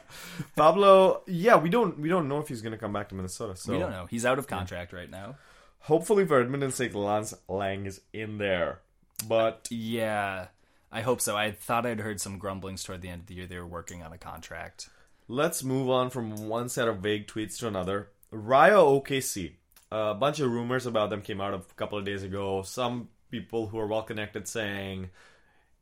Pablo, 0.56 1.22
yeah, 1.26 1.56
we 1.56 1.68
don't 1.68 1.98
we 1.98 2.08
don't 2.08 2.28
know 2.28 2.38
if 2.38 2.48
he's 2.48 2.62
gonna 2.62 2.78
come 2.78 2.92
back 2.92 3.08
to 3.10 3.14
Minnesota. 3.14 3.56
So 3.56 3.72
We 3.72 3.78
don't 3.78 3.90
know. 3.90 4.06
He's 4.06 4.24
out 4.24 4.38
of 4.38 4.46
contract 4.46 4.92
right 4.92 5.10
now. 5.10 5.36
hopefully 5.80 6.24
for 6.26 6.40
Edmonton's 6.40 6.74
sake, 6.76 6.94
Lance 6.94 7.34
Laing 7.48 7.86
is 7.86 8.00
in 8.12 8.38
there. 8.38 8.80
But 9.28 9.68
Yeah, 9.70 10.46
I 10.90 11.00
hope 11.02 11.20
so. 11.20 11.36
I 11.36 11.52
thought 11.52 11.86
I'd 11.86 12.00
heard 12.00 12.20
some 12.20 12.38
grumblings 12.38 12.82
toward 12.84 13.02
the 13.02 13.08
end 13.08 13.22
of 13.22 13.26
the 13.26 13.34
year 13.34 13.46
they 13.46 13.58
were 13.58 13.66
working 13.66 14.02
on 14.02 14.12
a 14.12 14.18
contract. 14.18 14.88
let's 15.28 15.64
move 15.64 15.88
on 15.88 16.10
from 16.10 16.48
one 16.48 16.68
set 16.68 16.88
of 16.88 16.98
vague 16.98 17.26
tweets 17.26 17.56
to 17.58 17.68
another. 17.68 18.08
Rayo 18.30 19.00
OKC. 19.00 19.52
A 19.90 20.14
bunch 20.14 20.40
of 20.40 20.50
rumors 20.50 20.84
about 20.86 21.10
them 21.10 21.22
came 21.22 21.40
out 21.40 21.54
a 21.54 21.60
couple 21.76 21.98
of 21.98 22.04
days 22.04 22.22
ago. 22.22 22.62
Some 22.62 23.08
people 23.30 23.66
who 23.68 23.78
are 23.78 23.86
well 23.86 24.02
connected 24.02 24.46
saying 24.48 25.10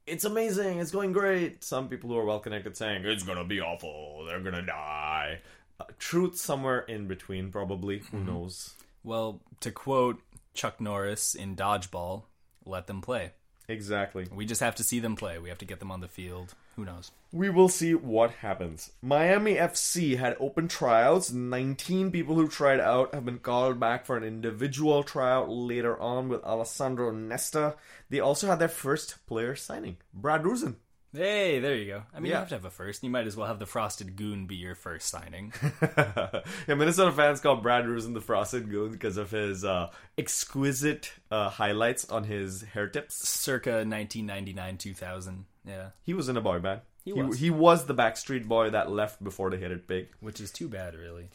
it's 0.06 0.24
amazing, 0.24 0.78
it's 0.80 0.90
going 0.90 1.12
great. 1.12 1.62
Some 1.64 1.88
people 1.88 2.10
who 2.10 2.18
are 2.18 2.24
well 2.24 2.40
connected 2.40 2.76
saying 2.76 3.04
it's 3.04 3.22
gonna 3.22 3.44
be 3.44 3.60
awful, 3.60 4.24
they're 4.26 4.40
gonna 4.40 4.62
die. 4.66 5.40
Uh, 5.78 5.84
truth 5.98 6.36
somewhere 6.36 6.80
in 6.80 7.06
between, 7.08 7.50
probably. 7.50 8.00
Who 8.10 8.18
knows? 8.24 8.74
Well, 9.02 9.40
to 9.60 9.70
quote 9.70 10.20
Chuck 10.54 10.80
Norris 10.80 11.34
in 11.34 11.56
Dodgeball, 11.56 12.24
let 12.64 12.86
them 12.86 13.00
play. 13.00 13.32
Exactly. 13.70 14.26
We 14.32 14.46
just 14.46 14.60
have 14.60 14.74
to 14.76 14.82
see 14.82 14.98
them 14.98 15.14
play. 15.14 15.38
We 15.38 15.48
have 15.48 15.58
to 15.58 15.64
get 15.64 15.78
them 15.78 15.92
on 15.92 16.00
the 16.00 16.08
field. 16.08 16.54
Who 16.74 16.84
knows? 16.84 17.12
We 17.30 17.50
will 17.50 17.68
see 17.68 17.94
what 17.94 18.32
happens. 18.32 18.90
Miami 19.00 19.54
FC 19.54 20.18
had 20.18 20.36
open 20.40 20.66
tryouts. 20.66 21.30
19 21.30 22.10
people 22.10 22.34
who 22.34 22.48
tried 22.48 22.80
out 22.80 23.14
have 23.14 23.24
been 23.24 23.38
called 23.38 23.78
back 23.78 24.04
for 24.04 24.16
an 24.16 24.24
individual 24.24 25.04
tryout 25.04 25.48
later 25.48 25.98
on 26.00 26.28
with 26.28 26.42
Alessandro 26.42 27.12
Nesta. 27.12 27.76
They 28.08 28.18
also 28.18 28.48
had 28.48 28.58
their 28.58 28.68
first 28.68 29.24
player 29.26 29.54
signing, 29.54 29.98
Brad 30.12 30.42
Rusin. 30.42 30.74
Hey, 31.12 31.58
there 31.58 31.74
you 31.74 31.86
go. 31.86 32.02
I 32.14 32.20
mean, 32.20 32.26
Yeah. 32.30 32.36
you 32.36 32.38
have 32.40 32.48
to 32.50 32.54
have 32.54 32.64
a 32.64 32.70
first. 32.70 33.02
You 33.02 33.10
might 33.10 33.26
as 33.26 33.36
well 33.36 33.48
have 33.48 33.58
the 33.58 33.66
Frosted 33.66 34.14
Goon 34.16 34.46
be 34.46 34.54
your 34.56 34.74
first 34.76 35.08
signing. 35.08 35.52
yeah, 35.82 36.42
Minnesota 36.68 37.10
fans 37.10 37.40
call 37.40 37.56
Brad 37.56 37.84
Rusin 37.84 38.14
the 38.14 38.20
Frosted 38.20 38.70
Goon 38.70 38.92
because 38.92 39.16
of 39.16 39.30
his 39.30 39.64
uh, 39.64 39.90
exquisite 40.16 41.12
uh, 41.30 41.48
highlights 41.50 42.08
on 42.10 42.24
his 42.24 42.62
hair 42.62 42.86
tips. 42.88 43.28
Circa 43.28 43.70
1999 43.84 44.78
2000. 44.78 45.44
Yeah. 45.66 45.88
He 46.04 46.14
was 46.14 46.28
in 46.28 46.36
a 46.36 46.40
boy 46.40 46.58
band. 46.60 46.80
He 47.04 47.12
was. 47.12 47.38
He 47.38 47.50
was 47.50 47.86
the 47.86 47.94
Backstreet 47.94 48.46
Boy 48.46 48.70
that 48.70 48.90
left 48.90 49.22
before 49.24 49.50
they 49.50 49.56
hit 49.56 49.70
it 49.70 49.86
big. 49.86 50.08
Which 50.20 50.38
is 50.40 50.50
too 50.50 50.68
bad, 50.68 50.94
really. 50.94 51.30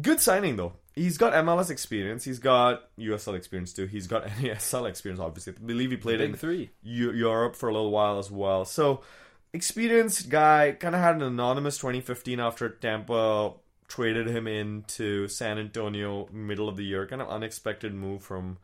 good 0.00 0.20
signing 0.20 0.56
though. 0.56 0.74
He's 0.98 1.16
got 1.18 1.32
MLS 1.44 1.70
experience. 1.70 2.24
He's 2.24 2.38
got 2.38 2.90
USL 2.98 3.34
experience 3.36 3.72
too. 3.72 3.86
He's 3.86 4.06
got 4.06 4.24
NASL 4.40 4.88
experience. 4.88 5.20
Obviously, 5.20 5.54
I 5.56 5.64
believe 5.64 5.90
he 5.90 5.96
played 5.96 6.18
Big 6.18 6.30
in 6.30 6.36
three. 6.36 6.70
Eu- 6.82 7.12
Europe 7.12 7.54
for 7.56 7.68
a 7.68 7.72
little 7.72 7.90
while 7.90 8.18
as 8.18 8.30
well. 8.30 8.64
So, 8.64 9.02
experienced 9.52 10.28
guy. 10.28 10.72
Kind 10.72 10.94
of 10.94 11.00
had 11.00 11.14
an 11.16 11.22
anonymous 11.22 11.76
2015 11.78 12.40
after 12.40 12.68
Tampa 12.68 13.52
traded 13.86 14.26
him 14.28 14.46
into 14.46 15.28
San 15.28 15.58
Antonio 15.58 16.28
middle 16.32 16.68
of 16.68 16.76
the 16.76 16.84
year. 16.84 17.06
Kind 17.06 17.22
of 17.22 17.28
unexpected 17.28 17.94
move 17.94 18.22
from 18.22 18.58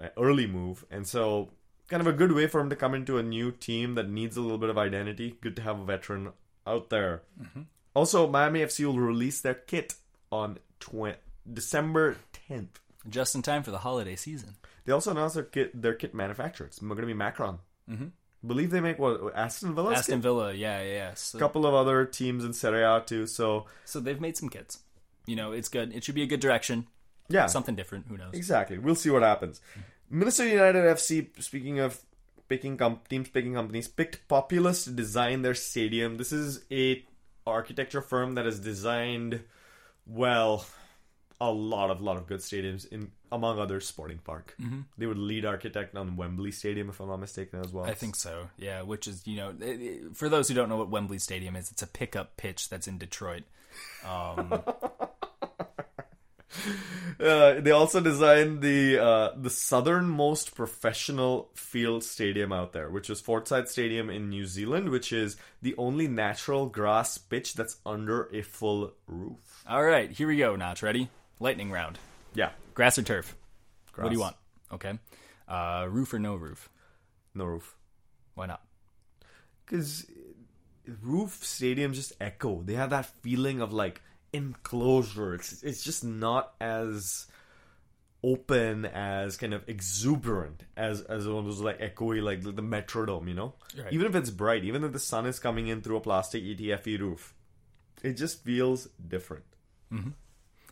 uh, 0.00 0.08
early 0.16 0.46
move, 0.46 0.84
and 0.90 1.06
so 1.06 1.50
kind 1.88 2.00
of 2.00 2.06
a 2.06 2.12
good 2.12 2.32
way 2.32 2.46
for 2.48 2.60
him 2.60 2.68
to 2.70 2.76
come 2.76 2.94
into 2.94 3.16
a 3.18 3.22
new 3.22 3.52
team 3.52 3.94
that 3.94 4.08
needs 4.08 4.36
a 4.36 4.40
little 4.40 4.58
bit 4.58 4.70
of 4.70 4.76
identity. 4.78 5.36
Good 5.40 5.54
to 5.56 5.62
have 5.62 5.78
a 5.78 5.84
veteran 5.84 6.32
out 6.66 6.90
there. 6.90 7.22
Also, 7.94 8.26
Miami 8.26 8.60
FC 8.60 8.84
will 8.84 8.98
release 8.98 9.40
their 9.40 9.54
kit 9.54 9.94
on 10.32 10.58
tw- 10.80 11.16
December 11.52 12.16
10th. 12.48 12.68
Just 13.08 13.34
in 13.34 13.42
time 13.42 13.62
for 13.62 13.70
the 13.70 13.78
holiday 13.78 14.16
season. 14.16 14.56
They 14.84 14.92
also 14.92 15.10
announced 15.12 15.34
their 15.36 15.44
kit, 15.44 15.80
their 15.80 15.94
kit 15.94 16.14
manufacturer. 16.14 16.66
It's 16.66 16.78
going 16.80 16.96
to 16.96 17.06
be 17.06 17.14
Macron. 17.14 17.58
Mm-hmm. 17.90 18.06
believe 18.46 18.70
they 18.70 18.80
make 18.80 18.98
what 18.98 19.20
Aston 19.34 19.74
Villa. 19.74 19.92
Aston 19.94 20.20
Villa, 20.20 20.52
yeah, 20.52 20.82
yeah, 20.82 20.92
yeah. 20.92 21.14
So, 21.14 21.38
A 21.38 21.40
couple 21.40 21.64
of 21.66 21.72
other 21.74 22.04
teams 22.04 22.44
in 22.44 22.52
Serie 22.52 22.82
A 22.82 23.00
too. 23.04 23.26
So 23.28 23.66
so 23.84 24.00
they've 24.00 24.20
made 24.20 24.36
some 24.36 24.48
kits. 24.48 24.80
You 25.26 25.36
know, 25.36 25.52
it's 25.52 25.68
good. 25.68 25.94
It 25.94 26.02
should 26.04 26.14
be 26.16 26.22
a 26.22 26.26
good 26.26 26.40
direction. 26.40 26.88
yeah, 27.28 27.46
Something 27.46 27.76
different. 27.76 28.06
Who 28.08 28.16
knows? 28.16 28.34
exactly. 28.34 28.78
We'll 28.78 28.94
see 28.96 29.10
what 29.10 29.22
happens. 29.22 29.60
Minnesota 30.10 30.50
United 30.50 30.84
FC. 30.96 31.40
Speaking 31.42 31.78
of 31.78 32.00
picking 32.48 32.76
com- 32.76 33.00
teams, 33.08 33.28
picking 33.28 33.54
companies, 33.54 33.86
picked 33.88 34.26
Populous 34.28 34.84
to 34.84 34.90
design 34.90 35.42
their 35.42 35.54
stadium. 35.54 36.16
This 36.16 36.32
is 36.32 36.64
a 36.72 37.04
architecture 37.46 38.00
firm 38.02 38.34
that 38.34 38.44
has 38.46 38.58
designed 38.58 39.42
well 40.06 40.66
a 41.40 41.50
lot 41.50 41.90
of 41.90 42.00
lot 42.00 42.16
of 42.16 42.26
good 42.26 42.40
stadiums 42.40 42.86
in 42.90 43.10
among 43.30 43.58
others 43.58 43.86
Sporting 43.86 44.18
Park. 44.18 44.54
Mm-hmm. 44.60 44.80
They 44.96 45.06
were 45.06 45.14
lead 45.14 45.44
architect 45.44 45.96
on 45.96 46.16
Wembley 46.16 46.50
Stadium, 46.52 46.88
if 46.88 47.00
I'm 47.00 47.08
not 47.08 47.18
mistaken, 47.20 47.60
as 47.60 47.72
well. 47.72 47.84
I 47.84 47.94
think 47.94 48.16
so. 48.16 48.48
Yeah, 48.56 48.82
which 48.82 49.06
is 49.06 49.26
you 49.26 49.36
know, 49.36 49.50
it, 49.60 49.80
it- 49.82 50.16
for 50.16 50.28
those 50.28 50.48
who 50.48 50.54
don't 50.54 50.68
know 50.68 50.76
what 50.78 50.88
Wembley 50.90 51.18
Stadium 51.18 51.56
is, 51.56 51.70
it's 51.70 51.82
a 51.82 51.86
pickup 51.86 52.36
pitch 52.36 52.68
that's 52.68 52.86
in 52.88 52.98
Detroit. 52.98 53.42
Um, 54.08 54.62
Uh, 57.20 57.60
they 57.60 57.70
also 57.70 58.00
designed 58.00 58.60
the 58.62 58.98
uh, 58.98 59.30
the 59.36 59.50
southernmost 59.50 60.54
professional 60.54 61.50
field 61.54 62.02
stadium 62.04 62.52
out 62.52 62.72
there, 62.72 62.88
which 62.90 63.08
is 63.10 63.20
Forsyth 63.20 63.68
Stadium 63.68 64.10
in 64.10 64.28
New 64.30 64.46
Zealand, 64.46 64.88
which 64.90 65.12
is 65.12 65.36
the 65.62 65.74
only 65.76 66.08
natural 66.08 66.66
grass 66.66 67.18
pitch 67.18 67.54
that's 67.54 67.76
under 67.86 68.24
a 68.34 68.42
full 68.42 68.92
roof. 69.06 69.62
all 69.68 69.82
right, 69.84 70.10
here 70.10 70.28
we 70.28 70.36
go. 70.36 70.56
Notch, 70.56 70.82
ready? 70.82 71.08
Lightning 71.38 71.70
round. 71.70 71.98
Yeah, 72.34 72.50
Grass 72.74 72.98
or 72.98 73.02
turf? 73.02 73.36
What 73.94 74.08
do 74.08 74.14
you 74.14 74.20
want? 74.20 74.36
Okay. 74.72 74.98
Uh, 75.48 75.86
roof 75.88 76.12
or 76.12 76.18
no 76.18 76.34
roof? 76.34 76.68
no 77.36 77.44
roof. 77.44 77.76
Why 78.34 78.46
not? 78.46 78.62
Because 79.64 80.06
roof 81.02 81.40
stadiums 81.42 81.94
just 81.94 82.12
echo. 82.20 82.62
They 82.62 82.74
have 82.74 82.90
that 82.90 83.06
feeling 83.22 83.60
of 83.60 83.72
like 83.72 84.00
enclosure. 84.32 85.34
It's 85.34 85.62
it's 85.62 85.84
just 85.84 86.04
not 86.04 86.54
as 86.60 87.26
open, 88.22 88.84
as 88.86 89.36
kind 89.36 89.54
of 89.54 89.68
exuberant 89.68 90.64
as 90.76 91.02
as 91.02 91.28
one 91.28 91.38
of 91.38 91.44
those 91.44 91.60
like 91.60 91.78
echoey 91.80 92.22
like 92.22 92.42
the 92.42 92.52
Metrodome, 92.62 93.28
you 93.28 93.34
know. 93.34 93.54
Right. 93.76 93.92
Even 93.92 94.06
if 94.06 94.14
it's 94.14 94.30
bright, 94.30 94.64
even 94.64 94.84
if 94.84 94.92
the 94.92 94.98
sun 94.98 95.26
is 95.26 95.38
coming 95.38 95.68
in 95.68 95.82
through 95.82 95.96
a 95.96 96.00
plastic 96.00 96.42
ETFE 96.42 96.98
roof, 96.98 97.34
it 98.02 98.14
just 98.14 98.42
feels 98.44 98.88
different. 99.08 99.44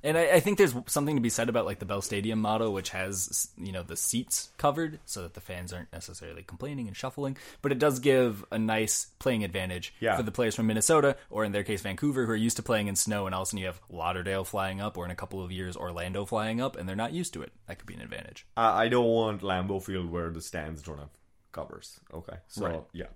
And 0.05 0.16
I, 0.18 0.34
I 0.34 0.40
think 0.40 0.59
there's 0.59 0.74
something 0.86 1.16
to 1.16 1.22
be 1.22 1.30
said 1.30 1.48
about 1.48 1.64
like 1.64 1.78
the 1.80 1.86
Bell 1.86 2.02
Stadium 2.02 2.38
model, 2.40 2.72
which 2.72 2.90
has 2.90 3.48
you 3.59 3.72
know 3.72 3.82
the 3.82 3.96
seats 3.96 4.50
covered 4.59 5.00
so 5.07 5.22
that 5.22 5.34
the 5.34 5.40
fans 5.40 5.72
aren't 5.72 5.92
necessarily 5.92 6.42
complaining 6.42 6.86
and 6.86 6.96
shuffling, 6.96 7.36
but 7.62 7.72
it 7.72 7.78
does 7.78 7.98
give 7.98 8.44
a 8.52 8.59
nice 8.59 9.07
playing 9.18 9.42
advantage 9.44 9.94
Yeah. 10.00 10.16
for 10.16 10.22
the 10.22 10.30
players 10.30 10.55
from 10.55 10.66
Minnesota 10.66 11.16
or 11.30 11.44
in 11.44 11.52
their 11.52 11.64
case 11.64 11.80
Vancouver, 11.80 12.26
who 12.26 12.32
are 12.32 12.36
used 12.36 12.57
to 12.59 12.62
playing 12.62 12.86
in 12.86 12.96
snow, 12.96 13.24
and 13.26 13.34
all 13.34 13.42
of 13.42 13.46
a 13.46 13.48
sudden 13.48 13.61
you 13.61 13.66
have 13.66 13.80
Lauderdale 13.90 14.44
flying 14.44 14.80
up, 14.80 14.96
or 14.98 15.05
in 15.07 15.11
a 15.11 15.16
couple 15.16 15.42
of 15.42 15.50
years 15.50 15.76
Orlando 15.76 16.24
flying 16.26 16.61
up, 16.61 16.76
and 16.76 16.86
they're 16.88 16.94
not 16.94 17.12
used 17.14 17.32
to 17.32 17.42
it. 17.42 17.52
That 17.66 17.78
could 17.78 17.86
be 17.86 17.94
an 17.94 18.02
advantage. 18.02 18.46
I, 18.57 18.84
I 18.84 18.88
don't 18.88 19.07
want 19.07 19.40
Lambeau 19.42 19.82
Field 19.82 20.11
where 20.12 20.30
the 20.30 20.42
stands 20.42 20.82
don't 20.82 20.98
have 20.98 21.09
covers. 21.52 21.98
Okay, 22.12 22.36
so 22.46 22.66
Right. 22.66 22.82
yeah, 22.92 23.07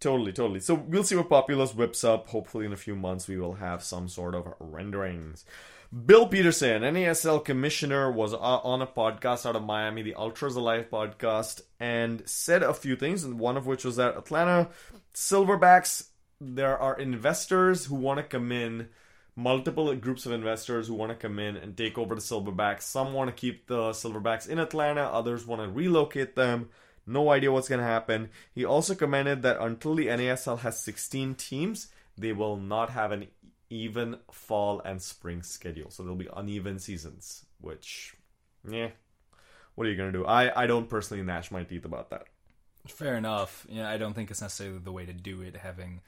totally, 0.00 0.32
totally. 0.32 0.58
So 0.60 0.74
we'll 0.74 1.04
see 1.04 1.14
what 1.16 1.28
Populous 1.28 1.74
whips 1.74 2.02
up. 2.02 2.26
Hopefully, 2.28 2.66
in 2.66 2.72
a 2.72 2.76
few 2.76 2.96
months, 2.96 3.28
we 3.28 3.38
will 3.38 3.54
have 3.54 3.84
some 3.84 4.08
sort 4.08 4.34
of 4.34 4.52
renderings. 4.58 5.44
Bill 5.90 6.28
Peterson, 6.28 6.82
NASL 6.82 7.42
commissioner, 7.42 8.12
was 8.12 8.34
on 8.34 8.82
a 8.82 8.86
podcast 8.86 9.46
out 9.46 9.56
of 9.56 9.64
Miami, 9.64 10.02
the 10.02 10.16
Ultras 10.16 10.54
Alive 10.54 10.90
podcast, 10.90 11.62
and 11.80 12.22
said 12.28 12.62
a 12.62 12.74
few 12.74 12.94
things. 12.94 13.24
And 13.24 13.38
one 13.38 13.56
of 13.56 13.66
which 13.66 13.86
was 13.86 13.96
that 13.96 14.14
Atlanta 14.14 14.68
Silverbacks, 15.14 16.08
there 16.42 16.76
are 16.76 16.98
investors 16.98 17.86
who 17.86 17.94
want 17.94 18.18
to 18.18 18.22
come 18.22 18.52
in 18.52 18.90
multiple 19.34 19.94
groups 19.96 20.26
of 20.26 20.32
investors 20.32 20.88
who 20.88 20.94
want 20.94 21.10
to 21.10 21.16
come 21.16 21.38
in 21.38 21.56
and 21.56 21.74
take 21.74 21.96
over 21.96 22.14
the 22.14 22.20
Silverbacks. 22.20 22.82
Some 22.82 23.14
want 23.14 23.30
to 23.30 23.40
keep 23.40 23.66
the 23.66 23.92
Silverbacks 23.92 24.46
in 24.46 24.58
Atlanta, 24.58 25.04
others 25.04 25.46
want 25.46 25.62
to 25.62 25.68
relocate 25.68 26.36
them. 26.36 26.68
No 27.06 27.30
idea 27.30 27.50
what's 27.50 27.68
going 27.70 27.80
to 27.80 27.86
happen. 27.86 28.28
He 28.54 28.62
also 28.62 28.94
commented 28.94 29.40
that 29.40 29.58
until 29.58 29.94
the 29.94 30.08
NASL 30.08 30.58
has 30.58 30.78
16 30.82 31.36
teams, 31.36 31.88
they 32.18 32.34
will 32.34 32.58
not 32.58 32.90
have 32.90 33.10
an 33.10 33.28
even 33.70 34.18
fall 34.30 34.80
and 34.84 35.00
spring 35.00 35.42
schedule. 35.42 35.90
So 35.90 36.02
there'll 36.02 36.16
be 36.16 36.28
uneven 36.34 36.78
seasons, 36.78 37.44
which, 37.60 38.14
yeah, 38.68 38.88
what 39.74 39.86
are 39.86 39.90
you 39.90 39.96
going 39.96 40.12
to 40.12 40.18
do? 40.18 40.26
I, 40.26 40.64
I 40.64 40.66
don't 40.66 40.88
personally 40.88 41.22
gnash 41.22 41.50
my 41.50 41.62
teeth 41.62 41.84
about 41.84 42.10
that. 42.10 42.26
Fair 42.86 43.16
enough. 43.16 43.66
Yeah, 43.68 43.88
I 43.88 43.96
don't 43.96 44.14
think 44.14 44.30
it's 44.30 44.40
necessarily 44.40 44.78
the 44.78 44.92
way 44.92 45.06
to 45.06 45.12
do 45.12 45.42
it. 45.42 45.56
Having 45.56 46.00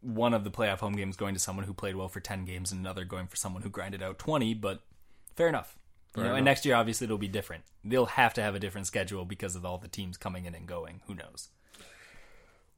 one 0.00 0.34
of 0.34 0.44
the 0.44 0.50
playoff 0.50 0.78
home 0.78 0.94
games 0.94 1.16
going 1.16 1.34
to 1.34 1.40
someone 1.40 1.66
who 1.66 1.74
played 1.74 1.96
well 1.96 2.08
for 2.08 2.20
ten 2.20 2.44
games, 2.44 2.70
and 2.70 2.80
another 2.80 3.04
going 3.04 3.26
for 3.26 3.36
someone 3.36 3.62
who 3.62 3.70
grinded 3.70 4.02
out 4.02 4.18
twenty. 4.18 4.54
But 4.54 4.80
fair 5.34 5.48
enough. 5.48 5.76
You 6.16 6.22
know, 6.22 6.28
enough. 6.28 6.38
and 6.38 6.44
next 6.44 6.66
year, 6.66 6.74
obviously, 6.74 7.06
it'll 7.06 7.18
be 7.18 7.28
different. 7.28 7.64
They'll 7.84 8.06
have 8.06 8.34
to 8.34 8.42
have 8.42 8.54
a 8.54 8.60
different 8.60 8.86
schedule 8.86 9.24
because 9.24 9.56
of 9.56 9.64
all 9.64 9.78
the 9.78 9.88
teams 9.88 10.16
coming 10.16 10.44
in 10.44 10.54
and 10.54 10.66
going. 10.66 11.00
Who 11.06 11.14
knows? 11.14 11.48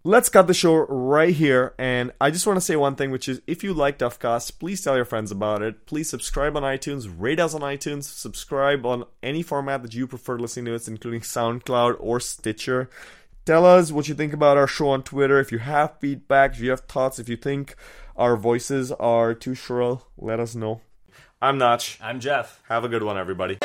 Let's 0.07 0.29
cut 0.29 0.47
the 0.47 0.53
show 0.53 0.75
right 0.87 1.33
here. 1.33 1.73
And 1.79 2.13
I 2.21 2.31
just 2.31 2.47
want 2.47 2.59
to 2.59 2.61
say 2.61 2.77
one 2.77 2.95
thing, 2.95 3.11
which 3.11 3.27
is 3.27 3.41
if 3.47 3.65
you 3.65 3.73
like 3.73 3.99
Duffcast, 3.99 4.59
please 4.59 4.83
tell 4.83 4.97
your 4.97 5.07
friends 5.07 5.31
about 5.31 5.63
it. 5.63 5.87
Please 5.87 6.11
subscribe 6.11 6.59
on 6.59 6.63
iTunes, 6.63 7.11
rate 7.19 7.41
us 7.41 7.55
on 7.55 7.63
iTunes, 7.63 8.05
subscribe 8.05 8.85
on 8.85 9.05
any 9.23 9.43
format 9.43 9.81
that 9.81 9.95
you 9.95 10.07
prefer 10.07 10.39
listening 10.39 10.67
to 10.67 10.75
us, 10.75 10.89
including 10.89 11.23
SoundCloud 11.23 11.97
or 11.99 12.21
Stitcher. 12.21 12.91
Tell 13.47 13.65
us 13.65 13.93
what 13.93 14.07
you 14.07 14.15
think 14.15 14.35
about 14.35 14.59
our 14.59 14.67
show 14.67 14.91
on 14.91 15.05
Twitter. 15.05 15.41
If 15.41 15.51
you 15.51 15.61
have 15.61 15.99
feedback, 16.01 16.53
if 16.53 16.61
you 16.61 16.69
have 16.69 16.81
thoughts, 16.81 17.19
if 17.19 17.31
you 17.31 17.39
think 17.39 17.75
our 18.15 18.37
voices 18.37 18.93
are 18.93 19.33
too 19.33 19.55
shrill, 19.55 20.07
let 20.19 20.39
us 20.39 20.55
know. 20.55 20.83
I'm 21.41 21.57
Notch. 21.57 21.99
I'm 22.03 22.21
Jeff. 22.21 22.61
Have 22.69 22.85
a 22.85 22.91
good 22.91 23.05
one, 23.05 23.17
everybody. 23.17 23.59